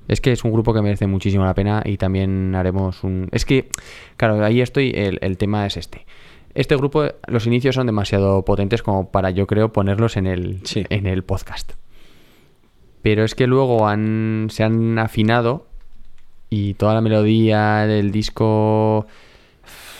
Es 0.09 0.19
que 0.19 0.33
es 0.33 0.43
un 0.43 0.51
grupo 0.51 0.73
que 0.73 0.81
merece 0.81 1.07
muchísimo 1.07 1.45
la 1.45 1.53
pena 1.53 1.81
y 1.85 1.95
también 1.95 2.53
haremos 2.55 3.05
un... 3.05 3.29
Es 3.31 3.45
que, 3.45 3.69
claro, 4.17 4.43
ahí 4.43 4.59
estoy, 4.59 4.91
el, 4.93 5.17
el 5.21 5.37
tema 5.37 5.65
es 5.65 5.77
este. 5.77 6.05
Este 6.53 6.75
grupo, 6.75 7.05
los 7.27 7.47
inicios 7.47 7.75
son 7.75 7.87
demasiado 7.87 8.43
potentes 8.43 8.83
como 8.83 9.09
para, 9.09 9.31
yo 9.31 9.47
creo, 9.47 9.71
ponerlos 9.71 10.17
en 10.17 10.27
el, 10.27 10.59
Sí. 10.65 10.85
en 10.89 11.07
el 11.07 11.23
podcast. 11.23 11.71
Pero 13.01 13.23
es 13.23 13.33
que 13.33 13.47
luego 13.47 13.87
han, 13.87 14.47
se 14.49 14.63
han 14.63 14.99
afinado 14.99 15.67
y 16.53 16.73
toda 16.75 16.93
la 16.93 17.01
melodía 17.01 17.87
del 17.87 18.11
disco 18.11 19.07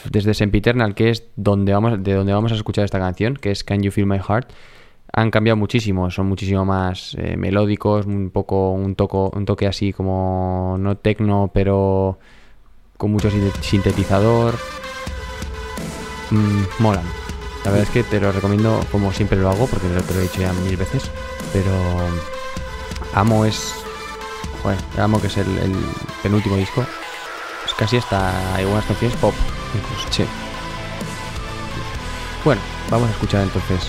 desde 0.10 0.34
Sempiternal, 0.36 0.94
que 0.94 1.10
es 1.10 1.24
donde 1.36 1.74
vamos, 1.74 2.04
de 2.04 2.14
donde 2.14 2.34
vamos 2.34 2.52
a 2.52 2.56
escuchar 2.56 2.86
esta 2.86 3.00
canción, 3.00 3.36
que 3.36 3.50
es 3.52 3.64
Can 3.64 3.82
You 3.82 3.90
Feel 3.92 4.06
My 4.06 4.20
Heart, 4.20 4.52
han 5.14 5.32
cambiado 5.32 5.58
muchísimo, 5.58 6.12
son 6.12 6.28
muchísimo 6.28 6.64
más 6.66 7.16
eh, 7.18 7.38
melódicos, 7.38 8.06
un 8.06 8.30
poco 8.30 8.72
un 8.72 8.96
toco, 8.96 9.32
un 9.36 9.46
toque 9.46 9.66
así 9.68 9.94
como 9.94 10.76
no 10.80 10.96
tecno, 10.98 11.50
pero 11.54 12.20
con 12.98 13.12
mucho 13.12 13.32
sin- 13.32 13.52
sintetizador. 13.62 14.56
Mm, 16.32 16.64
molan. 16.80 17.06
La 17.66 17.72
verdad 17.72 17.88
es 17.88 17.90
que 17.92 18.04
te 18.04 18.20
lo 18.20 18.32
recomiendo 18.32 18.80
como 18.92 19.12
siempre 19.14 19.40
lo 19.40 19.50
hago, 19.50 19.68
porque 19.68 19.88
te 19.88 20.14
lo 20.14 20.20
he 20.20 20.24
dicho 20.24 20.42
ya 20.42 20.52
mil 20.54 20.78
veces, 20.78 21.10
pero 21.54 21.72
Amo 23.14 23.46
es... 23.46 23.83
Joder, 24.64 24.80
Amo 24.98 25.22
que 25.22 25.28
es 25.28 25.38
el, 25.38 25.58
el 25.60 25.76
penúltimo 26.24 26.56
disco. 26.56 26.86
Es 27.66 27.74
casi 27.74 27.98
hasta 27.98 28.56
hay 28.56 28.64
algunas 28.64 28.86
canciones 28.86 29.16
pop, 29.18 29.34
incluso. 29.76 30.08
Sí. 30.10 30.26
Bueno, 32.44 32.62
vamos 32.90 33.10
a 33.10 33.12
escuchar 33.12 33.42
entonces 33.42 33.88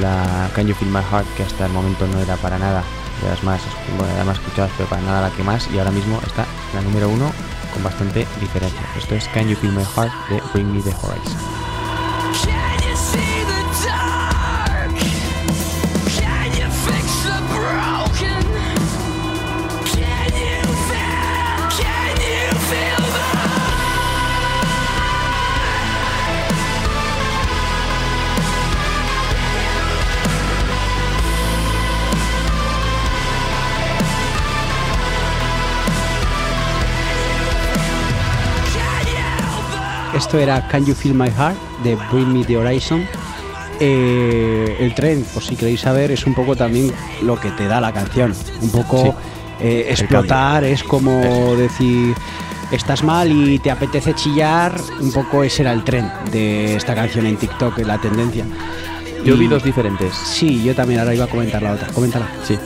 la 0.00 0.48
Can 0.54 0.66
You 0.66 0.74
Feel 0.74 0.90
My 0.90 1.02
Heart, 1.02 1.26
que 1.36 1.42
hasta 1.42 1.66
el 1.66 1.72
momento 1.72 2.06
no 2.06 2.20
era 2.20 2.36
para 2.36 2.58
nada 2.58 2.82
de 3.22 3.28
las 3.28 3.42
más, 3.42 3.60
bueno, 3.98 4.14
las 4.16 4.26
más 4.26 4.38
escuchadas, 4.38 4.70
pero 4.76 4.88
para 4.88 5.02
nada 5.02 5.28
la 5.28 5.30
que 5.30 5.42
más, 5.42 5.68
y 5.72 5.78
ahora 5.78 5.90
mismo 5.90 6.20
está 6.26 6.46
la 6.74 6.80
número 6.82 7.08
uno 7.08 7.32
con 7.72 7.82
bastante 7.82 8.26
diferencia. 8.40 8.80
Esto 8.96 9.14
es 9.14 9.28
Can 9.28 9.48
You 9.48 9.56
Feel 9.56 9.72
My 9.72 9.84
Heart 9.84 10.12
de 10.28 10.42
Bring 10.52 10.72
Me 10.72 10.82
the 10.82 10.90
Horizon. 10.90 11.71
Esto 40.22 40.38
era 40.38 40.66
Can 40.68 40.86
You 40.86 40.94
Feel 40.94 41.14
My 41.14 41.28
Heart 41.30 41.56
de 41.82 41.96
Bring 42.12 42.32
Me 42.32 42.44
the 42.44 42.56
Horizon. 42.56 43.04
Eh, 43.80 44.76
el 44.78 44.94
tren, 44.94 45.24
por 45.34 45.42
si 45.42 45.56
queréis 45.56 45.80
saber, 45.80 46.12
es 46.12 46.24
un 46.26 46.34
poco 46.34 46.54
también 46.54 46.92
lo 47.22 47.38
que 47.40 47.50
te 47.50 47.66
da 47.66 47.80
la 47.80 47.92
canción. 47.92 48.32
Un 48.60 48.70
poco 48.70 49.02
Sí. 49.02 49.10
eh, 49.60 49.86
explotar, 49.90 50.62
es 50.62 50.84
como 50.84 51.56
decir, 51.56 52.14
estás 52.70 53.02
mal 53.02 53.32
y 53.32 53.58
te 53.58 53.72
apetece 53.72 54.14
chillar. 54.14 54.72
Un 55.00 55.10
poco 55.12 55.42
ese 55.42 55.62
era 55.62 55.72
el 55.72 55.82
tren 55.82 56.08
de 56.30 56.76
esta 56.76 56.94
canción 56.94 57.26
en 57.26 57.36
TikTok, 57.36 57.78
la 57.80 57.98
tendencia. 57.98 58.44
Yo 59.24 59.34
Y- 59.34 59.38
vi 59.38 59.48
dos 59.48 59.64
diferentes. 59.64 60.14
Sí, 60.14 60.62
yo 60.62 60.72
también 60.74 61.00
ahora 61.00 61.14
iba 61.14 61.24
a 61.24 61.28
comentar 61.28 61.60
la 61.62 61.72
otra. 61.72 61.88
Coméntala. 61.88 62.28
Sí. 62.46 62.56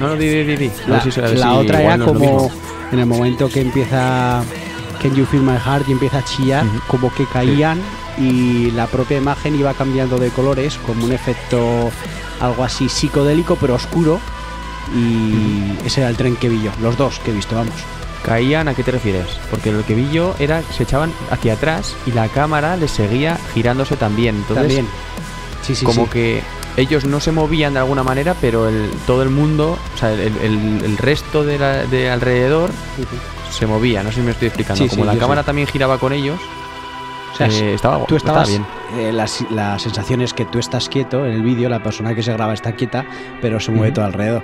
No, 0.00 0.06
no, 0.10 0.14
di, 0.16 0.28
di, 0.28 0.56
di, 0.56 0.70
La, 0.86 1.00
si- 1.02 1.20
la 1.20 1.28
si 1.36 1.42
otra 1.48 1.82
era 1.82 1.98
como 1.98 2.48
en 2.92 2.98
el 3.00 3.06
momento 3.06 3.48
que 3.48 3.60
empieza 3.60 4.42
Can 5.02 5.14
You 5.14 5.26
Feel 5.26 5.42
My 5.42 5.56
Heart 5.58 5.88
y 5.88 5.92
empieza 5.92 6.18
a 6.18 6.24
chillar, 6.24 6.64
como 6.86 7.12
que 7.12 7.26
caían 7.26 7.80
y 8.18 8.70
la 8.70 8.86
propia 8.86 9.18
imagen 9.18 9.54
iba 9.58 9.74
cambiando 9.74 10.18
de 10.18 10.30
colores, 10.30 10.78
como 10.86 11.04
un 11.04 11.12
efecto 11.12 11.90
algo 12.40 12.62
así 12.64 12.88
psicodélico 12.88 13.56
pero 13.60 13.74
oscuro. 13.74 14.20
Y 14.94 15.76
ese 15.86 16.00
era 16.00 16.10
el 16.10 16.16
tren 16.16 16.36
que 16.36 16.48
vi 16.48 16.62
yo, 16.62 16.70
los 16.80 16.96
dos 16.96 17.18
que 17.20 17.30
he 17.30 17.34
visto, 17.34 17.54
vamos. 17.56 17.74
¿Caían 18.24 18.68
a 18.68 18.74
qué 18.74 18.82
te 18.84 18.92
refieres? 18.92 19.26
Porque 19.50 19.72
lo 19.72 19.84
que 19.84 19.94
vi 19.94 20.08
yo 20.12 20.34
era 20.38 20.60
que 20.62 20.72
se 20.72 20.82
echaban 20.84 21.12
hacia 21.30 21.54
atrás 21.54 21.94
y 22.06 22.12
la 22.12 22.28
cámara 22.28 22.76
les 22.76 22.90
seguía 22.92 23.38
girándose 23.54 23.96
también. 23.96 24.36
Entonces, 24.36 24.66
También. 24.66 24.86
Sí, 25.62 25.74
sí, 25.74 25.84
como 25.84 26.04
sí. 26.04 26.10
que 26.10 26.42
ellos 26.76 27.04
no 27.04 27.18
se 27.20 27.32
movían 27.32 27.72
de 27.74 27.80
alguna 27.80 28.02
manera, 28.04 28.34
pero 28.40 28.68
el, 28.68 28.90
todo 29.06 29.22
el 29.22 29.30
mundo, 29.30 29.76
o 29.94 29.98
sea, 29.98 30.12
el, 30.12 30.20
el- 30.20 30.82
el 30.84 30.98
resto 30.98 31.42
de, 31.44 31.58
la- 31.58 31.84
de 31.86 32.10
alrededor. 32.10 32.70
Se 33.52 33.66
movía. 33.66 34.02
No 34.02 34.10
sé 34.10 34.16
si 34.16 34.22
me 34.22 34.32
estoy 34.32 34.48
explicando. 34.48 34.82
Sí, 34.82 34.88
como 34.90 35.04
sí, 35.04 35.14
la 35.14 35.18
cámara 35.18 35.42
sí. 35.42 35.46
también 35.46 35.68
giraba 35.68 35.98
con 35.98 36.12
ellos, 36.12 36.38
O 37.32 37.36
sea, 37.36 37.46
eh, 37.48 37.74
estaba, 37.74 38.04
tú 38.06 38.16
estaba 38.16 38.42
estabas, 38.42 38.48
bien. 38.92 39.06
eh, 39.08 39.12
la, 39.12 39.26
la 39.50 39.78
sensación 39.78 40.20
es 40.22 40.34
que 40.34 40.44
tú 40.44 40.58
estás 40.58 40.88
quieto 40.88 41.24
en 41.26 41.32
el 41.32 41.42
vídeo, 41.42 41.68
la 41.68 41.82
persona 41.82 42.14
que 42.14 42.22
se 42.22 42.32
graba 42.32 42.52
está 42.54 42.72
quieta, 42.72 43.04
pero 43.40 43.58
se 43.60 43.70
mueve 43.70 43.88
Ujú. 43.88 43.94
todo 43.96 44.04
alrededor. 44.06 44.42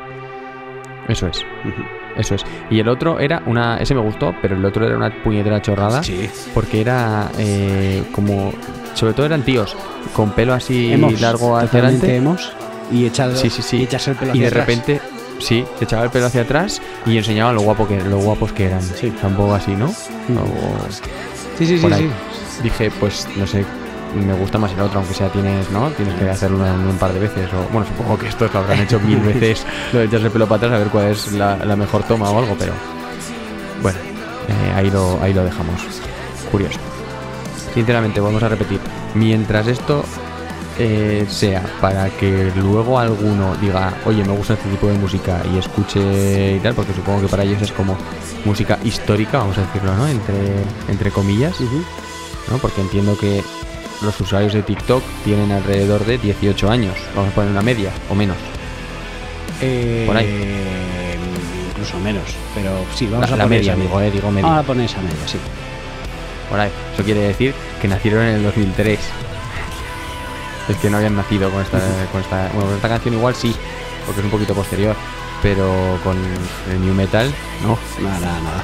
Eso 1.09 1.27
es, 1.27 1.39
Ujú. 1.65 1.83
eso 2.17 2.35
es. 2.35 2.45
Y 2.71 2.81
el 2.81 2.89
otro 2.89 3.19
era 3.19 3.43
una, 3.47 3.79
ese 3.79 3.95
me 3.95 4.01
gustó, 4.03 4.35
pero 4.43 4.57
el 4.57 4.65
otro 4.65 4.87
era 4.87 4.97
una 4.97 5.11
puñetera 5.23 5.61
chorrada. 5.63 6.03
Sí. 6.03 6.29
Porque 6.53 6.81
era 6.83 7.31
eh, 7.39 8.03
como, 8.13 8.53
sobre 8.95 9.15
todo 9.15 9.25
eran 9.27 9.43
tíos 9.43 9.75
con 10.13 10.33
pelo 10.33 10.53
así 10.55 10.93
Hemos, 10.93 11.19
largo 11.21 11.57
hacia 11.57 11.81
adelante. 11.81 12.15
hemos, 12.17 12.53
y 12.93 13.07
echar, 13.07 13.35
Sí, 13.37 13.49
sí, 13.51 13.63
sí. 13.63 13.77
y 13.79 13.83
el 13.83 14.17
pelo 14.17 14.35
y 14.35 14.39
hacia 14.39 14.41
de 14.43 14.47
atrás. 14.49 14.67
repente, 14.67 15.01
sí, 15.39 15.65
echaba 15.81 16.05
el 16.05 16.11
pelo 16.11 16.27
hacia 16.27 16.43
atrás 16.43 16.81
y 17.07 17.17
enseñaban 17.19 17.55
lo 17.55 17.63
guapo 17.63 17.87
que, 17.89 18.01
lo 18.03 18.19
guapos 18.19 18.53
que 18.53 18.67
eran. 18.67 18.83
Sí. 18.83 19.11
Tampoco 19.11 19.55
así, 19.55 19.73
¿no? 19.75 19.87
O- 19.87 20.89
Sí, 21.59 21.67
sí, 21.67 21.79
sí, 21.79 21.89
sí. 21.93 22.09
dije, 22.63 22.91
pues 23.01 23.27
no 23.37 23.45
sé, 23.47 23.65
me 24.15 24.33
gusta 24.35 24.59
más 24.59 24.71
el 24.73 24.81
otro, 24.81 25.01
aunque 25.01 25.13
sea 25.15 25.29
tienes, 25.29 25.69
¿no? 25.73 25.91
Tienes 25.91 26.15
que 26.15 26.31
hacerlo 26.31 26.59
un, 26.59 26.87
un 26.87 26.97
par 26.99 27.13
de 27.13 27.19
veces. 27.19 27.49
O, 27.53 27.73
bueno, 27.73 27.87
supongo 27.89 28.17
que 28.17 28.29
estos 28.29 28.53
lo 28.55 28.61
habrán 28.61 28.79
hecho 28.81 29.01
mil 29.05 29.19
veces, 29.19 29.67
lo 29.93 29.99
de 29.99 30.05
echarse 30.07 30.27
el 30.27 30.33
pelo 30.33 30.47
para 30.47 30.59
atrás, 30.59 30.73
a 30.75 30.79
ver 30.79 30.89
cuál 30.89 31.07
es 31.07 31.33
la, 31.33 31.57
la 31.57 31.75
mejor 31.77 32.05
toma 32.05 32.31
o 32.31 32.39
algo, 32.39 32.55
pero 32.59 32.73
bueno, 33.83 33.99
eh, 34.49 34.73
ahí, 34.77 34.89
lo, 34.91 35.19
ahí 35.21 35.35
lo 35.35 35.45
dejamos. 35.45 35.81
Curioso. 36.53 36.79
Sinceramente, 37.75 38.21
vamos 38.21 38.43
a 38.43 38.49
repetir. 38.49 38.79
Mientras 39.15 39.67
esto 39.67 40.05
eh, 40.79 41.27
sea 41.29 41.63
para 41.81 42.09
que 42.11 42.53
luego 42.57 42.99
alguno 42.99 43.57
diga, 43.61 43.93
oye, 44.07 44.25
me 44.25 44.33
gusta 44.33 44.55
este 44.55 44.69
tipo 44.71 44.87
de 44.87 44.95
música 44.95 45.43
y 45.53 45.59
escuche 45.59 46.57
y 46.57 46.61
tal, 46.61 46.75
porque 46.75 46.93
supongo 46.95 47.23
que 47.23 47.29
para 47.29 47.43
ellos 47.45 47.61
es 47.63 47.73
como 47.73 47.97
música 48.45 48.79
histórica, 48.85 49.39
vamos 49.39 49.59
a 49.59 49.63
decirlo, 49.63 49.95
¿no? 49.97 50.07
Entre, 50.07 50.37
entre 50.89 51.11
comillas, 51.11 51.57
¿no? 51.61 52.59
Porque 52.59 52.81
entiendo 52.81 53.17
que 53.19 53.43
los 54.03 54.21
usuarios 54.21 54.53
de 54.53 54.63
TikTok 54.63 55.03
tienen 55.25 55.51
alrededor 55.51 56.05
de 56.07 56.19
18 56.19 56.71
años, 56.71 56.95
vamos 57.17 57.33
a 57.33 57.35
poner 57.35 57.51
una 57.51 57.63
media 57.63 57.91
o 58.09 58.15
menos. 58.15 58.37
Eh, 59.61 60.05
Por 60.07 60.17
ahí. 60.17 60.29
Incluso 61.71 61.99
menos, 62.01 62.23
pero 62.55 62.71
sí, 62.95 63.07
vamos 63.07 63.29
La- 63.31 63.35
a 63.35 63.39
la 63.39 63.45
poner 63.45 63.59
media, 63.61 63.73
esa 63.73 63.83
digo, 63.83 64.01
eh, 64.01 64.11
digo 64.11 64.31
media. 64.31 64.47
Vamos 64.49 64.65
a 64.65 64.67
poner 64.67 64.85
esa 64.87 65.01
media, 65.01 65.17
sí. 65.27 65.39
Por 66.51 66.59
ahí. 66.61 66.71
Eso 66.95 67.03
quiere 67.05 67.21
decir 67.21 67.55
que 67.81 67.89
nacieron 67.89 68.23
en 68.25 68.35
el 68.37 68.43
2003. 68.45 68.99
Es 70.69 70.77
que 70.77 70.91
no 70.91 70.99
habían 70.99 71.17
nacido 71.17 71.51
con 71.51 71.63
esta, 71.63 71.79
con 72.13 72.21
esta, 72.21 72.49
bueno, 72.53 72.67
con 72.67 72.75
esta 72.77 72.89
canción 72.89 73.15
igual 73.15 73.35
sí, 73.35 73.55
porque 74.05 74.21
es 74.21 74.25
un 74.25 74.31
poquito 74.31 74.55
posterior, 74.55 74.95
pero 75.43 75.99
con 76.05 76.17
el 76.71 76.81
new 76.81 76.95
metal 76.95 77.33
no. 77.63 77.79
Nada, 78.03 78.21
nada, 78.21 78.41
nada. 78.41 78.63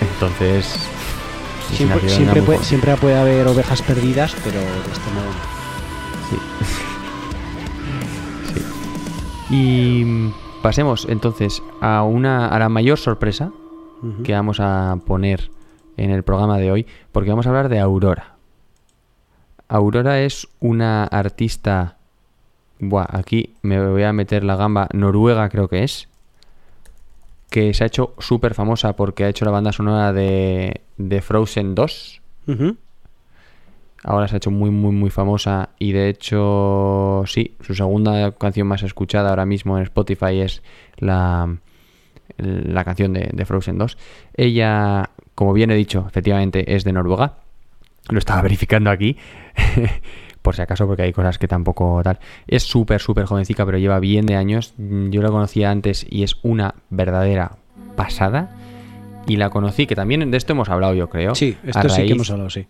Entonces 0.00 0.66
si 1.70 1.76
Siempre, 1.76 2.08
siempre, 2.08 2.42
puede, 2.42 2.58
siempre 2.64 2.96
puede 2.96 3.18
haber 3.18 3.46
ovejas 3.46 3.80
perdidas, 3.82 4.36
pero 4.44 4.60
de 4.60 4.66
este 4.66 5.10
modo. 5.14 5.32
Sí. 6.30 6.36
Sí. 9.48 9.54
Y 9.54 10.32
pasemos 10.60 11.06
entonces 11.08 11.62
a 11.80 12.02
una 12.02 12.48
a 12.48 12.58
la 12.58 12.68
mayor 12.68 12.98
sorpresa 12.98 13.50
que 14.24 14.32
vamos 14.32 14.58
a 14.60 14.98
poner 15.06 15.50
en 15.96 16.10
el 16.10 16.24
programa 16.24 16.58
de 16.58 16.72
hoy, 16.72 16.86
porque 17.12 17.30
vamos 17.30 17.46
a 17.46 17.50
hablar 17.50 17.68
de 17.68 17.78
Aurora. 17.78 18.31
Aurora 19.72 20.20
es 20.20 20.48
una 20.60 21.04
artista, 21.04 21.96
buah, 22.78 23.06
aquí 23.08 23.54
me 23.62 23.82
voy 23.82 24.02
a 24.02 24.12
meter 24.12 24.44
la 24.44 24.54
gamba, 24.54 24.86
noruega 24.92 25.48
creo 25.48 25.68
que 25.68 25.82
es, 25.82 26.08
que 27.48 27.72
se 27.72 27.82
ha 27.82 27.86
hecho 27.86 28.12
súper 28.18 28.52
famosa 28.52 28.94
porque 28.96 29.24
ha 29.24 29.30
hecho 29.30 29.46
la 29.46 29.50
banda 29.50 29.72
sonora 29.72 30.12
de, 30.12 30.82
de 30.98 31.22
Frozen 31.22 31.74
2. 31.74 32.20
Ujú. 32.48 32.76
Ahora 34.04 34.28
se 34.28 34.34
ha 34.34 34.36
hecho 34.36 34.50
muy, 34.50 34.68
muy, 34.68 34.92
muy 34.92 35.08
famosa 35.08 35.70
y 35.78 35.92
de 35.92 36.10
hecho, 36.10 37.24
sí, 37.26 37.56
su 37.62 37.74
segunda 37.74 38.32
canción 38.32 38.66
más 38.66 38.82
escuchada 38.82 39.30
ahora 39.30 39.46
mismo 39.46 39.78
en 39.78 39.84
Spotify 39.84 40.40
es 40.40 40.62
la, 40.98 41.56
la 42.36 42.84
canción 42.84 43.14
de, 43.14 43.30
de 43.32 43.46
Frozen 43.46 43.78
2. 43.78 43.96
Ella, 44.36 45.08
como 45.34 45.54
bien 45.54 45.70
he 45.70 45.76
dicho, 45.76 46.04
efectivamente 46.06 46.74
es 46.76 46.84
de 46.84 46.92
Noruega. 46.92 47.41
Lo 48.08 48.18
estaba 48.18 48.42
verificando 48.42 48.90
aquí, 48.90 49.16
por 50.42 50.56
si 50.56 50.62
acaso, 50.62 50.86
porque 50.86 51.02
hay 51.02 51.12
cosas 51.12 51.38
que 51.38 51.48
tampoco 51.48 52.00
tal. 52.02 52.18
Es 52.46 52.62
súper, 52.64 53.00
súper 53.00 53.26
jovencica, 53.26 53.64
pero 53.64 53.78
lleva 53.78 53.98
bien 54.00 54.26
de 54.26 54.36
años. 54.36 54.74
Yo 54.78 55.22
la 55.22 55.28
conocía 55.28 55.70
antes 55.70 56.06
y 56.08 56.22
es 56.22 56.36
una 56.42 56.74
verdadera 56.90 57.52
pasada. 57.96 58.50
Y 59.26 59.36
la 59.36 59.50
conocí, 59.50 59.86
que 59.86 59.94
también 59.94 60.28
de 60.32 60.36
esto 60.36 60.52
hemos 60.52 60.68
hablado, 60.68 60.94
yo 60.94 61.08
creo. 61.08 61.36
Sí, 61.36 61.56
esto 61.64 61.88
sí 61.88 62.06
que 62.06 62.12
hemos 62.12 62.28
hablado, 62.30 62.50
sí. 62.50 62.66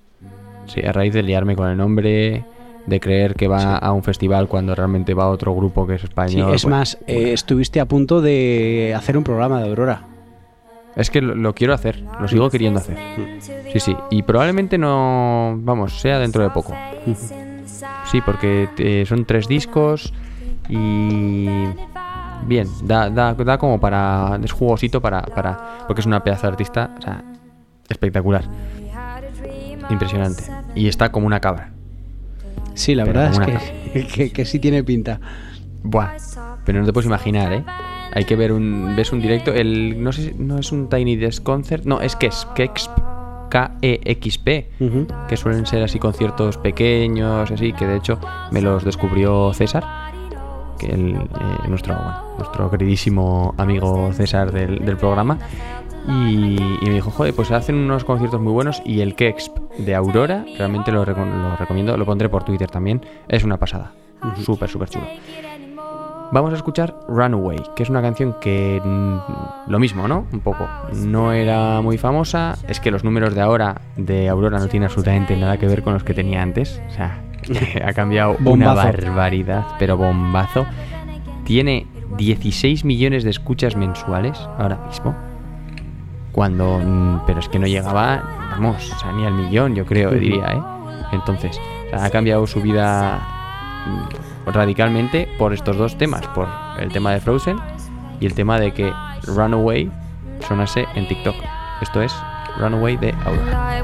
Sí, 0.66 0.82
a 0.82 0.92
raíz 0.92 1.14
de 1.14 1.22
liarme 1.22 1.56
con 1.56 1.68
el 1.70 1.78
nombre, 1.78 2.44
de 2.86 3.00
creer 3.00 3.34
que 3.34 3.48
va 3.48 3.78
a 3.78 3.92
un 3.92 4.02
festival 4.02 4.48
cuando 4.48 4.74
realmente 4.74 5.14
va 5.14 5.24
a 5.24 5.28
otro 5.28 5.54
grupo 5.54 5.86
que 5.86 5.94
es 5.94 6.02
Sí, 6.02 6.06
español. 6.08 6.54
es 6.54 6.64
bueno, 6.64 6.76
más, 6.76 6.98
eh, 7.06 7.32
estuviste 7.32 7.80
a 7.80 7.86
punto 7.86 8.20
de 8.20 8.92
hacer 8.94 9.16
un 9.16 9.24
programa 9.24 9.62
de 9.62 9.68
Aurora. 9.70 10.02
Es 10.96 11.10
que 11.10 11.22
lo, 11.22 11.34
lo 11.34 11.54
quiero 11.54 11.72
hacer, 11.72 12.04
lo 12.20 12.28
sigo 12.28 12.50
queriendo 12.50 12.80
hacer. 12.80 12.98
Sí, 13.72 13.80
sí, 13.80 13.96
y 14.10 14.22
probablemente 14.22 14.76
no, 14.78 15.56
vamos, 15.58 16.00
sea 16.00 16.18
dentro 16.18 16.42
de 16.42 16.50
poco. 16.50 16.74
Sí, 18.10 18.20
porque 18.20 18.68
eh, 18.78 19.04
son 19.06 19.24
tres 19.24 19.48
discos 19.48 20.12
y 20.68 21.46
bien, 22.46 22.68
da, 22.84 23.08
da, 23.08 23.34
da 23.34 23.58
como 23.58 23.80
para, 23.80 24.38
es 24.42 24.52
jugosito 24.52 25.00
para, 25.00 25.22
para, 25.22 25.84
porque 25.86 26.00
es 26.00 26.06
una 26.06 26.22
pedazo 26.22 26.42
de 26.42 26.48
artista, 26.48 26.90
o 26.98 27.02
sea, 27.02 27.24
espectacular, 27.88 28.44
impresionante. 29.88 30.44
Y 30.74 30.88
está 30.88 31.10
como 31.10 31.26
una 31.26 31.40
cabra. 31.40 31.72
Sí, 32.74 32.94
la 32.94 33.04
Pero 33.04 33.20
verdad 33.20 33.48
es 33.50 33.92
que, 33.92 34.06
que, 34.14 34.32
que 34.32 34.44
sí 34.44 34.58
tiene 34.58 34.82
pinta. 34.84 35.20
Buah, 35.82 36.16
pero 36.64 36.80
no 36.80 36.86
te 36.86 36.92
puedes 36.92 37.06
imaginar, 37.06 37.52
¿eh? 37.52 37.64
Hay 38.14 38.24
que 38.24 38.36
ver 38.36 38.52
un. 38.52 38.94
¿Ves 38.96 39.12
un 39.12 39.20
directo? 39.20 39.52
El. 39.52 40.02
No 40.02 40.12
sé. 40.12 40.34
No 40.38 40.58
es 40.58 40.70
un 40.72 40.88
Tiny 40.88 41.16
Desk 41.16 41.42
Concert. 41.42 41.84
No, 41.84 42.00
es 42.00 42.16
que 42.16 42.26
es 42.26 42.46
Kexp. 42.54 42.90
K-E-X-P. 43.50 44.70
Ujú. 44.80 45.06
Que 45.28 45.36
suelen 45.36 45.66
ser 45.66 45.82
así 45.82 45.98
conciertos 45.98 46.56
pequeños, 46.58 47.50
así. 47.50 47.72
Que 47.72 47.86
de 47.86 47.96
hecho 47.96 48.18
me 48.50 48.60
los 48.62 48.84
descubrió 48.84 49.52
César. 49.52 49.84
Que 50.78 50.86
el, 50.86 51.14
eh, 51.16 51.68
nuestro, 51.68 51.94
bueno, 51.94 52.14
nuestro 52.38 52.70
queridísimo 52.70 53.54
amigo 53.58 54.10
César 54.12 54.52
del, 54.52 54.84
del 54.84 54.96
programa. 54.96 55.38
Y, 56.08 56.56
y 56.80 56.86
me 56.86 56.94
dijo, 56.94 57.10
joder, 57.10 57.32
pues 57.34 57.50
hacen 57.52 57.76
unos 57.76 58.04
conciertos 58.04 58.40
muy 58.40 58.52
buenos. 58.52 58.82
Y 58.86 59.00
el 59.02 59.14
Kexp 59.14 59.56
de 59.78 59.94
Aurora, 59.94 60.44
realmente 60.56 60.90
lo, 60.90 61.04
reco- 61.04 61.24
lo 61.26 61.54
recomiendo. 61.56 61.96
Lo 61.96 62.06
pondré 62.06 62.28
por 62.28 62.44
Twitter 62.44 62.70
también. 62.70 63.04
Es 63.28 63.44
una 63.44 63.58
pasada. 63.58 63.92
Súper, 64.44 64.68
súper 64.70 64.88
chulo. 64.88 65.04
Vamos 66.32 66.54
a 66.54 66.56
escuchar 66.56 66.96
Runaway, 67.08 67.60
que 67.76 67.82
es 67.82 67.90
una 67.90 68.00
canción 68.00 68.34
que 68.40 68.80
mm, 68.82 69.70
lo 69.70 69.78
mismo, 69.78 70.08
¿no? 70.08 70.26
Un 70.32 70.40
poco. 70.40 70.66
No 70.94 71.30
era 71.30 71.82
muy 71.82 71.98
famosa. 71.98 72.56
Es 72.66 72.80
que 72.80 72.90
los 72.90 73.04
números 73.04 73.34
de 73.34 73.42
ahora 73.42 73.82
de 73.96 74.30
Aurora 74.30 74.58
no 74.58 74.66
tienen 74.68 74.86
absolutamente 74.86 75.36
nada 75.36 75.58
que 75.58 75.66
ver 75.66 75.82
con 75.82 75.92
los 75.92 76.04
que 76.04 76.14
tenía 76.14 76.40
antes. 76.40 76.80
O 76.88 76.90
sea, 76.90 77.22
ha 77.84 77.92
cambiado 77.92 78.36
una 78.46 78.72
barbaridad, 78.72 79.66
pero 79.78 79.98
bombazo. 79.98 80.64
Tiene 81.44 81.86
16 82.16 82.86
millones 82.86 83.24
de 83.24 83.30
escuchas 83.30 83.76
mensuales 83.76 84.38
ahora 84.58 84.78
mismo. 84.86 85.14
Cuando. 86.32 86.78
mm, 86.78 87.26
Pero 87.26 87.40
es 87.40 87.48
que 87.50 87.58
no 87.58 87.66
llegaba, 87.66 88.22
vamos, 88.52 88.90
o 88.90 88.98
sea, 88.98 89.12
ni 89.12 89.26
al 89.26 89.34
millón, 89.34 89.74
yo 89.74 89.84
creo, 89.84 90.10
diría, 90.12 90.46
¿eh? 90.46 90.62
Entonces, 91.12 91.60
o 91.88 91.90
sea, 91.90 92.06
ha 92.06 92.10
cambiado 92.10 92.46
su 92.46 92.62
vida 92.62 93.20
mm, 93.86 94.31
radicalmente 94.46 95.28
por 95.38 95.52
estos 95.52 95.76
dos 95.76 95.96
temas, 95.98 96.26
por 96.28 96.48
el 96.78 96.92
tema 96.92 97.12
de 97.12 97.20
Frozen 97.20 97.58
y 98.20 98.26
el 98.26 98.34
tema 98.34 98.58
de 98.58 98.72
que 98.72 98.92
Runaway 99.26 99.90
sonase 100.46 100.86
en 100.94 101.06
TikTok. 101.08 101.36
Esto 101.80 102.02
es 102.02 102.14
Runaway 102.58 102.96
de 102.96 103.14
Aurora. 103.24 103.78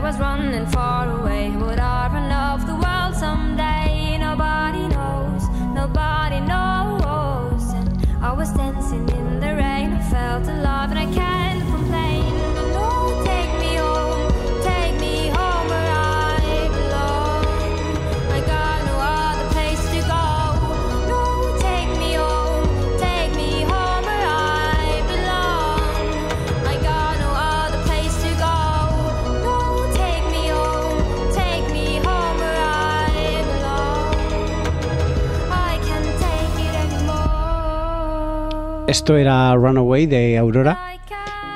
Esto 38.88 39.16
era 39.16 39.54
Runaway 39.54 40.06
de 40.06 40.36
Aurora. 40.38 40.78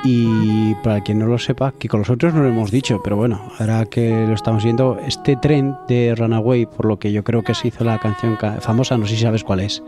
Y 0.05 0.75
para 0.83 0.99
quien 1.01 1.17
no 1.19 1.27
lo 1.27 1.37
sepa, 1.39 1.71
que 1.79 1.87
con 1.87 2.01
los 2.01 2.09
otros 2.09 2.33
no 2.33 2.43
lo 2.43 2.49
hemos 2.49 2.71
dicho, 2.71 2.99
pero 3.01 3.15
bueno, 3.15 3.41
ahora 3.57 3.85
que 3.85 4.25
lo 4.27 4.33
estamos 4.33 4.61
viendo, 4.61 4.99
este 5.07 5.37
tren 5.37 5.77
de 5.87 6.13
Runaway, 6.13 6.65
por 6.65 6.85
lo 6.87 6.99
que 6.99 7.13
yo 7.13 7.23
creo 7.23 7.41
que 7.41 7.53
se 7.55 7.69
hizo 7.69 7.85
la 7.85 7.97
canción 7.99 8.35
ca- 8.35 8.59
famosa, 8.59 8.97
no 8.97 9.05
sé 9.07 9.15
si 9.15 9.21
sabes 9.21 9.45
cuál 9.45 9.61
es, 9.61 9.81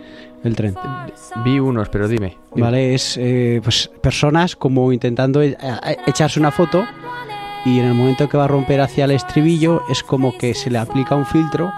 el 0.45 0.55
tren. 0.55 0.73
Vi 1.43 1.59
unos, 1.59 1.89
pero 1.89 2.07
dime. 2.07 2.37
dime. 2.53 2.61
¿Vale? 2.65 2.95
Es 2.95 3.17
eh, 3.19 3.59
pues 3.61 3.91
personas 4.01 4.55
como 4.55 4.93
intentando 4.93 5.41
e- 5.41 5.57
a- 5.59 5.81
echarse 6.07 6.39
una 6.39 6.51
foto 6.51 6.85
y 7.65 7.79
en 7.79 7.85
el 7.85 7.93
momento 7.93 8.29
que 8.29 8.37
va 8.37 8.45
a 8.45 8.47
romper 8.47 8.79
hacia 8.79 9.03
el 9.03 9.11
estribillo 9.11 9.81
es 9.89 10.01
como 10.01 10.37
que 10.37 10.53
se 10.53 10.69
le 10.71 10.77
aplica 10.77 11.13
un 11.17 11.25
filtro 11.25 11.73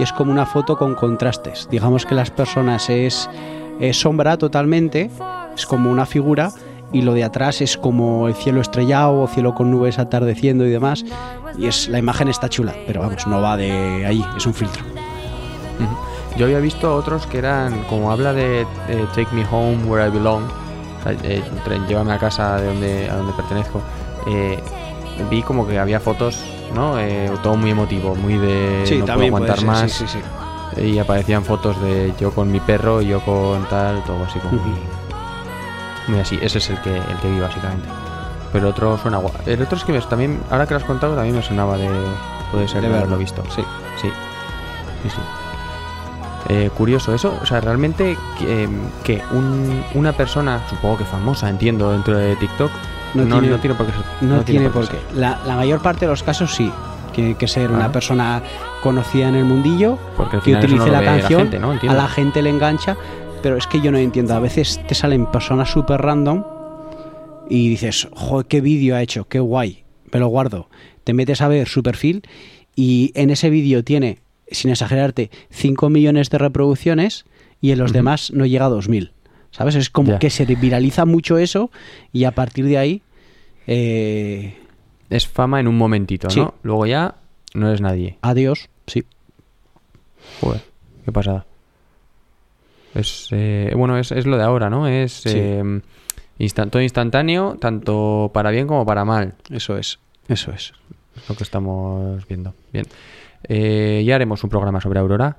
y 0.00 0.02
es 0.02 0.12
como 0.12 0.32
una 0.32 0.44
foto 0.46 0.76
con 0.76 0.96
contrastes. 0.96 1.68
Digamos 1.70 2.04
que 2.04 2.16
las 2.16 2.32
personas 2.32 2.90
es, 2.90 3.30
es 3.80 3.98
sombra 3.98 4.36
totalmente, 4.36 5.10
es 5.54 5.66
como 5.66 5.90
una 5.90 6.06
figura 6.06 6.50
y 6.92 7.02
lo 7.02 7.14
de 7.14 7.24
atrás 7.24 7.60
es 7.60 7.76
como 7.76 8.28
el 8.28 8.34
cielo 8.34 8.60
estrellado 8.60 9.20
o 9.20 9.26
cielo 9.26 9.54
con 9.54 9.70
nubes 9.70 9.98
atardeciendo 9.98 10.64
y 10.66 10.70
demás. 10.70 11.04
Y 11.58 11.66
es 11.66 11.88
la 11.88 11.98
imagen 11.98 12.28
está 12.28 12.48
chula, 12.48 12.74
pero 12.86 13.00
vamos, 13.00 13.26
no 13.26 13.40
va 13.40 13.56
de 13.56 14.04
ahí, 14.06 14.24
es 14.36 14.46
un 14.46 14.54
filtro. 14.54 14.84
Yo 16.36 16.44
había 16.44 16.58
visto 16.58 16.94
otros 16.94 17.26
que 17.26 17.38
eran, 17.38 17.82
como 17.84 18.10
habla 18.10 18.34
de, 18.34 18.66
de 18.88 19.06
Take 19.14 19.28
Me 19.32 19.46
Home 19.50 19.84
Where 19.84 20.06
I 20.06 20.10
Belong, 20.10 20.44
o 20.44 21.02
sea, 21.02 21.12
eh, 21.24 21.42
tren, 21.64 21.86
llévame 21.86 22.12
a 22.12 22.18
casa 22.18 22.60
de 22.60 22.66
donde, 22.66 23.10
a 23.10 23.16
donde 23.16 23.32
pertenezco, 23.32 23.80
eh, 24.26 24.58
vi 25.30 25.42
como 25.42 25.66
que 25.66 25.78
había 25.78 25.98
fotos, 25.98 26.44
¿no? 26.74 26.98
Eh, 26.98 27.30
todo 27.42 27.56
muy 27.56 27.70
emotivo, 27.70 28.14
muy 28.14 28.36
de 28.36 28.98
no 28.98 29.06
puedo 29.06 29.26
aguantar 29.26 29.64
más. 29.64 29.90
sí, 29.90 30.04
sí, 30.06 30.06
sí. 30.06 30.18
Y 30.76 30.98
aparecían 30.98 31.44
fotos 31.44 31.80
de 31.82 32.12
yo 32.20 32.30
con 32.32 32.50
mi 32.50 32.60
perro, 32.60 33.00
yo 33.02 33.20
con 33.20 33.64
tal, 33.68 34.02
todo 34.04 34.24
así 34.24 34.38
como 34.40 34.60
muy, 34.62 34.78
muy 36.08 36.20
así. 36.20 36.38
Ese 36.42 36.58
es 36.58 36.70
el 36.70 36.80
que, 36.80 36.96
el 36.96 37.16
que 37.22 37.30
vi 37.30 37.40
básicamente. 37.40 37.88
Pero 38.52 38.66
el 38.66 38.72
otro 38.72 38.96
suena 38.98 39.18
guay. 39.18 39.32
El 39.46 39.62
otro 39.62 39.76
es 39.76 39.84
que 39.84 39.92
me- 39.92 40.00
también, 40.02 40.40
ahora 40.50 40.66
que 40.66 40.74
lo 40.74 40.78
has 40.78 40.84
contado, 40.86 41.14
también 41.14 41.34
me 41.36 41.42
sonaba 41.42 41.76
de. 41.76 41.88
Puede 42.52 42.68
ser 42.68 42.80
De 42.82 42.86
haberlo 42.88 43.16
visto. 43.18 43.42
Sí, 43.54 43.62
sí. 44.00 44.08
Sí, 45.02 45.10
sí. 45.10 45.20
Eh, 46.48 46.70
curioso 46.76 47.12
eso, 47.12 47.36
o 47.42 47.44
sea, 47.46 47.60
realmente 47.60 48.16
que, 48.38 48.68
que 49.02 49.20
un- 49.32 49.82
una 49.94 50.12
persona, 50.12 50.60
supongo 50.70 50.98
que 50.98 51.04
famosa, 51.04 51.48
entiendo, 51.48 51.90
dentro 51.90 52.16
de 52.16 52.36
TikTok, 52.36 52.70
No 53.14 53.24
no, 53.24 53.40
tiene- 53.40 53.48
no 53.56 53.60
tiene 53.60 53.74
por 53.76 53.86
qué 53.86 53.92
ser. 53.92 54.02
No, 54.20 54.42
tiene 54.42 54.70
por 54.70 54.88
qué. 54.88 55.00
La, 55.14 55.40
la 55.44 55.56
mayor 55.56 55.80
parte 55.80 56.04
de 56.06 56.10
los 56.10 56.22
casos 56.22 56.54
sí. 56.54 56.72
Tiene 57.12 57.34
que 57.34 57.48
ser 57.48 57.70
una 57.72 57.86
Ah. 57.86 57.92
persona 57.92 58.42
conocida 58.86 59.28
en 59.28 59.34
el 59.34 59.44
mundillo 59.44 59.98
Porque 60.16 60.38
que 60.38 60.54
utilice 60.54 60.76
no 60.78 60.86
la 60.86 61.02
canción, 61.04 61.40
gente, 61.42 61.58
¿no? 61.58 61.72
a 61.72 61.94
la 61.94 62.06
gente 62.08 62.40
le 62.42 62.50
engancha, 62.50 62.96
pero 63.42 63.56
es 63.56 63.66
que 63.66 63.80
yo 63.80 63.90
no 63.90 63.98
entiendo. 63.98 64.34
A 64.34 64.38
veces 64.40 64.80
te 64.86 64.94
salen 64.94 65.26
personas 65.26 65.70
súper 65.70 66.00
random 66.00 66.44
y 67.50 67.68
dices, 67.68 68.08
joder, 68.12 68.46
qué 68.46 68.60
vídeo 68.60 68.94
ha 68.96 69.02
hecho, 69.02 69.26
qué 69.28 69.40
guay, 69.40 69.84
me 70.12 70.20
lo 70.20 70.28
guardo. 70.28 70.68
Te 71.04 71.14
metes 71.14 71.40
a 71.42 71.48
ver 71.48 71.66
su 71.68 71.82
perfil 71.82 72.22
y 72.76 73.10
en 73.14 73.30
ese 73.30 73.50
vídeo 73.50 73.82
tiene, 73.84 74.18
sin 74.50 74.70
exagerarte, 74.70 75.30
5 75.50 75.90
millones 75.90 76.30
de 76.30 76.38
reproducciones 76.38 77.24
y 77.60 77.72
en 77.72 77.78
los 77.78 77.92
demás 77.92 78.30
no 78.32 78.46
llega 78.46 78.66
a 78.66 78.70
2.000. 78.70 79.10
¿Sabes? 79.50 79.74
Es 79.74 79.90
como 79.90 80.18
que 80.18 80.30
se 80.30 80.44
viraliza 80.44 81.06
mucho 81.06 81.38
eso 81.38 81.70
y 82.12 82.24
a 82.24 82.32
partir 82.32 82.66
de 82.66 82.78
ahí... 82.78 83.02
eh, 83.66 84.54
Es 85.08 85.26
fama 85.26 85.60
en 85.60 85.68
un 85.68 85.76
momentito, 85.78 86.28
Sí. 86.30 86.40
¿no? 86.40 86.54
Luego 86.62 86.86
ya 86.86 87.14
no 87.54 87.68
eres 87.68 87.80
nadie. 87.80 88.18
adiós, 88.22 88.68
sí. 88.86 89.04
Joder, 90.40 90.62
qué 91.04 91.12
pasada. 91.12 91.46
Es, 92.94 93.28
eh, 93.30 93.72
bueno, 93.76 93.98
es, 93.98 94.10
es 94.12 94.26
lo 94.26 94.36
de 94.36 94.42
ahora, 94.44 94.70
¿no? 94.70 94.88
Es 94.88 95.12
Sí. 95.12 95.30
eh, 95.32 95.80
instan- 96.38 96.70
todo 96.70 96.82
instantáneo, 96.82 97.56
tanto 97.60 98.30
para 98.32 98.50
bien 98.50 98.66
como 98.66 98.86
para 98.86 99.04
mal. 99.04 99.34
Eso 99.50 99.76
es, 99.76 99.98
eso 100.28 100.50
es. 100.52 100.72
Lo 101.28 101.34
que 101.36 101.44
estamos 101.44 102.26
viendo. 102.26 102.54
Bien. 102.72 102.86
Eh, 103.44 104.02
ya 104.06 104.14
haremos 104.14 104.42
un 104.44 104.50
programa 104.50 104.80
sobre 104.80 104.98
Aurora. 105.00 105.36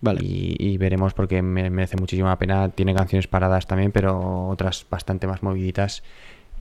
Vale. 0.00 0.20
Y, 0.22 0.56
y 0.58 0.76
veremos 0.76 1.14
porque 1.14 1.42
me- 1.42 1.70
merece 1.70 1.96
muchísima 1.96 2.36
pena. 2.38 2.68
Tiene 2.68 2.94
canciones 2.94 3.26
paradas 3.28 3.66
también, 3.66 3.92
pero 3.92 4.48
otras 4.48 4.84
bastante 4.90 5.26
más 5.26 5.42
moviditas. 5.42 6.02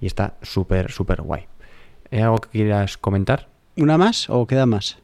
Y 0.01 0.05
está 0.07 0.35
súper, 0.41 0.91
súper 0.91 1.21
guay. 1.21 1.45
¿Hay 2.11 2.19
algo 2.21 2.37
que 2.37 2.49
quieras 2.49 2.97
comentar? 2.97 3.47
¿Una 3.77 3.97
más 3.97 4.29
o 4.29 4.45
queda 4.47 4.65
más? 4.65 4.99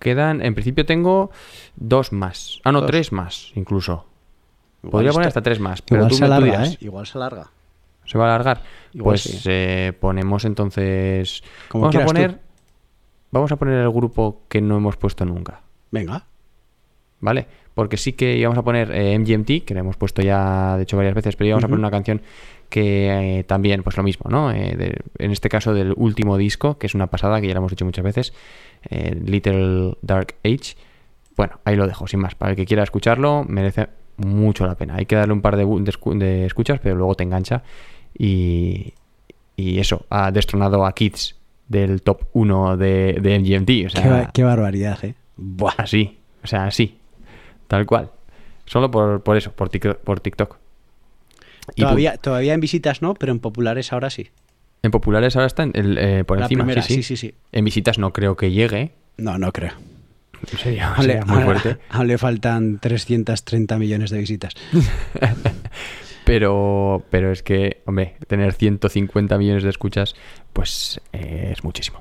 Quedan, 0.00 0.42
en 0.42 0.54
principio 0.54 0.84
tengo 0.84 1.30
dos 1.76 2.10
más. 2.12 2.60
Ah, 2.64 2.72
no, 2.72 2.80
Dos. 2.80 2.90
tres 2.90 3.12
más, 3.12 3.52
incluso. 3.54 4.06
Igual 4.82 4.90
Podría 4.90 5.12
poner 5.12 5.28
hasta 5.28 5.42
tres 5.42 5.60
más, 5.60 5.82
pero 5.82 6.00
Igual 6.00 6.10
tú 6.10 6.16
se 6.16 6.20
me 6.22 6.26
alarga, 6.26 6.46
dirás. 6.46 6.74
¿eh? 6.74 6.78
Igual 6.80 7.06
se 7.06 7.18
alarga. 7.18 7.50
¿Se 8.06 8.18
va 8.18 8.24
a 8.24 8.34
alargar? 8.34 8.62
Igual 8.94 9.12
pues 9.12 9.22
sí. 9.22 9.42
eh, 9.48 9.92
ponemos 10.00 10.44
entonces... 10.44 11.44
Como 11.68 11.82
vamos 11.82 11.96
a 11.96 12.00
tú. 12.00 12.06
poner... 12.06 12.40
Vamos 13.30 13.52
a 13.52 13.56
poner 13.56 13.78
el 13.78 13.90
grupo 13.90 14.42
que 14.48 14.60
no 14.60 14.76
hemos 14.78 14.96
puesto 14.96 15.24
nunca, 15.24 15.60
Venga. 15.92 16.24
¿vale? 17.20 17.46
Porque 17.74 17.96
sí 17.96 18.14
que 18.14 18.36
íbamos 18.36 18.58
a 18.58 18.62
poner 18.62 18.90
eh, 18.90 19.16
MGMT, 19.18 19.64
que 19.64 19.74
le 19.74 19.80
hemos 19.80 19.96
puesto 19.96 20.20
ya, 20.22 20.76
de 20.76 20.82
hecho, 20.82 20.96
varias 20.96 21.14
veces, 21.14 21.36
pero 21.36 21.48
íbamos 21.48 21.62
a 21.64 21.68
poner 21.68 21.78
una 21.78 21.90
canción 21.92 22.22
que 22.70 23.38
eh, 23.40 23.44
también, 23.44 23.82
pues 23.82 23.96
lo 23.98 24.02
mismo, 24.02 24.30
¿no? 24.30 24.50
Eh, 24.52 24.74
de- 24.76 24.96
en 25.18 25.30
este 25.32 25.48
caso 25.50 25.74
del 25.74 25.92
último 25.96 26.38
disco, 26.38 26.78
que 26.78 26.86
es 26.86 26.94
una 26.94 27.08
pasada, 27.08 27.40
que 27.40 27.46
ya 27.48 27.52
lo 27.54 27.58
hemos 27.58 27.72
dicho 27.72 27.84
muchas 27.84 28.04
veces, 28.04 28.32
eh, 28.88 29.14
Little 29.22 29.96
Dark 30.00 30.36
Age. 30.44 30.76
Bueno, 31.36 31.60
ahí 31.64 31.76
lo 31.76 31.86
dejo, 31.86 32.06
sin 32.06 32.20
más. 32.20 32.34
Para 32.34 32.52
el 32.52 32.56
que 32.56 32.64
quiera 32.66 32.82
escucharlo, 32.82 33.44
merece 33.46 33.88
mucho 34.16 34.66
la 34.66 34.74
pena. 34.76 34.94
Hay 34.96 35.06
que 35.06 35.16
darle 35.16 35.32
un 35.34 35.40
par 35.42 35.56
de, 35.56 35.64
de 35.64 35.92
escu- 35.92 36.16
de 36.16 36.46
escuchas, 36.46 36.80
pero 36.82 36.94
luego 36.96 37.14
te 37.14 37.24
engancha. 37.24 37.62
Y, 38.18 38.92
y 39.56 39.78
eso, 39.78 40.04
ha 40.10 40.30
destronado 40.30 40.84
a 40.84 40.92
Kids 40.94 41.36
del 41.68 42.02
top 42.02 42.22
1 42.32 42.76
de, 42.76 43.18
de 43.20 43.38
MGMT. 43.38 43.86
O 43.86 43.90
sea, 43.90 44.02
qué, 44.02 44.08
ba- 44.08 44.30
qué 44.32 44.42
barbaridad, 44.44 44.98
¿eh? 45.04 45.14
Buah. 45.36 45.74
Así, 45.78 46.18
o 46.42 46.46
sea, 46.46 46.64
así, 46.66 46.98
tal 47.68 47.86
cual. 47.86 48.10
Solo 48.66 48.90
por, 48.90 49.22
por 49.22 49.36
eso, 49.36 49.52
por, 49.52 49.70
tic- 49.70 49.96
por 49.96 50.20
TikTok. 50.20 50.58
Todavía, 51.76 52.16
todavía 52.16 52.54
en 52.54 52.60
visitas 52.60 53.02
no, 53.02 53.14
pero 53.14 53.32
en 53.32 53.38
populares 53.40 53.92
ahora 53.92 54.10
sí. 54.10 54.30
en 54.82 54.90
populares 54.90 55.36
ahora 55.36 55.46
está 55.46 55.62
en 55.64 55.72
el, 55.74 55.98
eh, 55.98 56.24
por 56.24 56.38
La 56.38 56.46
encima. 56.46 56.64
primera, 56.64 56.82
sí, 56.82 56.94
sí. 56.96 57.02
sí, 57.02 57.16
sí, 57.16 57.28
sí. 57.28 57.34
En 57.52 57.64
visitas 57.64 57.98
no 57.98 58.12
creo 58.12 58.36
que 58.36 58.50
llegue. 58.50 58.92
No, 59.16 59.38
no 59.38 59.52
creo. 59.52 59.72
Sería, 60.58 60.94
Aún 60.94 61.06
le- 61.06 61.12
sería 61.20 61.26
muy 61.26 61.42
fuerte. 61.44 61.76
aún 61.90 62.06
le 62.06 62.16
faltan 62.16 62.78
330 62.78 63.76
millones 63.78 64.10
de 64.10 64.18
visitas. 64.18 64.54
Pero, 66.24 67.02
pero 67.10 67.32
es 67.32 67.42
que, 67.42 67.82
hombre, 67.86 68.14
tener 68.28 68.52
150 68.52 69.36
millones 69.38 69.64
de 69.64 69.70
escuchas, 69.70 70.14
pues 70.52 71.00
eh, 71.12 71.48
es 71.52 71.64
muchísimo. 71.64 72.00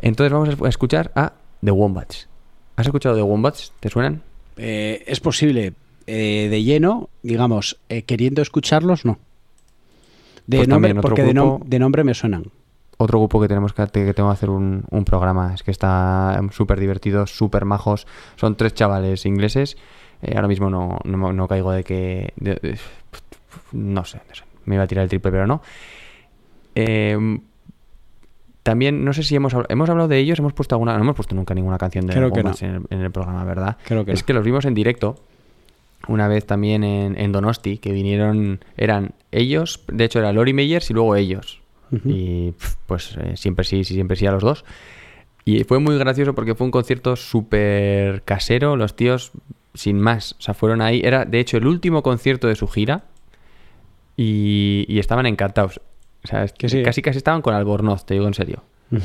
Entonces 0.00 0.32
vamos 0.32 0.48
a 0.62 0.68
escuchar 0.68 1.10
a 1.16 1.32
The 1.64 1.70
Wombats. 1.72 2.28
¿Has 2.76 2.86
escuchado 2.86 3.16
The 3.16 3.22
Wombats? 3.22 3.72
¿Te 3.80 3.88
suenan? 3.88 4.22
Eh, 4.58 5.02
es 5.06 5.18
posible, 5.18 5.72
eh, 6.06 6.48
de 6.50 6.62
lleno, 6.62 7.08
digamos, 7.22 7.78
eh, 7.88 8.02
queriendo 8.02 8.42
escucharlos, 8.42 9.04
no. 9.04 9.18
De 10.46 10.58
Pues 10.58 10.68
nombre, 10.68 10.94
porque 10.96 11.22
de, 11.22 11.32
nom- 11.34 11.56
grupo- 11.58 11.64
de 11.66 11.78
nombre 11.78 12.04
me 12.04 12.14
suenan. 12.14 12.44
Otro 12.98 13.18
grupo 13.18 13.40
que 13.40 13.48
tenemos 13.48 13.72
que, 13.72 13.86
que 13.86 14.14
tengo 14.14 14.28
que 14.28 14.34
hacer 14.34 14.50
un, 14.50 14.84
un 14.90 15.04
programa. 15.04 15.52
Es 15.54 15.62
que 15.62 15.70
está 15.70 16.40
súper 16.52 16.78
divertido, 16.78 17.26
súper 17.26 17.64
majos. 17.64 18.06
Son 18.36 18.54
tres 18.56 18.74
chavales 18.74 19.24
ingleses. 19.26 19.76
Eh, 20.22 20.32
ahora 20.36 20.48
mismo 20.48 20.70
no, 20.70 20.98
no, 21.04 21.32
no 21.32 21.48
caigo 21.48 21.72
de 21.72 21.82
que... 21.82 22.32
de- 22.36 22.54
de- 22.56 22.78
no 23.72 24.04
sé, 24.04 24.20
no 24.28 24.34
sé. 24.34 24.44
Me 24.66 24.74
iba 24.76 24.84
a 24.84 24.86
tirar 24.86 25.02
el 25.04 25.08
triple, 25.08 25.30
pero 25.32 25.46
no. 25.46 25.60
Eh, 26.74 27.38
también, 28.62 29.04
no 29.04 29.12
sé 29.12 29.22
si 29.22 29.34
hemos, 29.36 29.54
habl- 29.54 29.66
hemos 29.68 29.88
hablado 29.90 30.08
de 30.08 30.18
ellos, 30.18 30.38
hemos 30.38 30.52
puesto 30.52 30.74
alguna... 30.74 30.96
No 30.96 31.02
hemos 31.02 31.16
puesto 31.16 31.34
nunca 31.34 31.54
ninguna 31.54 31.78
canción 31.78 32.06
de 32.06 32.14
Creo 32.14 32.32
que 32.32 32.40
en, 32.40 32.46
el, 32.46 32.82
en 32.90 33.00
el 33.00 33.10
programa, 33.10 33.44
¿verdad? 33.44 33.76
Creo 33.84 34.04
que 34.04 34.12
es 34.12 34.20
no. 34.22 34.26
que 34.26 34.32
los 34.32 34.44
vimos 34.44 34.64
en 34.64 34.74
directo 34.74 35.16
una 36.08 36.28
vez 36.28 36.46
también 36.46 36.84
en, 36.84 37.18
en 37.18 37.32
Donosti, 37.32 37.78
que 37.78 37.92
vinieron, 37.92 38.60
eran 38.76 39.14
ellos, 39.32 39.84
de 39.88 40.04
hecho 40.04 40.18
era 40.18 40.32
Lori 40.32 40.52
Meyers 40.52 40.90
y 40.90 40.94
luego 40.94 41.16
ellos. 41.16 41.60
Ujú. 41.90 42.08
Y 42.08 42.52
pf, 42.52 42.76
pues 42.86 43.16
eh, 43.20 43.36
siempre 43.36 43.64
sí, 43.64 43.84
siempre 43.84 44.16
sí 44.16 44.26
a 44.26 44.32
los 44.32 44.42
dos. 44.42 44.64
Y 45.44 45.64
fue 45.64 45.78
muy 45.78 45.98
gracioso 45.98 46.34
porque 46.34 46.54
fue 46.54 46.64
un 46.66 46.70
concierto 46.70 47.16
súper 47.16 48.22
casero, 48.22 48.76
los 48.76 48.96
tíos 48.96 49.32
sin 49.74 50.00
más, 50.00 50.36
o 50.38 50.42
sea, 50.42 50.54
fueron 50.54 50.80
ahí, 50.80 51.00
era 51.04 51.24
de 51.24 51.40
hecho 51.40 51.56
el 51.56 51.66
último 51.66 52.02
concierto 52.02 52.46
de 52.46 52.54
su 52.54 52.68
gira 52.68 53.04
y, 54.16 54.86
y 54.88 54.98
estaban 55.00 55.26
encantados. 55.26 55.80
O 56.22 56.28
sea, 56.28 56.44
es 56.44 56.52
Que 56.52 56.68
sí, 56.68 56.82
casi 56.82 57.02
casi 57.02 57.18
estaban 57.18 57.42
con 57.42 57.54
Albornoz, 57.54 58.06
te 58.06 58.14
digo 58.14 58.26
en 58.26 58.34
serio 58.34 58.62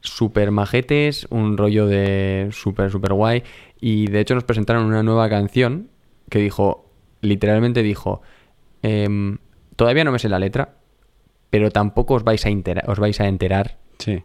super 0.00 0.50
majetes, 0.50 1.26
un 1.30 1.56
rollo 1.56 1.86
de 1.86 2.48
súper, 2.52 2.90
súper 2.90 3.14
guay. 3.14 3.42
Y 3.80 4.06
de 4.08 4.20
hecho 4.20 4.34
nos 4.34 4.44
presentaron 4.44 4.84
una 4.84 5.02
nueva 5.02 5.28
canción 5.30 5.88
que 6.34 6.40
dijo, 6.40 6.90
literalmente 7.20 7.82
dijo, 7.84 8.20
em, 8.82 9.38
todavía 9.76 10.02
no 10.02 10.10
me 10.10 10.18
sé 10.18 10.28
la 10.28 10.40
letra, 10.40 10.74
pero 11.50 11.70
tampoco 11.70 12.14
os 12.14 12.24
vais 12.24 12.44
a, 12.44 12.48
entera- 12.50 12.82
os 12.88 12.98
vais 12.98 13.20
a 13.20 13.28
enterar 13.28 13.78
Sí. 13.98 14.20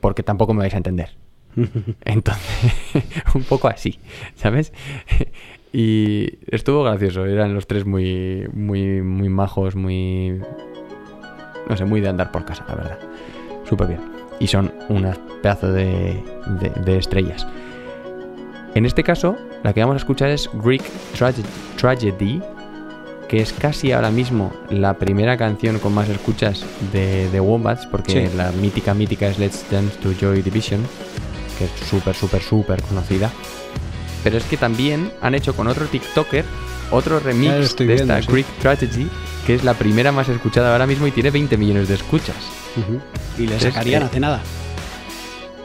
porque 0.00 0.22
tampoco 0.22 0.54
me 0.54 0.60
vais 0.60 0.74
a 0.74 0.76
entender. 0.76 1.16
Entonces, 2.04 2.72
un 3.34 3.42
poco 3.42 3.66
así, 3.68 3.98
¿sabes? 4.36 4.72
Y 5.76 6.38
estuvo 6.54 6.84
gracioso, 6.84 7.26
eran 7.26 7.52
los 7.52 7.66
tres 7.66 7.84
muy, 7.84 8.46
muy, 8.52 9.02
muy 9.02 9.28
majos, 9.28 9.74
muy... 9.74 10.40
No 11.68 11.76
sé, 11.76 11.84
muy 11.84 12.00
de 12.00 12.10
andar 12.10 12.30
por 12.30 12.44
casa, 12.44 12.64
la 12.68 12.76
verdad. 12.76 12.98
Súper 13.68 13.88
bien. 13.88 14.00
Y 14.38 14.46
son 14.46 14.72
unas 14.88 15.18
pedazos 15.42 15.74
de, 15.74 16.22
de- 16.60 16.80
de 16.84 16.96
estrellas. 16.98 17.44
En 18.74 18.86
este 18.86 19.04
caso, 19.04 19.36
la 19.62 19.72
que 19.72 19.80
vamos 19.80 19.94
a 19.94 19.98
escuchar 19.98 20.30
es 20.30 20.50
Greek 20.52 20.82
Trage- 21.16 21.44
Tragedy, 21.76 22.42
que 23.28 23.40
es 23.40 23.52
casi 23.52 23.92
ahora 23.92 24.10
mismo 24.10 24.52
la 24.70 24.94
primera 24.98 25.36
canción 25.36 25.78
con 25.78 25.94
más 25.94 26.08
escuchas 26.08 26.64
de, 26.92 27.30
de 27.30 27.40
Wombats, 27.40 27.86
porque 27.86 28.28
Sí. 28.28 28.36
la 28.36 28.50
mítica, 28.52 28.92
mítica 28.94 29.28
es 29.28 29.38
Let's 29.38 29.64
Dance 29.70 29.96
to 29.98 30.12
Joy 30.20 30.42
Division, 30.42 30.80
que 31.58 31.64
es 31.66 31.70
súper, 31.88 32.14
súper, 32.14 32.42
súper 32.42 32.82
conocida. 32.82 33.30
Pero 34.24 34.38
es 34.38 34.44
que 34.44 34.56
también 34.56 35.12
han 35.22 35.34
hecho 35.34 35.54
con 35.54 35.68
otro 35.68 35.86
TikToker 35.86 36.44
otro 36.90 37.18
remix 37.20 37.76
de 37.76 37.84
viendo, 37.86 38.02
esta 38.14 38.22
sí. 38.22 38.28
Greek 38.30 38.46
Tragedy, 38.60 39.08
que 39.46 39.54
es 39.54 39.64
la 39.64 39.74
primera 39.74 40.12
más 40.12 40.28
escuchada 40.28 40.72
ahora 40.72 40.86
mismo 40.86 41.06
y 41.06 41.10
tiene 41.12 41.30
20 41.30 41.56
millones 41.56 41.88
de 41.88 41.94
escuchas. 41.94 42.36
Y 43.38 43.46
le 43.46 43.58
sacarían 43.60 44.02
que- 44.02 44.06
hace 44.06 44.20
nada. 44.20 44.40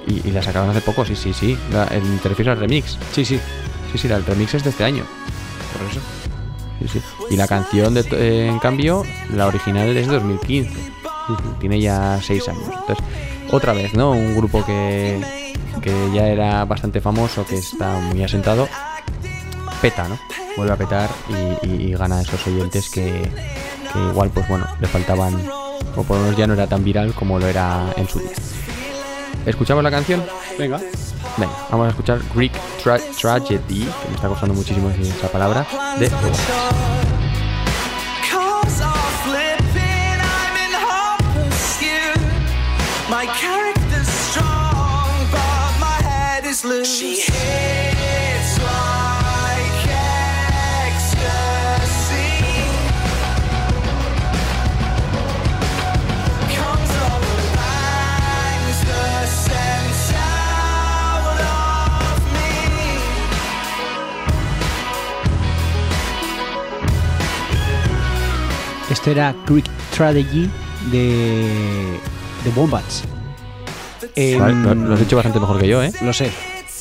Y, 0.10 0.28
y 0.28 0.32
la 0.32 0.42
sacaron 0.44 0.70
hace 0.70 0.82
poco, 0.82 1.06
sí, 1.06 1.16
sí, 1.16 1.34
sí. 1.34 1.58
La, 1.72 1.86
el, 1.86 2.20
¿Te 2.20 2.30
refieres 2.30 2.54
al 2.54 2.60
remix? 2.60 2.98
Sí, 3.14 3.24
sí. 3.24 3.40
Sí, 3.92 3.98
sí, 3.98 4.08
la- 4.08 4.18
el 4.18 4.26
remix 4.26 4.54
es 4.56 4.64
de 4.64 4.72
este 4.72 4.84
año. 4.84 5.04
Por 5.74 5.88
eso. 5.90 6.00
Sí, 6.82 6.88
sí. 7.00 7.02
Y 7.30 7.36
la 7.38 7.48
canción, 7.48 7.94
de, 7.94 8.02
eh, 8.12 8.48
en 8.48 8.60
cambio, 8.60 9.04
la 9.34 9.48
original 9.48 9.96
es 9.96 10.08
de 10.08 10.14
2015. 10.16 10.72
Tiene 11.60 11.80
ya 11.80 12.20
6 12.24 12.48
años. 12.50 12.64
Entonces, 12.66 13.06
otra 13.52 13.74
vez, 13.74 13.94
¿no? 13.94 14.12
Un 14.12 14.36
grupo 14.36 14.66
que, 14.66 15.22
que 15.82 15.94
ya 16.14 16.28
era 16.28 16.66
bastante 16.66 17.02
famoso, 17.02 17.46
que 17.46 17.58
está 17.58 18.00
muy 18.00 18.24
asentado, 18.24 18.68
peta, 19.82 20.08
¿no? 20.08 20.18
Vuelve 20.58 20.74
a 20.74 20.78
petar 20.78 21.10
y, 21.64 21.68
y- 21.68 21.84
y 21.90 21.94
gana 21.94 22.22
esos 22.22 22.46
oyentes 22.48 22.90
que, 22.90 23.04
que 23.94 24.00
igual, 24.10 24.30
pues 24.32 24.48
bueno, 24.48 24.66
le 24.80 24.88
faltaban, 24.88 25.36
o 25.96 26.04
por 26.04 26.18
lo 26.18 26.24
menos 26.24 26.38
ya 26.38 26.48
no 26.48 26.54
era 26.54 26.68
tan 26.68 26.84
viral 26.84 27.14
como 27.14 27.38
lo 27.40 27.48
era 27.48 27.94
en 27.96 28.08
su 28.08 28.20
día. 28.20 28.32
¿Escuchamos 29.46 29.84
la 29.84 29.92
canción? 29.92 30.24
Venga. 30.58 30.80
Venga, 31.38 31.54
vamos 31.70 31.88
a 31.88 31.90
escuchar 31.90 32.20
Greek 32.36 32.54
Tra- 32.84 33.02
Tragedy, 33.20 33.86
que 33.86 34.08
me 34.10 34.16
está 34.16 34.28
costando 34.28 34.54
muchísimo 34.54 34.90
decir 34.90 35.08
esa 35.08 35.28
palabra, 35.30 35.66
de. 36.00 36.10
My 43.10 43.26
character's 43.42 44.08
strong, 44.08 45.10
but 45.32 45.72
my 45.80 45.98
head 46.04 46.46
is 46.46 46.64
loose. 46.64 46.88
She 47.00 47.16
hits 47.22 47.89
Esto 68.90 69.12
era 69.12 69.36
Quick 69.48 69.66
Strategy 69.94 70.50
de, 70.92 71.98
de 72.44 72.50
Wombats. 72.56 73.04
Em, 74.16 74.40
Vale, 74.40 74.54
lo, 74.56 74.74
lo 74.76 74.94
has 74.96 75.02
hecho 75.02 75.16
bastante 75.16 75.40
mejor 75.40 75.60
que 75.60 75.68
yo, 75.68 75.84
¿eh? 75.84 75.92
Lo 76.02 76.12
sé, 76.14 76.32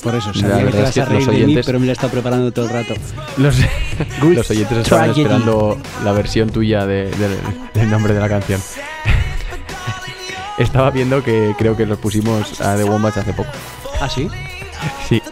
por 0.02 0.14
eso. 0.14 0.32
La 0.34 0.40
Sabía 0.40 0.56
que 0.56 0.58
te 0.58 0.64
verdad 0.64 0.80
vas 0.80 0.88
es 0.88 0.94
que 0.94 1.00
a 1.00 1.04
reír 1.04 1.26
de 1.26 1.32
mí, 1.32 1.38
oyentes- 1.44 1.66
pero 1.66 1.78
me 1.80 1.86
lo 1.86 1.92
he 1.92 1.94
estado 1.94 2.10
preparando 2.12 2.52
todo 2.52 2.64
el 2.66 2.70
rato. 2.72 2.94
Los, 3.36 3.56
los 4.22 4.50
oyentes 4.50 4.78
estaban 4.78 5.10
esperando 5.10 5.78
la 6.04 6.12
versión 6.12 6.48
tuya 6.50 6.86
de- 6.86 7.10
de- 7.10 7.38
del 7.74 7.90
nombre 7.90 8.14
de 8.14 8.20
la 8.20 8.28
canción. 8.28 8.60
Estaba 10.58 10.90
viendo 10.90 11.22
que 11.22 11.54
creo 11.56 11.76
que 11.76 11.86
los 11.86 11.98
pusimos 11.98 12.60
a 12.60 12.74
The 12.76 12.82
Wombats 12.84 13.18
hace 13.18 13.32
poco. 13.32 13.50
¿Ah, 14.00 14.08
sí? 14.08 14.28
Sí, 15.08 15.22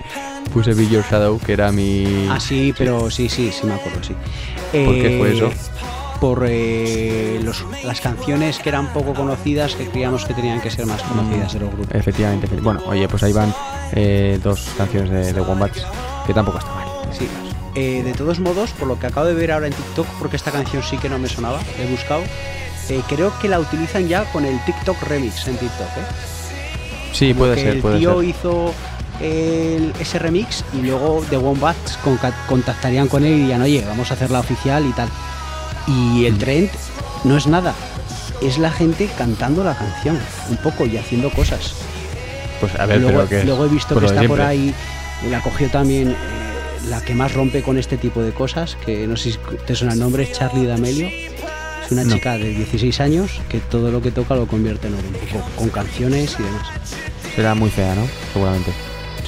puse 0.53 0.73
Be 0.75 0.87
Your 0.89 1.05
Shadow, 1.11 1.41
que 1.41 1.53
era 1.53 1.73
mi... 1.73 2.29
Ah, 2.31 2.39
sí, 2.39 2.73
pero 2.79 3.11
sí, 3.11 3.29
sí, 3.29 3.51
sí 3.53 3.67
me 3.67 3.75
acuerdo, 3.75 3.99
sí. 4.05 4.13
¿Por 4.85 4.95
qué 4.95 5.17
fue 5.19 5.31
Eh, 5.31 5.35
eso? 5.37 5.51
Por 6.21 6.47
eh, 6.49 7.41
los- 7.43 7.65
las 7.85 8.01
canciones 8.01 8.59
que 8.59 8.71
eran 8.71 8.93
poco 8.93 9.13
conocidas, 9.15 9.75
que 9.75 9.87
creíamos 9.87 10.25
que 10.25 10.33
tenían 10.35 10.61
que 10.61 10.71
ser 10.71 10.87
más 10.87 11.03
conocidas 11.03 11.53
de 11.53 11.61
los 11.61 11.71
grupos. 11.73 11.95
Efectivamente. 11.95 12.47
efe- 12.49 12.63
Bueno, 12.63 12.81
oye, 12.87 13.07
pues 13.09 13.23
ahí 13.23 13.33
van 13.33 13.55
eh, 13.93 14.41
dos 14.43 14.67
canciones 14.79 15.11
de, 15.11 15.33
de 15.33 15.41
Wombats, 15.41 15.83
que 16.27 16.33
tampoco 16.35 16.59
está 16.59 16.71
mal. 16.75 16.89
Sí. 17.17 17.29
Eh, 17.75 18.03
de 18.03 18.13
todos 18.15 18.41
modos, 18.41 18.71
por 18.71 18.89
lo 18.89 18.99
que 18.99 19.07
acabo 19.07 19.27
de 19.27 19.35
ver 19.35 19.53
ahora 19.53 19.67
en 19.67 19.75
TikTok, 19.75 20.07
porque 20.19 20.37
esta 20.37 20.51
canción 20.51 20.83
sí 20.83 20.97
que 20.97 21.11
no 21.11 21.19
me 21.19 21.29
sonaba, 21.29 21.61
la 21.79 21.85
he 21.85 21.91
buscado, 21.91 22.23
creo 23.09 23.33
que 23.39 23.49
la 23.49 23.61
utilizan 23.61 24.09
ya 24.09 24.25
con 24.33 24.45
el 24.47 24.59
TikTok 24.65 25.03
remix 25.03 25.47
en 25.49 25.57
TikTok. 25.59 25.87
¿eh? 25.99 27.13
Sí, 27.13 27.29
Como 27.29 27.41
puede 27.41 27.55
que 27.57 27.61
ser, 27.61 27.77
el 27.77 27.99
tío 27.99 28.21
ser. 28.21 28.29
hizo 28.31 28.73
el- 29.21 29.93
ese 30.01 30.19
remix 30.19 30.65
y 30.73 30.79
luego 30.83 31.23
The 31.29 31.37
Wombats 31.37 31.99
contactarían 32.49 33.09
con 33.09 33.25
él 33.25 33.33
y 33.35 33.41
dirían, 33.41 33.61
oye, 33.63 33.85
vamos 33.87 34.11
a 34.11 34.15
hacerla 34.15 34.41
oficial 34.41 34.87
y 34.87 34.93
tal. 34.93 35.09
Y 35.87 36.25
el 36.27 36.37
trend 36.39 36.71
no 37.25 37.37
es 37.37 37.47
nada, 37.47 37.75
es 38.43 38.59
la 38.59 38.71
gente 38.71 39.09
cantando 39.17 39.63
la 39.65 39.77
canción, 39.77 40.19
un 40.51 40.57
poco 40.59 40.87
y 40.87 40.97
haciendo 40.97 41.31
cosas. 41.31 41.75
Pues 42.61 42.75
a 42.75 42.87
ver, 42.87 43.01
luego, 43.01 43.25
pero 43.29 43.41
que... 43.41 43.45
luego 43.47 43.67
he 43.67 43.69
visto 43.69 43.99
que 43.99 44.07
está 44.07 44.23
por 44.25 44.41
ahí, 44.41 44.75
la 45.31 45.41
cogió 45.43 45.69
también 45.69 46.11
eh, 46.11 46.15
la 46.89 47.01
que 47.03 47.15
más 47.15 47.35
rompe 47.35 47.63
con 47.63 47.79
este 47.79 47.97
tipo 47.99 48.23
de 48.23 48.33
cosas, 48.33 48.77
que 48.85 49.07
no 49.07 49.17
sé 49.17 49.33
si 49.33 49.39
te 49.67 49.75
suena 49.75 49.95
el 49.95 50.01
nombre, 50.01 50.23
es 50.25 50.33
Charlie 50.33 50.67
D'Amelio. 50.67 51.09
Es 51.85 51.93
una 51.93 52.03
No. 52.03 52.15
chica 52.15 52.37
de 52.37 52.49
16 52.51 52.99
años 53.01 53.31
que 53.49 53.61
todo 53.61 53.93
lo 53.93 54.03
que 54.03 54.11
toca 54.11 54.35
lo 54.35 54.47
convierte 54.49 54.89
en 54.89 54.95
oro, 54.95 55.05
con 55.57 55.69
canciones 55.69 56.37
y 56.41 56.43
demás. 56.43 56.67
Será 57.37 57.55
muy 57.55 57.71
fea, 57.71 57.95
¿no? 57.95 58.03
Seguramente. 58.33 58.73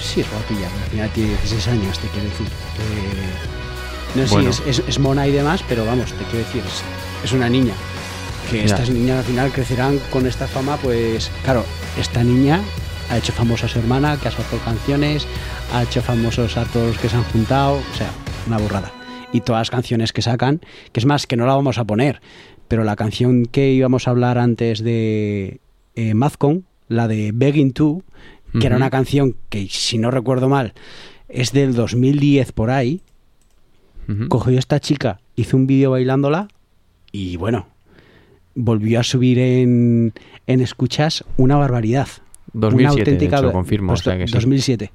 Sí, 0.01 0.23
es 0.23 0.31
guapilla, 0.31 0.67
al 0.85 0.91
final 0.91 1.11
tiene 1.11 1.29
16 1.31 1.69
años, 1.69 1.99
te 2.01 2.09
quiero 2.09 2.29
decir. 2.29 2.47
No 4.15 4.27
sé 4.27 4.35
Bueno. 4.35 4.53
si 4.53 4.63
es, 4.69 4.79
es- 4.81 4.89
es 4.89 4.99
mona 4.99 5.27
y 5.27 5.33
demás, 5.33 5.63
pero 5.69 5.85
vamos, 5.85 6.13
te 6.13 6.25
quiero 6.25 6.39
decir, 6.39 6.63
es, 6.67 6.83
es 7.25 7.33
una 7.33 7.49
niña. 7.49 7.75
Que 8.51 8.59
Ya. 8.59 8.65
estas 8.65 8.91
niñas 8.91 9.19
al 9.19 9.25
final 9.25 9.53
crecerán 9.53 9.99
con 10.11 10.27
esta 10.27 10.47
fama, 10.49 10.77
pues 10.79 11.31
claro, 11.45 11.65
esta 11.99 12.25
niña 12.25 12.61
ha 13.11 13.19
hecho 13.19 13.33
famosa 13.33 13.67
a 13.67 13.69
su 13.69 13.79
hermana, 13.79 14.19
que 14.21 14.29
ha 14.29 14.31
sacado 14.31 14.59
canciones, 14.65 15.27
ha 15.75 15.83
hecho 15.83 16.01
famosos 16.03 16.57
a 16.57 16.65
todos 16.65 16.89
los 16.89 16.99
que 16.99 17.09
se 17.09 17.17
han 17.17 17.25
juntado, 17.25 17.75
o 17.75 17.97
sea, 17.97 18.11
una 18.47 18.59
burrada. 18.59 18.93
Y 19.33 19.41
todas 19.43 19.61
las 19.61 19.71
canciones 19.71 20.13
que 20.15 20.23
sacan, 20.23 20.61
que 20.93 21.01
es 21.01 21.07
más, 21.07 21.27
que 21.27 21.37
no 21.37 21.45
la 21.47 21.55
vamos 21.55 21.77
a 21.79 21.85
poner, 21.85 22.21
pero 22.69 22.85
la 22.85 22.97
canción 22.97 23.45
que 23.45 23.71
íbamos 23.73 24.09
a 24.09 24.11
hablar 24.13 24.39
antes 24.39 24.83
de 24.83 25.61
eh, 25.95 26.15
Mazcon, 26.15 26.65
la 26.89 27.09
de 27.09 27.33
Begging 27.35 27.73
To, 27.73 28.03
que 28.59 28.67
era 28.67 28.77
una 28.77 28.89
canción 28.89 29.37
que, 29.51 29.69
si 29.71 29.99
no 29.99 30.11
recuerdo 30.11 30.49
mal, 30.49 30.73
es 31.29 31.53
del 31.53 31.75
2010 31.75 32.53
por 32.53 32.71
ahí, 32.71 33.03
Cogió 34.29 34.59
esta 34.59 34.81
chica, 34.81 35.21
hizo 35.37 35.57
un 35.57 35.67
vídeo 35.67 35.91
bailándola 35.91 36.49
y 37.13 37.37
bueno, 37.37 37.67
volvió 38.55 39.01
a 39.01 39.03
subir 39.03 39.39
en, 39.39 40.13
en 40.47 40.61
escuchas 40.61 41.25
una 41.37 41.57
barbaridad. 41.57 42.09
2007, 42.55 42.75
una 42.83 42.91
auténtica 42.91 43.37
de 43.37 43.41
hecho, 43.43 43.47
ba- 43.49 43.53
confirmo, 43.53 43.89
pues 43.93 44.01
o 44.01 44.05
sea 44.05 44.17
que 44.19 44.27
sí. 44.27 44.33
2007. 44.33 44.91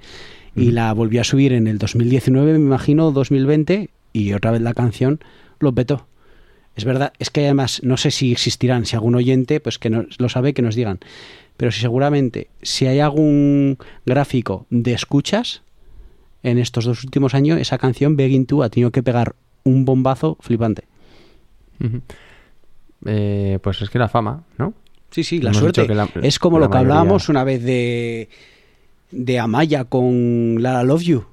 Y 0.55 0.71
la 0.71 0.91
volvió 0.93 1.21
a 1.21 1.23
subir 1.23 1.53
en 1.53 1.67
el 1.67 1.77
2019, 1.77 2.53
me 2.53 2.59
imagino, 2.59 3.11
2020, 3.11 3.89
y 4.13 4.33
otra 4.33 4.51
vez 4.51 4.61
la 4.61 4.73
canción 4.73 5.19
lo 5.59 5.73
petó. 5.73 6.07
Es 6.75 6.85
verdad, 6.85 7.13
es 7.19 7.29
que 7.29 7.41
además 7.45 7.81
no 7.83 7.97
sé 7.97 8.09
si 8.09 8.31
existirán, 8.31 8.85
si 8.87 8.95
algún 8.95 9.13
oyente, 9.15 9.59
pues 9.59 9.77
que 9.77 9.89
no, 9.91 10.05
lo 10.17 10.29
sabe, 10.29 10.53
que 10.55 10.61
nos 10.63 10.73
digan. 10.75 10.99
Pero 11.57 11.71
si 11.71 11.81
seguramente, 11.81 12.49
si 12.63 12.87
hay 12.87 12.99
algún 12.99 13.77
gráfico 14.07 14.65
de 14.71 14.93
escuchas 14.93 15.61
en 16.43 16.57
estos 16.59 16.85
dos 16.85 17.03
últimos 17.03 17.33
años, 17.33 17.59
esa 17.59 17.77
canción, 17.77 18.15
Begging 18.17 18.45
To, 18.45 18.63
ha 18.63 18.69
tenido 18.69 18.91
que 18.91 19.01
pegar 19.01 19.35
un 19.63 19.85
bombazo 19.85 20.37
flipante. 20.41 20.83
Eh, 23.05 23.59
pues 23.61 23.81
es 23.81 23.89
que 23.89 23.99
la 23.99 24.07
fama, 24.09 24.43
¿no? 24.57 24.73
Sí, 25.11 25.23
sí, 25.23 25.39
la 25.39 25.49
Hemos 25.51 25.59
suerte. 25.61 25.87
la- 25.93 26.09
es 26.21 26.39
como 26.39 26.59
lo 26.59 26.69
que 26.69 26.75
mayoría- 26.77 26.93
hablábamos 26.99 27.29
una 27.29 27.43
vez 27.43 27.61
de, 27.63 28.29
de 29.11 29.39
Amaya 29.39 29.83
con 29.85 30.57
Lara 30.61 30.83
Love 30.83 31.03
You. 31.03 31.25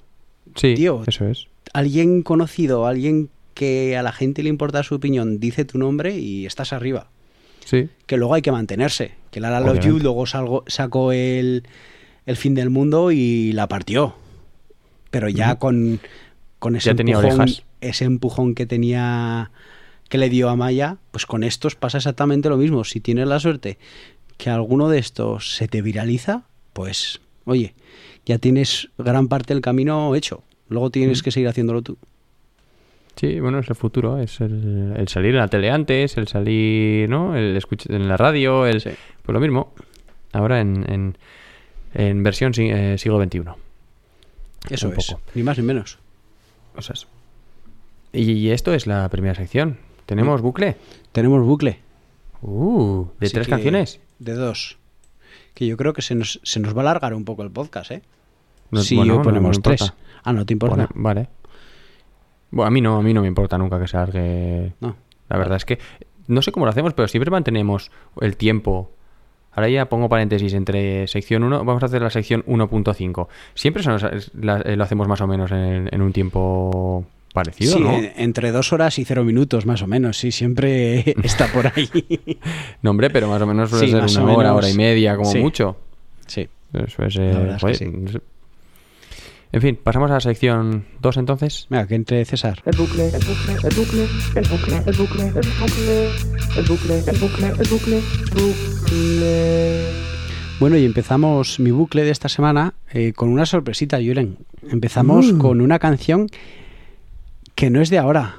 Sí, 0.57 0.75
Tío. 0.75 1.03
eso 1.07 1.27
es. 1.29 1.47
Alguien 1.73 2.23
conocido, 2.23 2.87
alguien 2.87 3.31
que 3.55 3.97
a 3.97 4.03
la 4.03 4.13
gente 4.13 4.43
le 4.43 4.49
importa 4.49 4.83
su 4.83 4.97
opinión, 4.97 5.39
dice 5.39 5.65
tu 5.65 5.79
nombre 5.79 6.19
y 6.19 6.45
estás 6.47 6.73
arriba. 6.73 7.07
Sí, 7.65 7.89
Que 8.07 8.17
luego 8.17 8.35
hay 8.35 8.43
que 8.43 8.51
mantenerse. 8.51 9.13
Que 9.31 9.39
Lara 9.39 9.61
Love 9.61 9.79
You 9.81 9.99
luego 10.01 10.27
salgo- 10.27 10.65
sacó 10.67 11.13
el, 11.13 11.63
el 12.27 12.37
fin 12.37 12.55
del 12.55 12.69
mundo 12.69 13.13
y 13.13 13.53
la 13.53 13.69
partió. 13.69 14.15
Pero 15.11 15.29
ya 15.29 15.57
con, 15.59 16.01
con 16.59 16.77
ese, 16.77 16.95
Ya 16.95 17.03
empujón, 17.03 17.47
ese 17.81 18.05
empujón 18.05 18.55
que 18.55 18.67
tenía 18.67 19.51
que 20.09 20.19
le 20.19 20.29
dio 20.29 20.49
a 20.49 20.57
Maya, 20.57 20.97
pues 21.13 21.25
con 21.27 21.45
estos 21.45 21.77
pasa 21.77 21.99
exactamente 21.99 22.49
lo 22.49 22.57
mismo. 22.57 22.83
Si 22.85 23.01
tienes 23.01 23.29
la 23.29 23.39
suerte 23.41 23.79
que 24.39 24.51
alguno 24.51 24.89
de 24.89 24.99
estos 24.99 25.55
se 25.57 25.69
te 25.69 25.83
viraliza, 25.83 26.43
pues 26.73 27.21
oye, 27.45 27.75
ya 28.27 28.39
tienes 28.39 28.89
gran 28.99 29.29
parte 29.29 29.55
del 29.55 29.61
camino 29.63 30.15
hecho. 30.15 30.43
Luego 30.69 30.91
tienes 30.91 31.23
que 31.23 31.31
seguir 31.31 31.49
haciéndolo 31.49 31.83
tú. 31.83 31.97
sí, 33.17 33.39
bueno, 33.41 33.59
es 33.59 33.69
el 33.69 33.75
futuro, 33.77 34.19
es 34.19 34.41
el, 34.41 34.95
el 34.97 35.09
salir 35.09 35.33
en 35.33 35.39
la 35.41 35.49
tele 35.49 35.71
antes, 35.71 36.17
el 36.17 36.27
salir, 36.29 37.09
¿no? 37.09 37.37
El 37.37 37.57
escuchar 37.57 37.93
en 37.95 38.09
la 38.09 38.17
radio, 38.17 38.67
el, 38.67 38.81
Sí. 38.81 38.91
pues 39.23 39.33
lo 39.35 39.41
mismo. 39.41 39.75
Ahora 40.33 40.61
en, 40.61 40.91
en, 40.91 41.19
en 41.95 42.23
versión 42.23 42.55
si- 42.55 42.71
eh, 42.71 42.97
siglo 42.99 43.23
XXI. 43.23 43.43
Eso 44.69 44.89
Un 44.89 44.95
es, 44.99 45.07
poco. 45.09 45.21
ni 45.35 45.43
más 45.43 45.57
ni 45.59 45.65
menos. 45.65 45.99
Cosas. 46.75 47.07
Y 48.13 48.51
esto 48.51 48.75
es 48.75 48.87
la 48.87 49.09
primera 49.09 49.35
sección. 49.35 49.79
¿Tenemos 50.07 50.41
bucle? 50.43 50.77
Tenemos 51.13 51.45
bucle. 51.47 51.79
Uh, 52.43 53.05
¿de 53.19 53.27
Así 53.27 53.35
tres 53.35 53.47
que- 53.47 53.51
canciones? 53.53 54.01
De 54.19 54.35
dos. 54.35 54.79
Que 55.55 55.67
yo 55.67 55.77
creo 55.77 55.93
que 55.93 56.03
se 56.03 56.15
nos, 56.15 56.41
se 56.43 56.61
nos 56.61 56.75
va 56.75 56.79
a 56.79 56.83
alargar 56.83 57.15
un 57.15 57.25
poco 57.25 57.43
el 57.43 57.51
podcast, 57.51 57.91
¿eh? 57.93 58.03
No- 58.71 58.83
si 58.83 58.97
bueno, 58.97 59.17
no 59.17 59.23
ponemos 59.23 59.61
tres. 59.63 59.93
Ah, 60.23 60.33
no 60.33 60.45
te 60.47 60.53
importa. 60.53 60.75
Pone- 60.89 60.89
vale. 60.95 61.29
Bueno, 62.51 62.67
a 62.67 62.71
mí 62.71 62.81
no, 62.81 62.97
a 62.97 63.03
mí 63.03 63.15
no 63.15 63.23
me 63.23 63.29
importa 63.29 63.57
nunca 63.59 63.79
que 63.81 63.87
se 63.89 63.97
alargue. 63.97 64.73
No. 64.81 64.97
La 65.29 65.39
verdad 65.39 65.57
es 65.57 65.65
que 65.65 65.79
no 66.27 66.43
sé 66.43 66.51
cómo 66.53 66.67
lo 66.67 66.71
hacemos, 66.71 66.95
pero 66.95 67.09
siempre 67.09 67.31
mantenemos 67.31 67.91
el 68.21 68.37
tiempo. 68.37 68.91
Ahora 69.53 69.69
ya 69.69 69.87
pongo 69.87 70.09
paréntesis 70.09 70.53
entre 70.55 71.07
sección 71.09 71.43
1, 71.43 71.65
vamos 71.65 71.83
a 71.83 71.87
hacer 71.87 72.03
la 72.03 72.11
sección 72.11 72.45
1.5. 72.47 73.29
Siempre 73.55 73.83
la- 74.41 74.61
eh, 74.61 74.77
lo 74.77 74.85
hacemos 74.85 75.09
más 75.09 75.21
o 75.21 75.27
menos 75.27 75.51
en, 75.51 75.89
en 75.93 76.03
un 76.03 76.13
tiempo 76.13 77.05
parecido, 77.35 77.75
Sí, 77.77 77.81
¿no? 77.81 77.93
en- 77.93 78.13
entre 78.17 78.53
dos 78.53 78.73
horas 78.73 78.99
y 78.99 79.05
cero 79.05 79.25
minutos, 79.25 79.67
más 79.67 79.83
o 79.83 79.87
menos. 79.87 80.17
Sí, 80.19 80.31
siempre 80.33 81.01
está 81.25 81.47
por 81.49 81.67
ahí. 81.67 81.89
No, 82.83 82.91
hombre, 82.91 83.11
pero 83.11 83.29
más 83.29 83.43
o 83.43 83.47
menos 83.47 83.71
suele 83.71 83.87
Sí, 83.87 83.93
ser 83.93 84.23
una 84.23 84.33
hora, 84.35 84.49
menos. 84.51 84.57
hora 84.65 84.71
y 84.71 84.75
media, 84.75 85.17
como 85.17 85.31
Sí. 85.31 85.39
mucho. 85.39 85.77
sí. 86.27 86.49
Eso 86.73 87.05
es. 87.05 87.17
eh, 87.17 87.33
La 87.33 87.39
verdad 87.41 87.71
es 87.71 87.79
que 87.81 87.87
joder, 87.87 88.11
sí. 88.13 88.19
En 89.53 89.61
fin, 89.61 89.79
pasamos 89.83 90.11
a 90.11 90.15
la 90.15 90.21
sección 90.21 90.85
2 91.03 91.17
entonces. 91.17 91.67
Venga, 91.71 91.87
que 91.87 91.97
entre 91.97 92.25
César. 92.25 92.63
El 92.65 92.77
bucle, 92.77 93.07
el 93.07 93.13
bucle, 93.13 93.55
el 93.55 93.75
bucle, 93.75 94.09
el 94.47 94.47
bucle, 94.47 94.77
el 94.87 94.97
bucle, 94.97 95.27
el 95.27 95.49
bucle, 95.59 96.09
el 96.57 96.67
bucle, 96.69 96.99
el 96.99 97.19
bucle, 97.19 97.47
el 97.49 97.69
bucle, 97.69 98.01
bucle. 98.33 100.11
Bueno, 100.61 100.77
y 100.77 100.85
empezamos 100.85 101.59
mi 101.59 101.73
bucle 101.73 102.05
de 102.05 102.11
esta 102.11 102.29
semana 102.29 102.75
eh, 102.93 103.13
con 103.13 103.31
una 103.31 103.45
sorpresita, 103.45 103.97
Julen. 103.97 104.37
Empezamos 104.71 105.33
con 105.33 105.61
una 105.61 105.79
canción 105.79 106.29
que 107.57 107.71
no 107.71 107.81
es 107.81 107.91
de 107.91 107.99
ahora, 107.99 108.37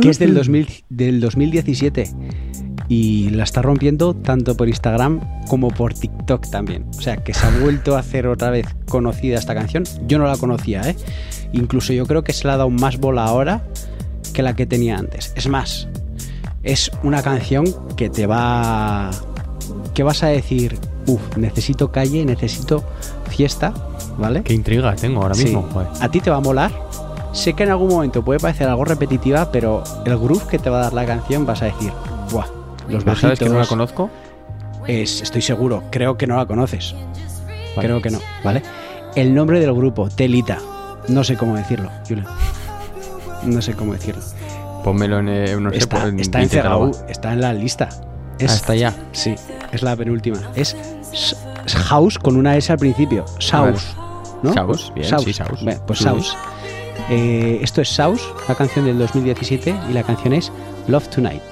que 0.00 0.10
es 0.10 0.18
del, 0.18 0.34
2000 0.34 0.84
del 0.88 1.20
2017. 1.20 2.04
Y 2.94 3.30
la 3.30 3.44
está 3.44 3.62
rompiendo 3.62 4.12
tanto 4.12 4.54
por 4.54 4.68
Instagram 4.68 5.20
como 5.48 5.68
por 5.68 5.94
TikTok 5.94 6.50
también. 6.50 6.84
O 6.98 7.00
sea, 7.00 7.16
que 7.16 7.32
se 7.32 7.46
ha 7.46 7.50
vuelto 7.60 7.96
a 7.96 8.00
hacer 8.00 8.26
otra 8.26 8.50
vez 8.50 8.66
conocida 8.86 9.38
esta 9.38 9.54
canción. 9.54 9.84
Yo 10.06 10.18
no 10.18 10.26
la 10.26 10.36
conocía, 10.36 10.82
¿eh? 10.82 10.94
Incluso 11.54 11.94
yo 11.94 12.04
creo 12.04 12.22
que 12.22 12.34
se 12.34 12.46
le 12.46 12.52
ha 12.52 12.58
dado 12.58 12.68
más 12.68 12.98
bola 12.98 13.24
ahora 13.24 13.62
que 14.34 14.42
la 14.42 14.54
que 14.54 14.66
tenía 14.66 14.98
antes. 14.98 15.32
Es 15.36 15.48
más, 15.48 15.88
es 16.62 16.90
una 17.02 17.22
canción 17.22 17.64
que 17.96 18.10
te 18.10 18.26
va 18.26 19.10
que 19.94 20.02
vas 20.02 20.22
a 20.22 20.26
decir, 20.26 20.76
uff, 21.06 21.38
necesito 21.38 21.90
calle, 21.92 22.22
necesito 22.26 22.84
fiesta, 23.30 23.72
¿vale? 24.18 24.42
Qué 24.42 24.52
intriga 24.52 24.94
tengo 24.96 25.22
ahora 25.22 25.34
Sí. 25.34 25.44
mismo. 25.44 25.62
joder. 25.72 25.88
A 26.00 26.10
ti 26.10 26.20
te 26.20 26.28
va 26.30 26.36
a 26.36 26.40
molar. 26.40 26.70
Sé 27.32 27.54
que 27.54 27.62
en 27.62 27.70
algún 27.70 27.88
momento 27.88 28.22
puede 28.22 28.38
parecer 28.38 28.68
algo 28.68 28.84
repetitiva, 28.84 29.50
pero 29.50 29.82
el 30.04 30.18
groove 30.18 30.46
que 30.46 30.58
te 30.58 30.68
va 30.68 30.80
a 30.80 30.82
dar 30.82 30.92
la 30.92 31.06
canción 31.06 31.46
vas 31.46 31.62
a 31.62 31.66
decir, 31.66 31.90
¡buah! 32.30 32.44
Los 32.92 33.04
¿Pero 33.04 33.16
¿Sabes 33.16 33.38
que 33.38 33.44
no 33.46 33.52
la 33.52 33.58
bajitos, 33.58 33.68
conozco? 33.92 34.10
es, 34.86 35.22
estoy 35.22 35.42
seguro, 35.42 35.82
creo 35.90 36.16
que 36.16 36.26
no 36.26 36.36
la 36.36 36.46
conoces. 36.46 36.94
Vale. 37.76 37.88
Creo 37.88 38.02
que 38.02 38.10
no, 38.10 38.18
¿vale? 38.44 38.62
El 39.14 39.34
nombre 39.34 39.60
del 39.60 39.72
grupo, 39.72 40.08
Telita. 40.08 40.58
No 41.08 41.24
sé 41.24 41.36
cómo 41.36 41.56
decirlo, 41.56 41.90
Julen. 42.08 42.24
No 43.44 43.60
sé 43.62 43.74
cómo 43.74 43.92
decirlo. 43.92 44.22
Pónmelo 44.84 45.18
en. 45.20 45.28
eh, 45.28 45.56
no 45.60 45.70
sé, 45.70 45.78
está, 45.78 46.02
pues, 46.02 46.14
está 46.18 46.40
en 46.40 46.44
está 47.08 47.32
en 47.32 47.40
la 47.40 47.52
lista. 47.52 47.88
Es, 48.38 48.50
Ah, 48.50 48.54
está 48.54 48.74
ya. 48.74 48.94
Sí, 49.12 49.34
es 49.72 49.82
la 49.82 49.94
penúltima. 49.96 50.38
Es 50.54 50.76
House 51.86 52.18
con 52.18 52.36
una 52.36 52.56
S 52.56 52.72
al 52.72 52.78
principio. 52.78 53.24
Saus. 53.38 53.94
¿no? 54.42 54.52
Saus, 54.52 54.92
bien, 54.94 55.18
sí, 55.20 55.32
Saus. 55.32 55.62
Bueno, 55.62 55.80
pues. 55.86 55.98
Saus. 56.00 56.36
Eh, 57.10 57.58
esto 57.62 57.80
es 57.80 57.88
Saus, 57.88 58.22
la 58.48 58.54
canción 58.54 58.84
del 58.84 58.98
2017, 58.98 59.74
y 59.90 59.92
la 59.92 60.02
canción 60.02 60.34
es 60.34 60.52
Love 60.88 61.08
Tonight. 61.08 61.42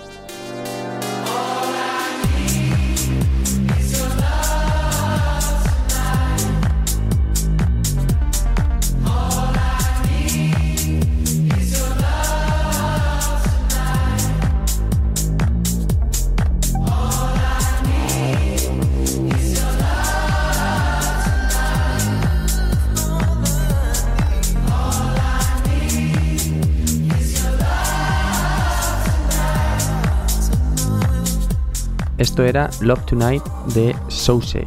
Esto 32.21 32.45
era 32.45 32.69
Love 32.83 33.05
Tonight 33.07 33.43
de 33.75 33.97
Souse. 34.09 34.59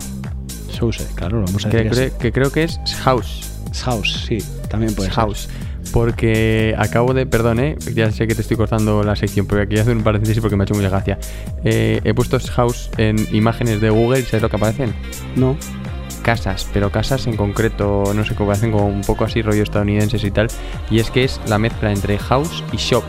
Souse, 0.72 1.08
claro, 1.16 1.40
lo 1.40 1.46
vamos 1.46 1.66
a 1.66 1.70
Que, 1.70 1.84
decir. 1.84 2.12
que 2.20 2.32
creo 2.32 2.52
que 2.52 2.64
es 2.64 2.80
House. 3.04 3.50
House, 3.84 4.26
sí, 4.28 4.40
también 4.70 4.94
puede 4.96 5.10
ser. 5.10 5.16
House. 5.16 5.48
Porque 5.92 6.74
acabo 6.80 7.14
de. 7.14 7.28
Perdón, 7.28 7.60
eh, 7.60 7.78
ya 7.94 8.12
sé 8.12 8.26
que 8.26 8.34
te 8.34 8.42
estoy 8.42 8.58
cortando 8.58 9.04
la 9.04 9.16
sección, 9.16 9.46
pero 9.46 9.62
aquí 9.62 9.78
hacer 9.78 9.96
un 9.96 10.02
paréntesis 10.04 10.40
porque 10.42 10.56
me 10.56 10.64
ha 10.64 10.66
hecho 10.66 10.74
mucha 10.74 10.90
gracia. 10.90 11.20
Eh, 11.64 12.02
he 12.04 12.14
puesto 12.16 12.40
House 12.40 12.90
en 12.98 13.16
imágenes 13.36 13.80
de 13.82 13.92
Google 13.92 14.22
y 14.22 14.24
¿sabes 14.24 14.42
lo 14.42 14.50
que 14.50 14.56
aparecen? 14.56 14.94
No, 15.36 15.56
Casas, 16.24 16.68
pero 16.74 16.90
casas 16.90 17.28
en 17.28 17.36
concreto, 17.36 18.14
no 18.16 18.26
sé 18.26 18.34
cómo 18.34 18.52
hacen, 18.52 18.72
como 18.72 18.88
un 18.88 19.02
poco 19.02 19.26
así 19.26 19.42
rollo 19.44 19.62
estadounidenses 19.62 20.24
y 20.24 20.32
tal. 20.32 20.48
Y 20.90 21.00
es 21.00 21.12
que 21.12 21.24
es 21.26 21.40
la 21.48 21.60
mezcla 21.60 21.92
entre 21.92 22.18
house 22.18 22.64
y 22.72 22.78
shop. 22.78 23.04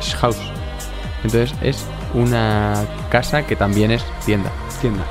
Es 0.00 0.14
house. 0.14 0.38
Entonces 1.24 1.52
es 1.60 1.84
una 2.16 2.84
casa 3.10 3.46
que 3.46 3.54
también 3.54 3.92
es 3.92 4.04
tienda. 4.24 4.50
tienda. 4.80 5.04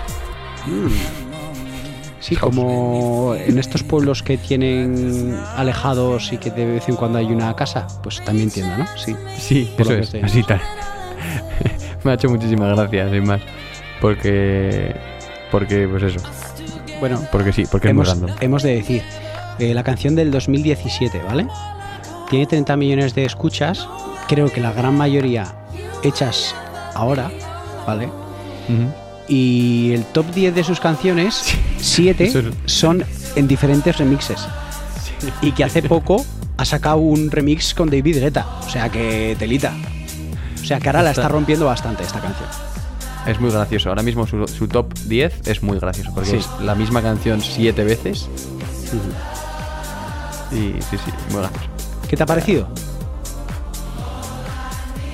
Sí, 2.20 2.36
House. 2.36 2.42
como 2.56 3.36
en 3.36 3.60
estos 3.60 3.84
pueblos 3.84 4.24
que 4.24 4.38
tienen 4.38 5.38
alejados 5.56 6.34
y 6.34 6.38
que 6.38 6.50
de 6.50 6.66
vez 6.66 6.90
en 6.90 6.96
cuando 6.96 7.20
hay 7.20 7.28
una 7.28 7.56
casa, 7.56 7.86
pues 8.02 8.24
también 8.26 8.50
tienda, 8.50 8.78
¿no? 8.80 8.88
Sí. 8.98 9.16
Sí, 9.38 9.72
eso 9.78 9.94
es, 9.94 10.16
así 10.24 10.42
tal. 10.44 10.60
Me 12.04 12.12
ha 12.12 12.14
hecho 12.16 12.30
muchísimas 12.30 12.76
gracias, 12.76 13.12
sin 13.12 13.26
más. 13.26 13.42
Porque. 14.02 14.96
Porque, 15.52 15.88
pues 15.88 16.04
eso. 16.04 16.20
Bueno, 17.00 17.20
Porque 17.32 17.54
sí, 17.54 17.66
porque 17.70 17.90
hemos, 17.90 18.08
es 18.08 18.16
muy 18.16 18.28
random. 18.28 18.44
hemos 18.44 18.64
de 18.64 18.76
decir, 18.76 19.04
eh, 19.60 19.74
la 19.74 19.84
canción 19.84 20.16
del 20.16 20.32
2017, 20.32 21.22
¿vale? 21.28 21.46
Tiene 22.30 22.48
30 22.48 22.76
millones 22.78 23.14
de 23.14 23.26
escuchas, 23.26 23.88
creo 24.28 24.52
que 24.52 24.62
la 24.62 24.72
gran 24.72 24.98
mayoría 24.98 25.54
hechas 26.04 26.56
ahora, 26.96 27.30
¿vale? 27.86 28.10
Y 29.28 29.92
el 29.94 30.06
top 30.06 30.26
10 30.34 30.54
de 30.56 30.64
sus 30.64 30.80
canciones, 30.80 31.44
7 31.80 32.26
eso 32.26 32.40
es- 32.40 32.46
son 32.66 33.04
en 33.36 33.48
diferentes 33.48 33.98
remixes. 33.98 34.48
Y 35.42 35.52
que 35.52 35.64
hace 35.64 35.82
poco 35.84 36.26
ha 36.58 36.66
sacado 36.66 36.98
un 36.98 37.30
remix 37.32 37.74
con 37.74 37.90
David 37.90 38.20
Guetta, 38.20 38.46
o 38.66 38.70
sea 38.70 38.90
que 38.90 39.36
telita. 39.38 39.74
O 40.62 40.66
sea 40.66 40.80
que 40.80 40.90
ahora 40.90 41.04
la 41.04 41.12
está 41.12 41.28
rompiendo 41.28 41.66
bastante 41.66 42.04
esta 42.04 42.20
canción. 42.20 42.48
Es 43.28 43.40
muy 43.40 43.50
gracioso. 43.52 43.90
Ahora 43.90 44.04
mismo 44.04 44.26
su, 44.28 44.48
su 44.48 44.68
top 44.68 44.94
10 45.06 45.48
es 45.48 45.64
muy 45.64 45.80
gracioso. 45.80 46.12
Porque 46.14 46.30
Sí. 46.30 46.36
es 46.38 46.48
la 46.62 46.76
misma 46.76 47.02
canción 47.02 47.42
siete 47.42 47.84
veces. 47.84 48.30
Y 50.52 50.56
sí, 50.82 50.98
sí, 51.04 51.12
muy 51.32 51.42
gracioso. 51.42 51.68
¿Qué 52.08 52.16
te 52.16 52.24
ha 52.24 52.26
parecido? 52.26 52.68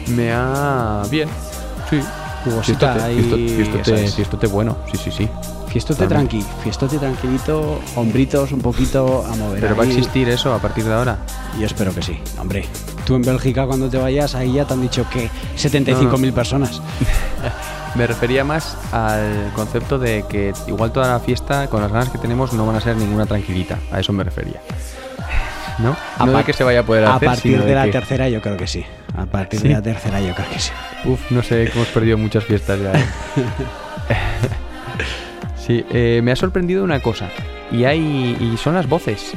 Me 0.07 0.31
ha. 0.33 1.03
Bien. 1.09 1.29
Sí. 1.91 2.01
Jugosita 2.43 2.93
Fiestote, 2.93 3.03
ahí, 3.03 3.15
fiestote, 3.17 3.55
fiestote, 3.55 3.83
¿sabes? 3.83 4.15
fiestote 4.15 4.47
bueno. 4.47 4.77
Sí, 4.91 4.97
sí, 4.97 5.11
sí. 5.11 5.29
Fiestote 5.67 6.07
tranqui, 6.07 6.43
fiestote 6.63 6.97
tranquilito, 6.97 7.79
hombritos 7.95 8.51
un 8.51 8.61
poquito 8.61 9.23
a 9.25 9.35
mover. 9.35 9.61
Pero 9.61 9.75
va 9.75 9.83
a 9.83 9.87
existir 9.87 10.27
eso 10.27 10.53
a 10.53 10.59
partir 10.59 10.83
de 10.83 10.93
ahora. 10.93 11.19
Yo 11.59 11.65
espero 11.65 11.93
que 11.93 12.01
sí, 12.01 12.19
hombre. 12.39 12.65
Tú 13.05 13.15
en 13.15 13.21
Bélgica 13.21 13.67
cuando 13.67 13.89
te 13.89 13.97
vayas, 13.97 14.33
ahí 14.33 14.53
ya 14.53 14.65
te 14.65 14.73
han 14.73 14.81
dicho 14.81 15.05
que 15.09 15.29
75.000 15.55 16.33
personas. 16.33 16.81
Me 17.95 18.07
refería 18.07 18.43
más 18.43 18.77
al 18.91 19.51
concepto 19.53 19.99
de 19.99 20.23
que 20.27 20.53
igual 20.67 20.91
toda 20.93 21.11
la 21.11 21.19
fiesta, 21.19 21.67
con 21.67 21.81
las 21.81 21.91
ganas 21.91 22.09
que 22.09 22.17
tenemos, 22.17 22.53
no 22.53 22.65
van 22.65 22.77
a 22.77 22.81
ser 22.81 22.95
ninguna 22.95 23.25
tranquilita. 23.25 23.79
A 23.91 23.99
eso 23.99 24.13
me 24.13 24.23
refería. 24.23 24.61
¿No? 25.79 25.95
A 26.17 26.25
no 26.25 26.37
de 26.37 26.43
que 26.43 26.53
se 26.53 26.63
vaya 26.63 26.81
a 26.81 26.83
poder 26.83 27.05
A 27.05 27.15
hacer, 27.15 27.27
partir 27.27 27.51
sino 27.53 27.65
de 27.65 27.75
la 27.75 27.85
que- 27.85 27.91
tercera 27.91 28.29
yo 28.29 28.41
creo 28.41 28.57
que 28.57 28.67
sí. 28.67 28.85
A 29.17 29.25
partir 29.25 29.59
¿Sí? 29.59 29.67
de 29.67 29.73
la 29.73 29.81
tercera 29.81 30.19
yo 30.21 30.33
creo 30.35 30.49
que 30.49 30.59
sí. 30.59 30.71
Uf, 31.05 31.31
no 31.31 31.41
sé, 31.43 31.65
que 31.65 31.71
hemos 31.73 31.87
perdido 31.89 32.17
muchas 32.17 32.43
fiestas 32.43 32.79
ya. 32.79 32.93
¿eh? 32.99 33.05
sí, 35.57 35.85
eh, 35.91 36.21
me 36.23 36.31
ha 36.31 36.35
sorprendido 36.35 36.83
una 36.83 36.99
cosa. 36.99 37.29
Y 37.71 37.85
hay. 37.85 38.37
Y 38.39 38.57
son 38.57 38.75
las 38.75 38.87
voces. 38.87 39.33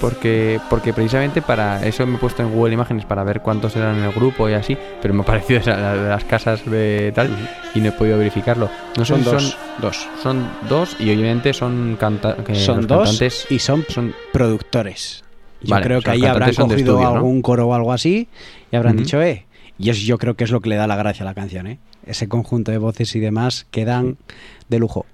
Porque, 0.00 0.60
porque 0.68 0.92
precisamente 0.92 1.42
para 1.42 1.86
eso 1.86 2.06
me 2.06 2.16
he 2.16 2.18
puesto 2.18 2.42
en 2.42 2.52
Google 2.52 2.74
Imágenes 2.74 3.04
para 3.04 3.22
ver 3.24 3.40
cuántos 3.42 3.76
eran 3.76 3.98
en 3.98 4.04
el 4.04 4.12
grupo 4.12 4.48
y 4.48 4.54
así, 4.54 4.76
pero 5.00 5.14
me 5.14 5.22
ha 5.22 5.24
parecido 5.26 5.60
la 5.66 5.94
las 5.94 6.24
casas 6.24 6.64
de 6.64 7.12
tal 7.14 7.30
y 7.74 7.80
no 7.80 7.88
he 7.88 7.92
podido 7.92 8.18
verificarlo. 8.18 8.68
No 8.96 9.04
Son 9.04 9.22
dos. 9.22 9.42
son 9.42 9.56
dos. 9.80 10.08
son 10.22 10.48
dos 10.68 10.96
y 10.98 11.10
obviamente 11.10 11.52
son, 11.52 11.96
canta 11.98 12.36
que 12.36 12.54
Son 12.54 12.86
dos 12.86 13.04
cantantes 13.04 13.46
y 13.50 13.58
son 13.58 13.84
son 13.88 14.14
productores. 14.32 15.22
Yo 15.62 15.70
Vale, 15.70 15.84
creo 15.84 16.00
que 16.02 16.10
ahí 16.10 16.24
habrán 16.24 16.54
cogido 16.54 16.76
estudio, 16.76 17.00
¿no? 17.00 17.16
algún 17.16 17.42
coro 17.42 17.68
o 17.68 17.74
algo 17.74 17.92
así 17.92 18.28
y 18.70 18.76
habrán 18.76 18.96
dicho, 18.96 19.22
eh. 19.22 19.46
Y 19.78 19.90
es, 19.90 19.98
yo 20.00 20.16
creo 20.18 20.34
que 20.34 20.44
es 20.44 20.50
lo 20.50 20.60
que 20.60 20.70
le 20.70 20.76
da 20.76 20.86
la 20.86 20.96
gracia 20.96 21.22
a 21.22 21.26
la 21.26 21.34
canción, 21.34 21.66
¿eh? 21.66 21.78
Ese 22.06 22.28
conjunto 22.28 22.70
de 22.72 22.78
voces 22.78 23.14
y 23.14 23.20
demás 23.20 23.66
quedan 23.70 24.16
de 24.68 24.78
lujo. 24.78 25.06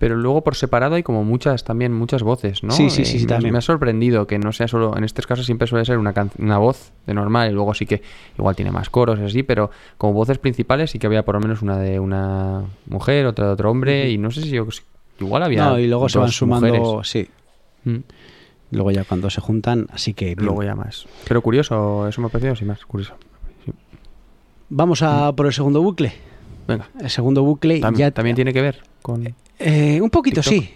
Pero 0.00 0.16
luego 0.16 0.42
por 0.42 0.56
separado 0.56 0.96
hay 0.96 1.04
como 1.04 1.22
muchas 1.22 1.62
también 1.62 1.92
muchas 1.92 2.24
voces, 2.24 2.64
¿no? 2.64 2.72
Sí, 2.72 2.90
sí, 2.90 3.04
sí, 3.04 3.20
sí, 3.20 3.26
también. 3.26 3.52
me 3.52 3.58
ha 3.58 3.60
sorprendido 3.60 4.26
que 4.26 4.38
no 4.40 4.50
sea 4.50 4.66
solo 4.66 4.96
en 4.96 5.04
estos 5.04 5.26
casos 5.28 5.46
siempre 5.46 5.68
suele 5.68 5.84
ser 5.84 5.98
una 5.98 6.12
can- 6.12 6.32
una 6.38 6.58
voz 6.58 6.90
de 7.06 7.14
normal 7.14 7.50
y 7.50 7.54
luego 7.54 7.74
sí 7.74 7.86
que 7.86 8.02
igual 8.36 8.56
tiene 8.56 8.72
más 8.72 8.90
coros 8.90 9.20
y 9.20 9.22
así, 9.24 9.42
pero 9.44 9.70
como 9.98 10.14
voces 10.14 10.38
principales 10.38 10.90
sí 10.90 10.98
que 10.98 11.06
había 11.06 11.24
por 11.24 11.36
lo 11.36 11.40
menos 11.42 11.62
una 11.62 11.78
de 11.78 12.00
una 12.00 12.64
mujer, 12.86 13.26
otra 13.26 13.46
de 13.46 13.52
otro 13.52 13.70
hombre 13.70 14.10
y 14.10 14.18
no 14.18 14.30
sé 14.32 14.42
si 14.42 14.50
yo 14.50 14.66
igual 15.20 15.42
había 15.42 15.66
No, 15.66 15.78
y 15.78 15.86
luego 15.86 16.08
se 16.08 16.18
van 16.18 16.32
sumando, 16.32 16.66
mujeres. 16.74 17.08
sí. 17.08 17.28
Mm, 17.84 17.98
Luego 18.72 18.90
ya 18.92 19.04
cuando 19.04 19.28
se 19.30 19.40
juntan, 19.40 19.86
así 19.92 20.14
que 20.14 20.34
luego 20.36 20.62
ya 20.62 20.74
más. 20.74 21.06
Pero 21.28 21.42
curioso, 21.42 22.06
eso 22.08 22.20
me 22.20 22.28
ha 22.28 22.30
parecido 22.30 22.56
sí 22.56 22.64
más 22.64 22.84
curioso. 22.86 23.14
Sí. 23.64 23.72
Vamos 24.68 25.02
a 25.02 25.32
por 25.34 25.46
el 25.46 25.52
segundo 25.52 25.82
bucle. 25.82 26.12
Venga. 26.70 26.88
El 27.00 27.10
segundo 27.10 27.42
bucle 27.42 27.80
Tam- 27.80 27.96
ya 27.96 28.10
también 28.12 28.36
tiene 28.36 28.52
que 28.52 28.62
ver 28.62 28.80
con 29.02 29.34
Eh, 29.58 30.00
un 30.00 30.08
poquito 30.10 30.40
TikTok. 30.40 30.62
sí, 30.64 30.70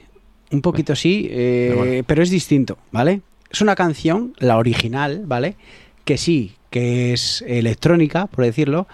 un 0.50 0.60
poquito 0.60 0.94
sí, 0.96 1.28
eh, 1.30 1.66
Pero 1.70 1.78
bueno. 1.84 2.04
pero 2.06 2.22
es 2.22 2.30
distinto, 2.30 2.76
¿vale? 2.92 3.20
Es 3.50 3.60
una 3.60 3.74
canción, 3.76 4.34
la 4.38 4.58
original, 4.58 5.22
¿vale? 5.24 5.56
Que 6.04 6.18
sí, 6.18 6.54
que 6.70 7.12
es 7.12 7.42
electrónica, 7.46 8.26
por 8.26 8.44
decirlo, 8.44 8.86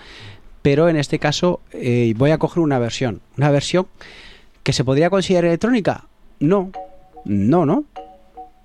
pero 0.62 0.88
en 0.90 0.96
este 0.96 1.18
caso 1.18 1.60
eh, 1.72 2.12
voy 2.16 2.30
a 2.32 2.38
coger 2.38 2.62
una 2.62 2.78
versión. 2.78 3.20
Una 3.38 3.50
versión 3.50 3.86
que 4.62 4.72
se 4.74 4.84
podría 4.84 5.08
considerar 5.08 5.46
electrónica. 5.46 6.04
No, 6.38 6.70
no, 7.24 7.64
no. 7.64 7.84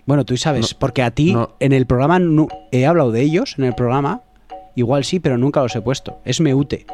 Bueno, 0.05 0.25
tú 0.25 0.35
sabes, 0.37 0.73
No, 0.73 0.79
porque 0.79 1.01
a 1.01 1.11
ti 1.11 1.33
no. 1.33 1.55
en 1.59 1.71
el 1.71 1.85
programa 1.87 2.19
nu- 2.19 2.49
he 2.71 2.85
hablado 2.85 3.11
de 3.11 3.21
ellos, 3.21 3.55
en 3.57 3.63
el 3.63 3.73
programa, 3.73 4.21
igual 4.75 5.03
sí, 5.05 5.19
pero 5.19 5.37
nunca 5.37 5.61
los 5.63 5.75
he 5.75 5.81
puesto. 5.81 6.19
Es 6.25 6.41
Meute. 6.41 6.85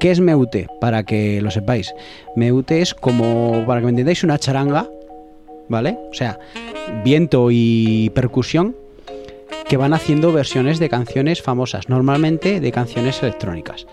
¿Qué 0.00 0.10
es 0.10 0.20
Meute? 0.20 0.68
Para 0.80 1.04
que 1.04 1.40
lo 1.40 1.50
sepáis. 1.50 1.94
Meute 2.36 2.80
es 2.80 2.94
como, 2.94 3.64
para 3.66 3.80
que 3.80 3.86
me 3.86 3.90
entendáis, 3.90 4.24
una 4.24 4.38
charanga, 4.38 4.88
¿vale? 5.68 5.98
O 6.10 6.14
sea, 6.14 6.38
viento 7.04 7.48
y 7.50 8.10
percusión 8.14 8.76
que 9.68 9.76
van 9.76 9.94
haciendo 9.94 10.32
versiones 10.32 10.78
de 10.78 10.88
canciones 10.88 11.42
famosas, 11.42 11.88
normalmente 11.88 12.60
de 12.60 12.72
canciones 12.72 13.22
electrónicas. 13.22 13.86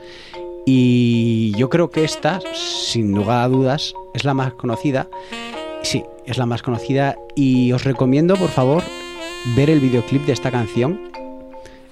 Y 0.65 1.53
yo 1.55 1.69
creo 1.69 1.89
que 1.89 2.03
esta, 2.03 2.39
sin 2.53 3.13
lugar 3.13 3.43
a 3.43 3.47
dudas, 3.47 3.93
es 4.13 4.25
la 4.25 4.33
más 4.33 4.53
conocida. 4.53 5.07
Sí, 5.81 6.03
es 6.25 6.37
la 6.37 6.45
más 6.45 6.61
conocida 6.61 7.17
y 7.35 7.71
os 7.71 7.83
recomiendo, 7.83 8.35
por 8.35 8.49
favor, 8.49 8.83
ver 9.55 9.69
el 9.69 9.79
videoclip 9.79 10.25
de 10.25 10.33
esta 10.33 10.51
canción. 10.51 11.10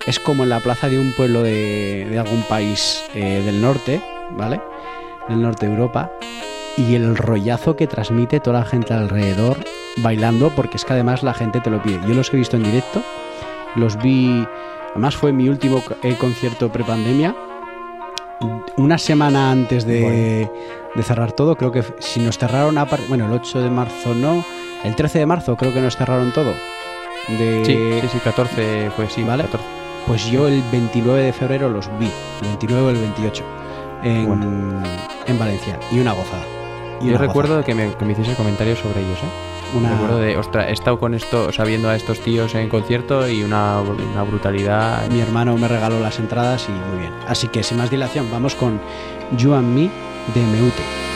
Es 0.10 0.20
como 0.20 0.42
en 0.42 0.50
la 0.50 0.60
plaza 0.60 0.90
de 0.90 0.98
un 0.98 1.14
pueblo 1.14 1.44
de, 1.44 2.08
de 2.10 2.18
algún 2.18 2.42
país 2.42 3.04
eh, 3.14 3.44
del 3.46 3.62
norte, 3.62 4.02
¿vale? 4.32 4.60
Del 5.28 5.40
norte 5.40 5.68
de 5.68 5.74
Europa. 5.74 6.12
Y 6.78 6.96
el 6.96 7.16
rollazo 7.16 7.76
que 7.76 7.86
transmite 7.86 8.40
toda 8.40 8.62
la 8.62 8.66
gente 8.66 8.92
alrededor 8.92 9.58
bailando, 9.98 10.50
porque 10.56 10.78
es 10.78 10.86
que 10.86 10.94
además 10.94 11.22
la 11.22 11.36
gente 11.36 11.62
te 11.62 11.70
lo 11.70 11.84
pide. 11.84 12.00
Yo 12.08 12.16
los 12.16 12.34
he 12.34 12.38
visto 12.38 12.58
en 12.58 12.64
directo, 12.64 13.04
los 13.76 14.02
vi, 14.02 14.48
además 14.94 15.16
fue 15.16 15.32
mi 15.32 15.48
último 15.48 15.84
eh, 16.02 16.16
concierto 16.20 16.72
prepandemia. 16.72 17.36
Una 18.78 18.98
semana 18.98 19.52
antes 19.52 19.86
de, 19.86 20.50
de 20.96 21.04
cerrar 21.04 21.34
todo, 21.34 21.56
creo 21.56 21.72
que 21.72 21.84
si 22.00 22.20
nos 22.20 22.40
cerraron, 22.40 22.80
a 22.80 22.86
bueno, 23.10 23.28
el 23.28 23.34
8 23.34 23.62
de 23.62 23.70
marzo 23.70 24.16
no, 24.16 24.44
el 24.84 24.96
13 24.96 25.20
de 25.20 25.26
marzo 25.28 25.56
creo 25.56 25.72
que 25.72 25.82
nos 25.82 25.98
cerraron 25.98 26.32
todo. 26.32 26.52
De, 27.28 27.64
Sí, 27.64 28.02
sí, 28.02 28.08
sí, 28.14 28.20
14 28.24 28.90
fue, 28.96 29.08
sí, 29.08 29.22
Vale. 29.24 29.44
14. 29.44 29.79
Pues 30.08 30.26
yo 30.26 30.48
el 30.48 30.62
29 30.72 31.22
de 31.24 31.34
febrero 31.34 31.70
los 31.70 31.88
vi, 32.00 32.08
el 32.42 32.48
29 32.48 32.82
o 32.82 32.90
el 32.90 32.98
28, 32.98 33.44
en, 34.04 34.84
en 35.28 35.40
Valencia, 35.40 35.80
y 35.92 36.00
una 36.00 36.14
gozada. 36.14 36.44
Y 37.02 37.06
Yo 37.06 37.10
una 37.12 37.20
recuerdo 37.20 37.64
que 37.64 37.76
me, 37.76 37.94
que 37.94 38.06
me 38.06 38.14
hiciese 38.14 38.34
comentarios 38.36 38.80
sobre 38.80 39.02
ellos, 39.02 39.18
¿eh? 39.20 39.74
gozada. 39.74 39.80
Una- 39.80 39.90
Recuerdo 40.02 40.18
de, 40.20 40.38
ostras, 40.38 40.66
he 40.70 40.72
estado 40.74 41.00
con 41.00 41.14
esto, 41.14 41.52
sabiendo 41.52 41.90
a 41.90 41.96
estos 41.96 42.20
tíos 42.22 42.56
en 42.56 42.70
concierto 42.70 43.30
y 43.30 43.44
una, 43.44 43.80
una 43.82 44.24
brutalidad. 44.24 45.08
Mi 45.12 45.20
hermano 45.22 45.56
me 45.58 45.68
regaló 45.68 46.00
las 46.00 46.18
entradas 46.20 46.68
y 46.68 46.72
muy 46.72 47.00
bien. 47.02 47.14
Así 47.28 47.48
que 47.50 47.62
sin 47.62 47.78
más 47.78 47.90
dilación, 47.92 48.28
vamos 48.32 48.56
con 48.56 48.80
You 49.38 49.54
and 49.54 49.68
Me 49.76 49.82
de 50.34 50.42
Meute. 50.42 51.09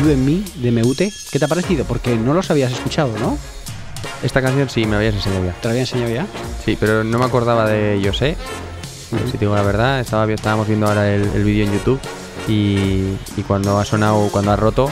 You 0.00 0.10
and 0.12 0.24
Me 0.26 0.42
de 0.62 0.70
Meute. 0.72 1.12
¿Qué 1.30 1.38
te 1.38 1.44
ha 1.44 1.48
parecido? 1.48 1.84
Porque 1.84 2.16
no 2.16 2.34
los 2.34 2.50
habías 2.50 2.72
escuchado, 2.72 3.10
¿no? 3.18 3.36
Esta 4.22 4.40
canción 4.42 4.68
sí 4.70 4.84
me 4.86 4.96
habías 4.96 5.14
enseñado 5.14 5.44
ya. 5.46 5.52
¿Te 5.52 5.64
lo 5.64 5.70
había 5.70 5.82
enseñado 5.82 6.10
ya? 6.12 6.26
Sí, 6.64 6.76
pero 6.78 7.04
no 7.04 7.18
me 7.18 7.24
acordaba 7.24 7.68
de 7.68 7.94
ellos, 7.94 8.20
¿eh? 8.22 8.36
Si 9.26 9.32
te 9.32 9.38
digo 9.38 9.54
la 9.54 9.62
verdad, 9.62 10.00
estaba, 10.00 10.30
estábamos 10.32 10.68
viendo 10.68 10.86
ahora 10.86 11.12
el, 11.12 11.22
el 11.34 11.44
vídeo 11.44 11.64
en 11.66 11.72
YouTube 11.72 11.98
y, 12.48 13.14
y 13.36 13.42
cuando 13.46 13.78
ha 13.78 13.84
sonado, 13.84 14.28
cuando 14.30 14.52
ha 14.52 14.56
roto, 14.56 14.88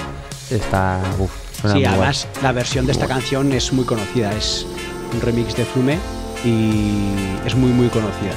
está. 0.50 1.00
Uf, 1.18 1.30
suena 1.60 1.74
Sí, 1.74 1.78
muy 1.80 1.82
guay. 1.82 1.94
además 1.94 2.28
la 2.42 2.52
versión 2.52 2.86
de 2.86 2.92
esta 2.92 3.06
canción 3.06 3.52
es 3.52 3.72
muy 3.72 3.84
conocida. 3.84 4.32
Es 4.32 4.66
un 5.14 5.20
remix 5.20 5.56
de 5.56 5.64
Flume 5.64 5.98
y 6.44 7.02
es 7.46 7.54
muy, 7.54 7.70
muy 7.70 7.88
conocida. 7.88 8.32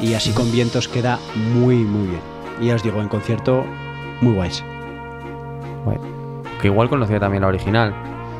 Y 0.00 0.14
así 0.14 0.30
con 0.30 0.50
vientos 0.50 0.88
queda 0.88 1.18
muy, 1.36 1.76
muy 1.76 2.08
bien. 2.08 2.20
Y 2.60 2.66
ya 2.68 2.74
os 2.76 2.82
digo, 2.82 3.00
en 3.02 3.08
concierto, 3.08 3.64
muy 4.20 4.34
guays. 4.34 4.64
Guay. 5.84 5.98
Que 6.60 6.68
igual 6.68 6.88
conocía 6.88 7.18
también 7.20 7.42
la 7.42 7.48
original. 7.48 7.92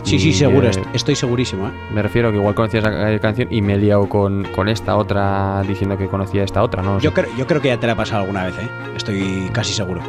Sí, 0.04 0.16
Y, 0.16 0.18
sí, 0.18 0.32
seguro, 0.32 0.66
eh, 0.66 0.70
est- 0.70 0.80
estoy 0.94 1.14
segurísimo. 1.14 1.68
¿eh? 1.68 1.72
Me 1.92 2.02
refiero 2.02 2.30
que 2.32 2.36
igual 2.36 2.54
conocía 2.56 2.80
esa 2.80 3.18
canción 3.20 3.48
y 3.52 3.62
me 3.62 3.74
he 3.74 3.78
liado 3.78 4.08
con, 4.08 4.44
con 4.54 4.68
esta 4.68 4.96
otra 4.96 5.62
diciendo 5.66 5.96
que 5.96 6.08
conocía 6.08 6.42
esta 6.42 6.62
otra, 6.62 6.82
¿no? 6.82 6.98
Yo, 6.98 7.12
creo, 7.12 7.28
yo 7.36 7.46
creo 7.46 7.60
que 7.60 7.68
ya 7.68 7.78
te 7.78 7.86
la 7.86 7.92
ha 7.92 7.96
pasado 7.96 8.22
alguna 8.22 8.44
vez, 8.46 8.54
¿eh? 8.58 8.68
estoy 8.96 9.48
casi 9.52 9.72
seguro. 9.72 10.00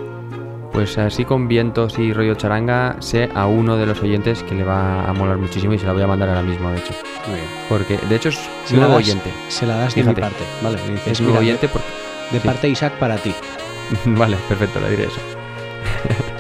Pues 0.71 0.97
así 0.97 1.23
con 1.25 1.47
vientos 1.47 1.99
y 1.99 2.11
rollo 2.13 2.33
charanga, 2.33 2.95
sé 2.97 3.29
a 3.35 3.45
uno 3.45 3.77
de 3.77 3.85
los 3.85 4.01
oyentes 4.01 4.41
que 4.41 4.55
le 4.55 4.63
va 4.63 5.03
a 5.07 5.13
molar 5.13 5.37
muchísimo 5.37 5.73
y 5.75 5.77
se 5.77 5.85
la 5.85 5.93
voy 5.93 6.01
a 6.01 6.07
mandar 6.07 6.29
ahora 6.29 6.41
mismo, 6.41 6.71
de 6.71 6.79
hecho. 6.79 6.93
Muy 7.27 7.35
bien. 7.35 7.47
Porque, 7.69 7.99
de 8.09 8.15
hecho, 8.15 8.29
es 8.29 8.39
Se 8.65 8.75
nuevo 8.75 8.93
das- 8.93 9.03
oyente. 9.03 9.29
Se 9.49 9.67
la 9.67 9.75
das 9.75 9.93
de 9.93 10.03
mi 10.03 10.13
parte. 10.15 10.43
Vale, 10.63 10.77
le 10.87 10.93
dices, 10.93 11.07
Es 11.11 11.21
nuevo 11.21 11.33
"Mira, 11.39 11.41
oyente 11.51 11.67
porque... 11.67 11.87
De 12.31 12.39
sí. 12.39 12.47
parte 12.47 12.65
de 12.65 12.73
Isaac 12.73 12.93
para 12.97 13.17
ti. 13.17 13.35
vale, 14.07 14.37
perfecto, 14.49 14.79
le 14.79 14.89
diré 14.89 15.03
eso. 15.03 15.19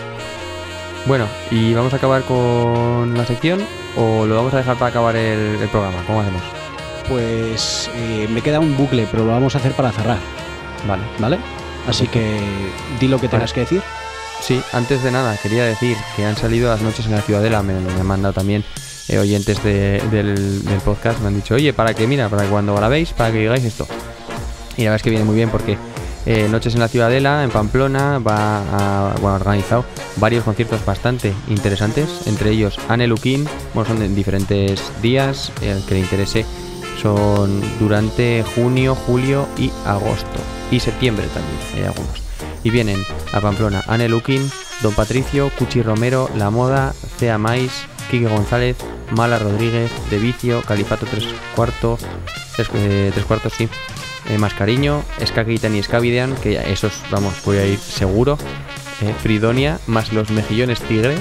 bueno, 1.05 1.25
¿y 1.51 1.73
vamos 1.73 1.93
a 1.93 1.97
acabar 1.97 2.21
con 2.23 3.13
la 3.17 3.25
sección 3.25 3.61
o 3.97 4.25
lo 4.25 4.35
vamos 4.35 4.53
a 4.53 4.57
dejar 4.57 4.75
para 4.77 4.89
acabar 4.89 5.15
el, 5.15 5.57
el 5.61 5.69
programa? 5.69 5.97
¿Cómo 6.07 6.21
hacemos? 6.21 6.41
Pues 7.09 7.89
eh, 7.95 8.27
me 8.31 8.41
queda 8.41 8.59
un 8.59 8.77
bucle, 8.77 9.07
pero 9.11 9.25
lo 9.25 9.31
vamos 9.31 9.55
a 9.55 9.57
hacer 9.57 9.73
para 9.73 9.91
cerrar, 9.91 10.17
Vale. 10.87 11.03
¿vale? 11.19 11.37
Así 11.87 12.07
que 12.07 12.39
di 12.99 13.07
lo 13.07 13.19
que 13.19 13.27
tengas 13.27 13.51
Vale. 13.51 13.53
que 13.53 13.59
decir. 13.61 13.81
Sí, 14.41 14.61
antes 14.73 15.03
de 15.03 15.11
nada, 15.11 15.37
quería 15.41 15.63
decir 15.65 15.97
que 16.15 16.25
han 16.25 16.35
salido 16.37 16.69
las 16.69 16.81
noches 16.81 17.05
en 17.05 17.11
la 17.13 17.21
Ciudadela, 17.21 17.61
me, 17.61 17.73
me 17.79 17.91
han 17.99 18.05
mandado 18.05 18.33
también 18.33 18.63
eh, 19.09 19.17
oyentes 19.17 19.61
de- 19.63 20.01
del, 20.11 20.63
del 20.65 20.79
podcast, 20.79 21.19
me 21.21 21.27
han 21.27 21.35
dicho, 21.35 21.55
oye, 21.55 21.73
para 21.73 21.93
que, 21.93 22.07
mira, 22.07 22.29
para 22.29 22.43
que 22.43 22.49
cuando 22.49 22.73
grabéis, 22.75 23.11
para 23.11 23.31
que 23.31 23.39
digáis 23.39 23.63
esto. 23.65 23.85
Y 24.77 24.83
la 24.83 24.91
verdad 24.91 24.95
es 24.97 25.03
que 25.03 25.09
viene 25.11 25.25
muy 25.25 25.35
bien 25.35 25.49
porque 25.49 25.77
eh, 26.25 26.47
Noches 26.49 26.73
en 26.73 26.79
la 26.79 26.87
Ciudadela, 26.87 27.43
en 27.43 27.49
Pamplona, 27.49 28.19
va 28.19 28.59
a, 28.59 29.11
ha 29.11 29.33
organizado 29.33 29.85
varios 30.17 30.43
conciertos 30.43 30.85
bastante 30.85 31.33
interesantes, 31.49 32.09
entre 32.25 32.51
ellos 32.51 32.77
Anne 32.89 33.07
Luquín, 33.07 33.47
bueno, 33.73 33.89
son 33.89 34.01
en 34.01 34.15
diferentes 34.15 34.81
días, 35.01 35.51
el 35.61 35.83
que 35.85 35.95
le 35.95 35.99
interese 36.01 36.45
son 37.01 37.61
durante 37.79 38.43
junio, 38.55 38.95
julio 38.95 39.47
y 39.57 39.71
agosto. 39.85 40.39
Y 40.71 40.79
septiembre 40.79 41.27
también, 41.33 41.57
hay 41.75 41.83
algunos. 41.83 42.21
Y 42.63 42.69
vienen 42.69 43.03
a 43.33 43.41
Pamplona 43.41 43.83
Anne 43.87 44.07
Luquín, 44.07 44.49
Don 44.81 44.93
Patricio, 44.93 45.51
Cuchi 45.59 45.81
Romero, 45.81 46.29
La 46.37 46.49
Moda, 46.49 46.93
Cea 47.17 47.37
Mais, 47.37 47.71
Quique 48.09 48.27
González, 48.27 48.77
Mala 49.11 49.37
Rodríguez, 49.37 49.91
De 50.09 50.17
Vicio, 50.17 50.61
Califato 50.61 51.05
Tres 51.05 51.25
Cuartos, 51.55 51.99
tres, 52.55 52.69
eh, 52.73 53.11
tres 53.13 53.25
cuartos 53.25 53.53
sí, 53.53 53.67
eh, 54.29 54.37
Mascariño, 54.37 55.03
Skakitan 55.25 55.75
y 55.75 55.83
Skavidean, 55.83 56.35
que 56.35 56.57
esos, 56.71 56.93
vamos, 57.11 57.33
voy 57.45 57.57
a 57.57 57.65
ir 57.65 57.79
seguro. 57.79 58.37
eh, 59.01 59.13
Fridonia, 59.21 59.79
más 59.87 60.13
los 60.13 60.29
mejillones 60.29 60.79
tigre. 60.81 61.15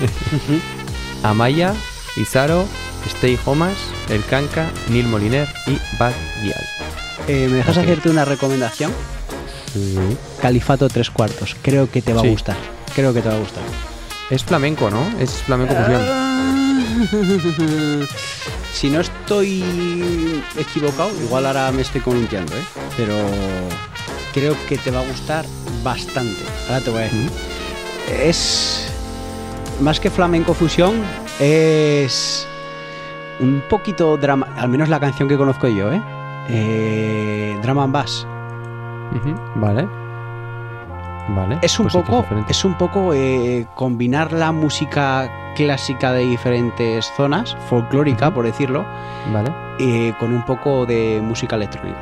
Amaya, 1.22 1.74
Izaro, 2.16 2.66
Stay 3.06 3.38
Homas, 3.44 3.74
El 4.08 4.24
Canca, 4.24 4.66
Neil 4.90 5.06
Moliner 5.06 5.48
y 5.66 5.78
Bad 5.98 6.12
Dial. 6.42 6.64
Eh, 7.28 7.48
¿Me 7.50 7.56
dejas 7.58 7.78
hacerte 7.78 8.10
una 8.10 8.24
recomendación? 8.24 8.92
Califato 10.40 10.88
tres 10.88 11.10
cuartos. 11.10 11.56
Creo 11.62 11.90
que 11.90 12.02
te 12.02 12.12
va 12.12 12.20
Sí. 12.20 12.28
a 12.28 12.30
gustar. 12.30 12.56
Creo 12.94 13.12
que 13.14 13.20
te 13.22 13.28
va 13.28 13.34
a 13.36 13.38
gustar. 13.38 13.62
Es 14.30 14.44
flamenco, 14.44 14.90
¿no? 14.90 15.04
Es 15.18 15.30
flamenco 15.42 15.74
fusión. 15.74 16.02
si 18.72 18.90
no 18.90 19.00
estoy 19.00 20.42
equivocado, 20.56 21.10
igual 21.22 21.46
ahora 21.46 21.72
me 21.72 21.82
estoy 21.82 22.00
columpiando, 22.00 22.54
¿eh? 22.56 22.64
Pero 22.96 23.14
creo 24.32 24.56
que 24.68 24.78
te 24.78 24.90
va 24.90 25.00
a 25.00 25.06
gustar 25.06 25.44
bastante. 25.82 26.42
Ahora 26.68 26.80
te 26.80 26.90
voy 26.90 27.00
a 27.00 27.04
decir. 27.04 27.30
Es 28.22 28.90
más 29.80 29.98
que 29.98 30.10
flamenco 30.10 30.54
fusión, 30.54 31.02
es 31.40 32.46
un 33.40 33.62
poquito 33.68 34.16
drama, 34.16 34.48
al 34.56 34.68
menos 34.68 34.88
la 34.88 35.00
canción 35.00 35.28
que 35.28 35.36
conozco 35.36 35.68
yo, 35.68 35.92
¿eh? 35.92 36.02
Eh, 36.48 37.58
drama 37.62 37.84
and 37.84 37.92
bass. 37.92 38.26
Vale. 39.56 40.03
Vale. 41.28 41.58
Es 41.62 41.78
un 41.80 41.88
poco, 41.88 42.24
es 42.48 42.64
un 42.64 42.74
poco 42.74 43.14
eh, 43.14 43.66
combinar 43.74 44.32
la 44.32 44.52
música 44.52 45.52
clásica 45.54 46.12
de 46.12 46.26
diferentes 46.26 47.06
zonas, 47.16 47.56
folclórica, 47.68 48.32
por 48.34 48.44
decirlo, 48.44 48.84
Vale, 49.32 49.50
eh, 49.78 50.12
con 50.18 50.32
un 50.32 50.44
poco 50.44 50.84
de 50.84 51.20
música 51.22 51.56
electrónica. 51.56 51.98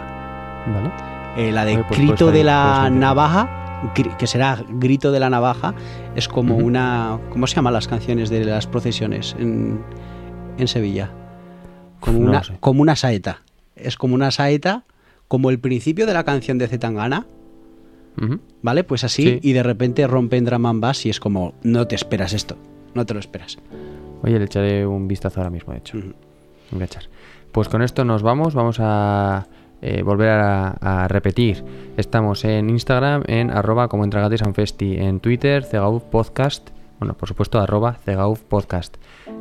vale. 0.66 0.90
Eh, 1.36 1.52
la 1.52 1.64
de 1.64 1.76
Oye, 1.76 1.84
pues 1.88 2.00
Grito 2.00 2.30
de 2.30 2.44
la 2.44 2.90
Navaja, 2.90 3.48
que 3.94 4.26
será 4.26 4.58
Grito 4.68 5.12
de 5.12 5.20
la 5.20 5.30
Navaja, 5.30 5.74
es 6.14 6.28
como 6.28 6.56
una... 6.56 7.18
¿Cómo 7.30 7.46
se 7.46 7.54
llaman 7.56 7.72
las 7.72 7.88
canciones 7.88 8.28
de 8.28 8.44
las 8.44 8.66
procesiones 8.66 9.34
en, 9.38 9.82
en 10.58 10.68
Sevilla? 10.68 11.10
Como 12.00 12.18
No 12.18 12.30
una, 12.30 12.42
como 12.60 12.82
una 12.82 12.96
saeta. 12.96 13.42
Es 13.76 13.96
como 13.96 14.14
una 14.14 14.30
saeta, 14.30 14.84
como 15.28 15.48
el 15.48 15.58
principio 15.58 16.06
de 16.06 16.12
la 16.12 16.24
canción 16.24 16.58
de 16.58 16.68
Zetangana, 16.68 17.26
¿vale? 18.62 18.84
Pues 18.84 19.04
así, 19.04 19.22
Sí. 19.24 19.38
y 19.42 19.52
de 19.52 19.62
repente 19.62 20.06
rompen 20.06 20.44
drum 20.44 20.66
and 20.66 20.80
bass 20.80 21.06
y 21.06 21.10
es 21.10 21.20
como, 21.20 21.54
no 21.62 21.86
te 21.86 21.94
esperas 21.94 22.32
esto, 22.32 22.56
no 22.94 23.04
te 23.06 23.14
lo 23.14 23.20
esperas. 23.20 23.58
Oye, 24.22 24.38
le 24.38 24.44
echaré 24.44 24.86
un 24.86 25.08
vistazo 25.08 25.40
ahora 25.40 25.50
mismo, 25.50 25.72
de 25.72 25.78
hecho. 25.80 25.98
Ujú. 25.98 26.12
Voy 26.70 26.82
a 26.82 26.84
echar. 26.84 27.04
Pues 27.50 27.68
con 27.68 27.82
esto 27.82 28.04
nos 28.04 28.22
vamos. 28.22 28.54
Vamos 28.54 28.76
a 28.80 29.46
eh, 29.82 30.02
volver 30.02 30.30
a, 30.30 30.68
a 30.80 31.08
repetir. 31.08 31.62
Estamos 31.96 32.44
en 32.44 32.70
Instagram, 32.70 33.24
en 33.26 33.50
arroba 33.50 33.88
como 33.88 34.04
Entragates 34.04 34.42
and 34.42 34.54
Festi, 34.54 34.96
en 34.96 35.18
Twitter, 35.20 35.64
Cegauf 35.64 36.04
Podcast. 36.04 36.70
Bueno, 37.00 37.14
por 37.14 37.28
supuesto, 37.28 37.58
arroba 37.60 37.94
Cegauf 38.04 38.40
Podcast. 38.42 38.96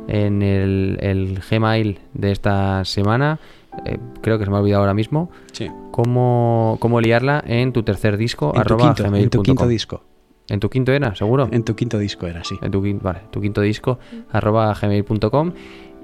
En 0.08 0.42
el, 0.42 0.98
el 1.00 1.40
Gmail 1.48 2.00
de 2.12 2.32
esta 2.32 2.84
semana, 2.84 3.38
eh, 3.84 3.98
creo 4.20 4.38
que 4.38 4.44
se 4.44 4.50
me 4.50 4.56
ha 4.56 4.60
olvidado 4.60 4.82
ahora 4.82 4.94
mismo, 4.94 5.30
Sí. 5.52 5.68
cómo, 5.90 6.76
cómo 6.80 7.00
liarla 7.00 7.42
en 7.46 7.72
tu 7.72 7.82
tercer 7.82 8.16
disco, 8.16 8.48
En 8.48 8.54
tu, 8.54 8.60
arroba 8.60 8.94
quinto, 8.94 9.16
en 9.16 9.30
tu 9.30 9.42
quinto 9.42 9.66
disco. 9.66 10.04
¿En 10.48 10.60
tu 10.60 10.68
quinto 10.68 10.92
era, 10.92 11.14
seguro? 11.14 11.48
En 11.50 11.64
tu 11.64 11.74
quinto 11.76 11.98
disco 11.98 12.26
era, 12.26 12.44
sí. 12.44 12.58
en 12.60 12.70
tu, 12.70 12.82
vale, 13.00 13.20
tu 13.30 13.40
quinto 13.40 13.60
disco, 13.60 13.98
arroba 14.30 14.74
gmail.com 14.74 15.52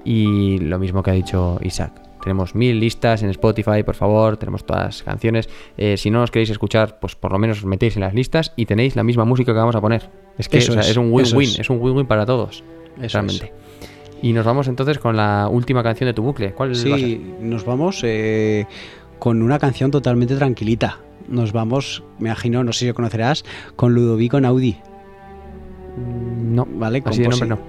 y 0.05 0.57
lo 0.59 0.79
mismo 0.79 1.03
que 1.03 1.11
ha 1.11 1.13
dicho 1.13 1.59
Isaac. 1.61 2.01
Tenemos 2.21 2.53
mil 2.53 2.79
listas 2.79 3.23
en 3.23 3.29
Spotify, 3.29 3.83
por 3.83 3.95
favor, 3.95 4.37
tenemos 4.37 4.65
todas 4.65 4.83
las 4.83 5.03
canciones. 5.03 5.49
Eh, 5.77 5.95
si 5.97 6.09
no 6.09 6.21
os 6.21 6.31
queréis 6.31 6.49
escuchar, 6.49 6.99
pues 6.99 7.15
por 7.15 7.31
lo 7.31 7.39
menos 7.39 7.59
os 7.59 7.65
metéis 7.65 7.95
en 7.95 8.01
las 8.01 8.13
listas 8.13 8.51
y 8.57 8.65
tenéis 8.65 8.95
la 8.95 9.03
misma 9.03 9.23
música 9.23 9.53
que 9.53 9.57
vamos 9.59 9.75
a 9.75 9.81
poner. 9.81 10.09
Es 10.37 10.49
que 10.49 10.57
Eso 10.57 10.71
o 10.71 10.73
sea, 10.73 10.81
es, 10.81 10.89
es, 10.89 10.97
un 10.97 11.11
win-win, 11.13 11.49
es. 11.49 11.59
es. 11.59 11.69
un 11.69 11.79
win-win 11.79 12.07
para 12.07 12.25
todos, 12.25 12.63
Eso 13.01 13.17
realmente. 13.19 13.53
Y 14.21 14.33
nos 14.33 14.45
vamos 14.45 14.67
entonces 14.67 14.99
con 14.99 15.15
la 15.15 15.47
última 15.49 15.81
canción 15.83 16.07
de 16.07 16.13
tu 16.13 16.23
bucle. 16.23 16.51
¿Cuál 16.53 16.69
va 16.69 16.73
a 16.73 16.75
ser? 16.75 16.99
Sí, 16.99 17.33
nos 17.39 17.65
vamos 17.65 18.01
eh, 18.03 18.65
con 19.17 19.41
una 19.41 19.59
canción 19.59 19.91
totalmente 19.91 20.35
tranquilita. 20.35 20.99
Nos 21.27 21.53
vamos, 21.53 22.03
me 22.17 22.29
imagino, 22.29 22.63
no 22.63 22.73
sé 22.73 22.79
si 22.79 22.87
lo 22.87 22.93
conocerás, 22.95 23.45
con 23.75 23.93
Ludovico 23.93 24.41
Naudi, 24.41 24.77
No, 25.97 26.67
¿vale? 26.69 27.01
así 27.05 27.21
de 27.21 27.29
nombre 27.29 27.47
no. 27.47 27.59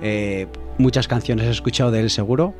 Eh, 0.00 0.46
muchas 0.78 1.06
canciones 1.08 1.46
he 1.46 1.50
escuchado 1.50 1.90
de 1.90 2.00
él 2.00 2.10
seguro. 2.10 2.54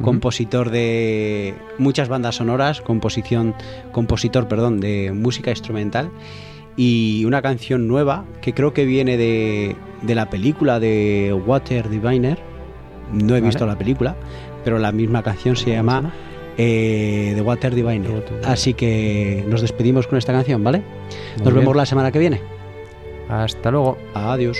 Compositor 0.00 0.70
de 0.70 1.56
muchas 1.76 2.08
bandas 2.08 2.36
sonoras, 2.36 2.80
composición, 2.80 3.54
compositor, 3.90 4.46
perdón, 4.46 4.78
de 4.78 5.10
música 5.12 5.50
instrumental 5.50 6.10
y 6.76 7.24
una 7.24 7.42
canción 7.42 7.88
nueva 7.88 8.24
que 8.40 8.54
creo 8.54 8.72
que 8.72 8.84
viene 8.84 9.16
de, 9.16 9.74
de 10.02 10.14
la 10.14 10.30
película 10.30 10.78
de 10.78 11.36
Water 11.44 11.88
Diviner. 11.88 12.38
No 13.12 13.34
he 13.36 13.40
Vale. 13.40 13.46
visto 13.46 13.66
la 13.66 13.76
película, 13.78 14.16
pero 14.64 14.78
la 14.78 14.92
misma 14.92 15.22
canción 15.22 15.56
se 15.56 15.70
llama 15.70 16.12
eh, 16.56 17.32
The 17.34 17.40
Water 17.42 17.74
Diviner. 17.74 18.24
Así 18.44 18.74
que 18.74 19.44
nos 19.48 19.60
despedimos 19.62 20.06
con 20.06 20.18
esta 20.18 20.32
canción, 20.32 20.62
¿vale? 20.64 20.78
Muy 20.78 21.44
Nos 21.44 21.52
bien. 21.52 21.56
vemos 21.60 21.76
la 21.76 21.86
semana 21.86 22.10
que 22.12 22.18
viene. 22.18 22.40
Hasta 23.28 23.70
luego. 23.70 23.98
Adiós. 24.14 24.58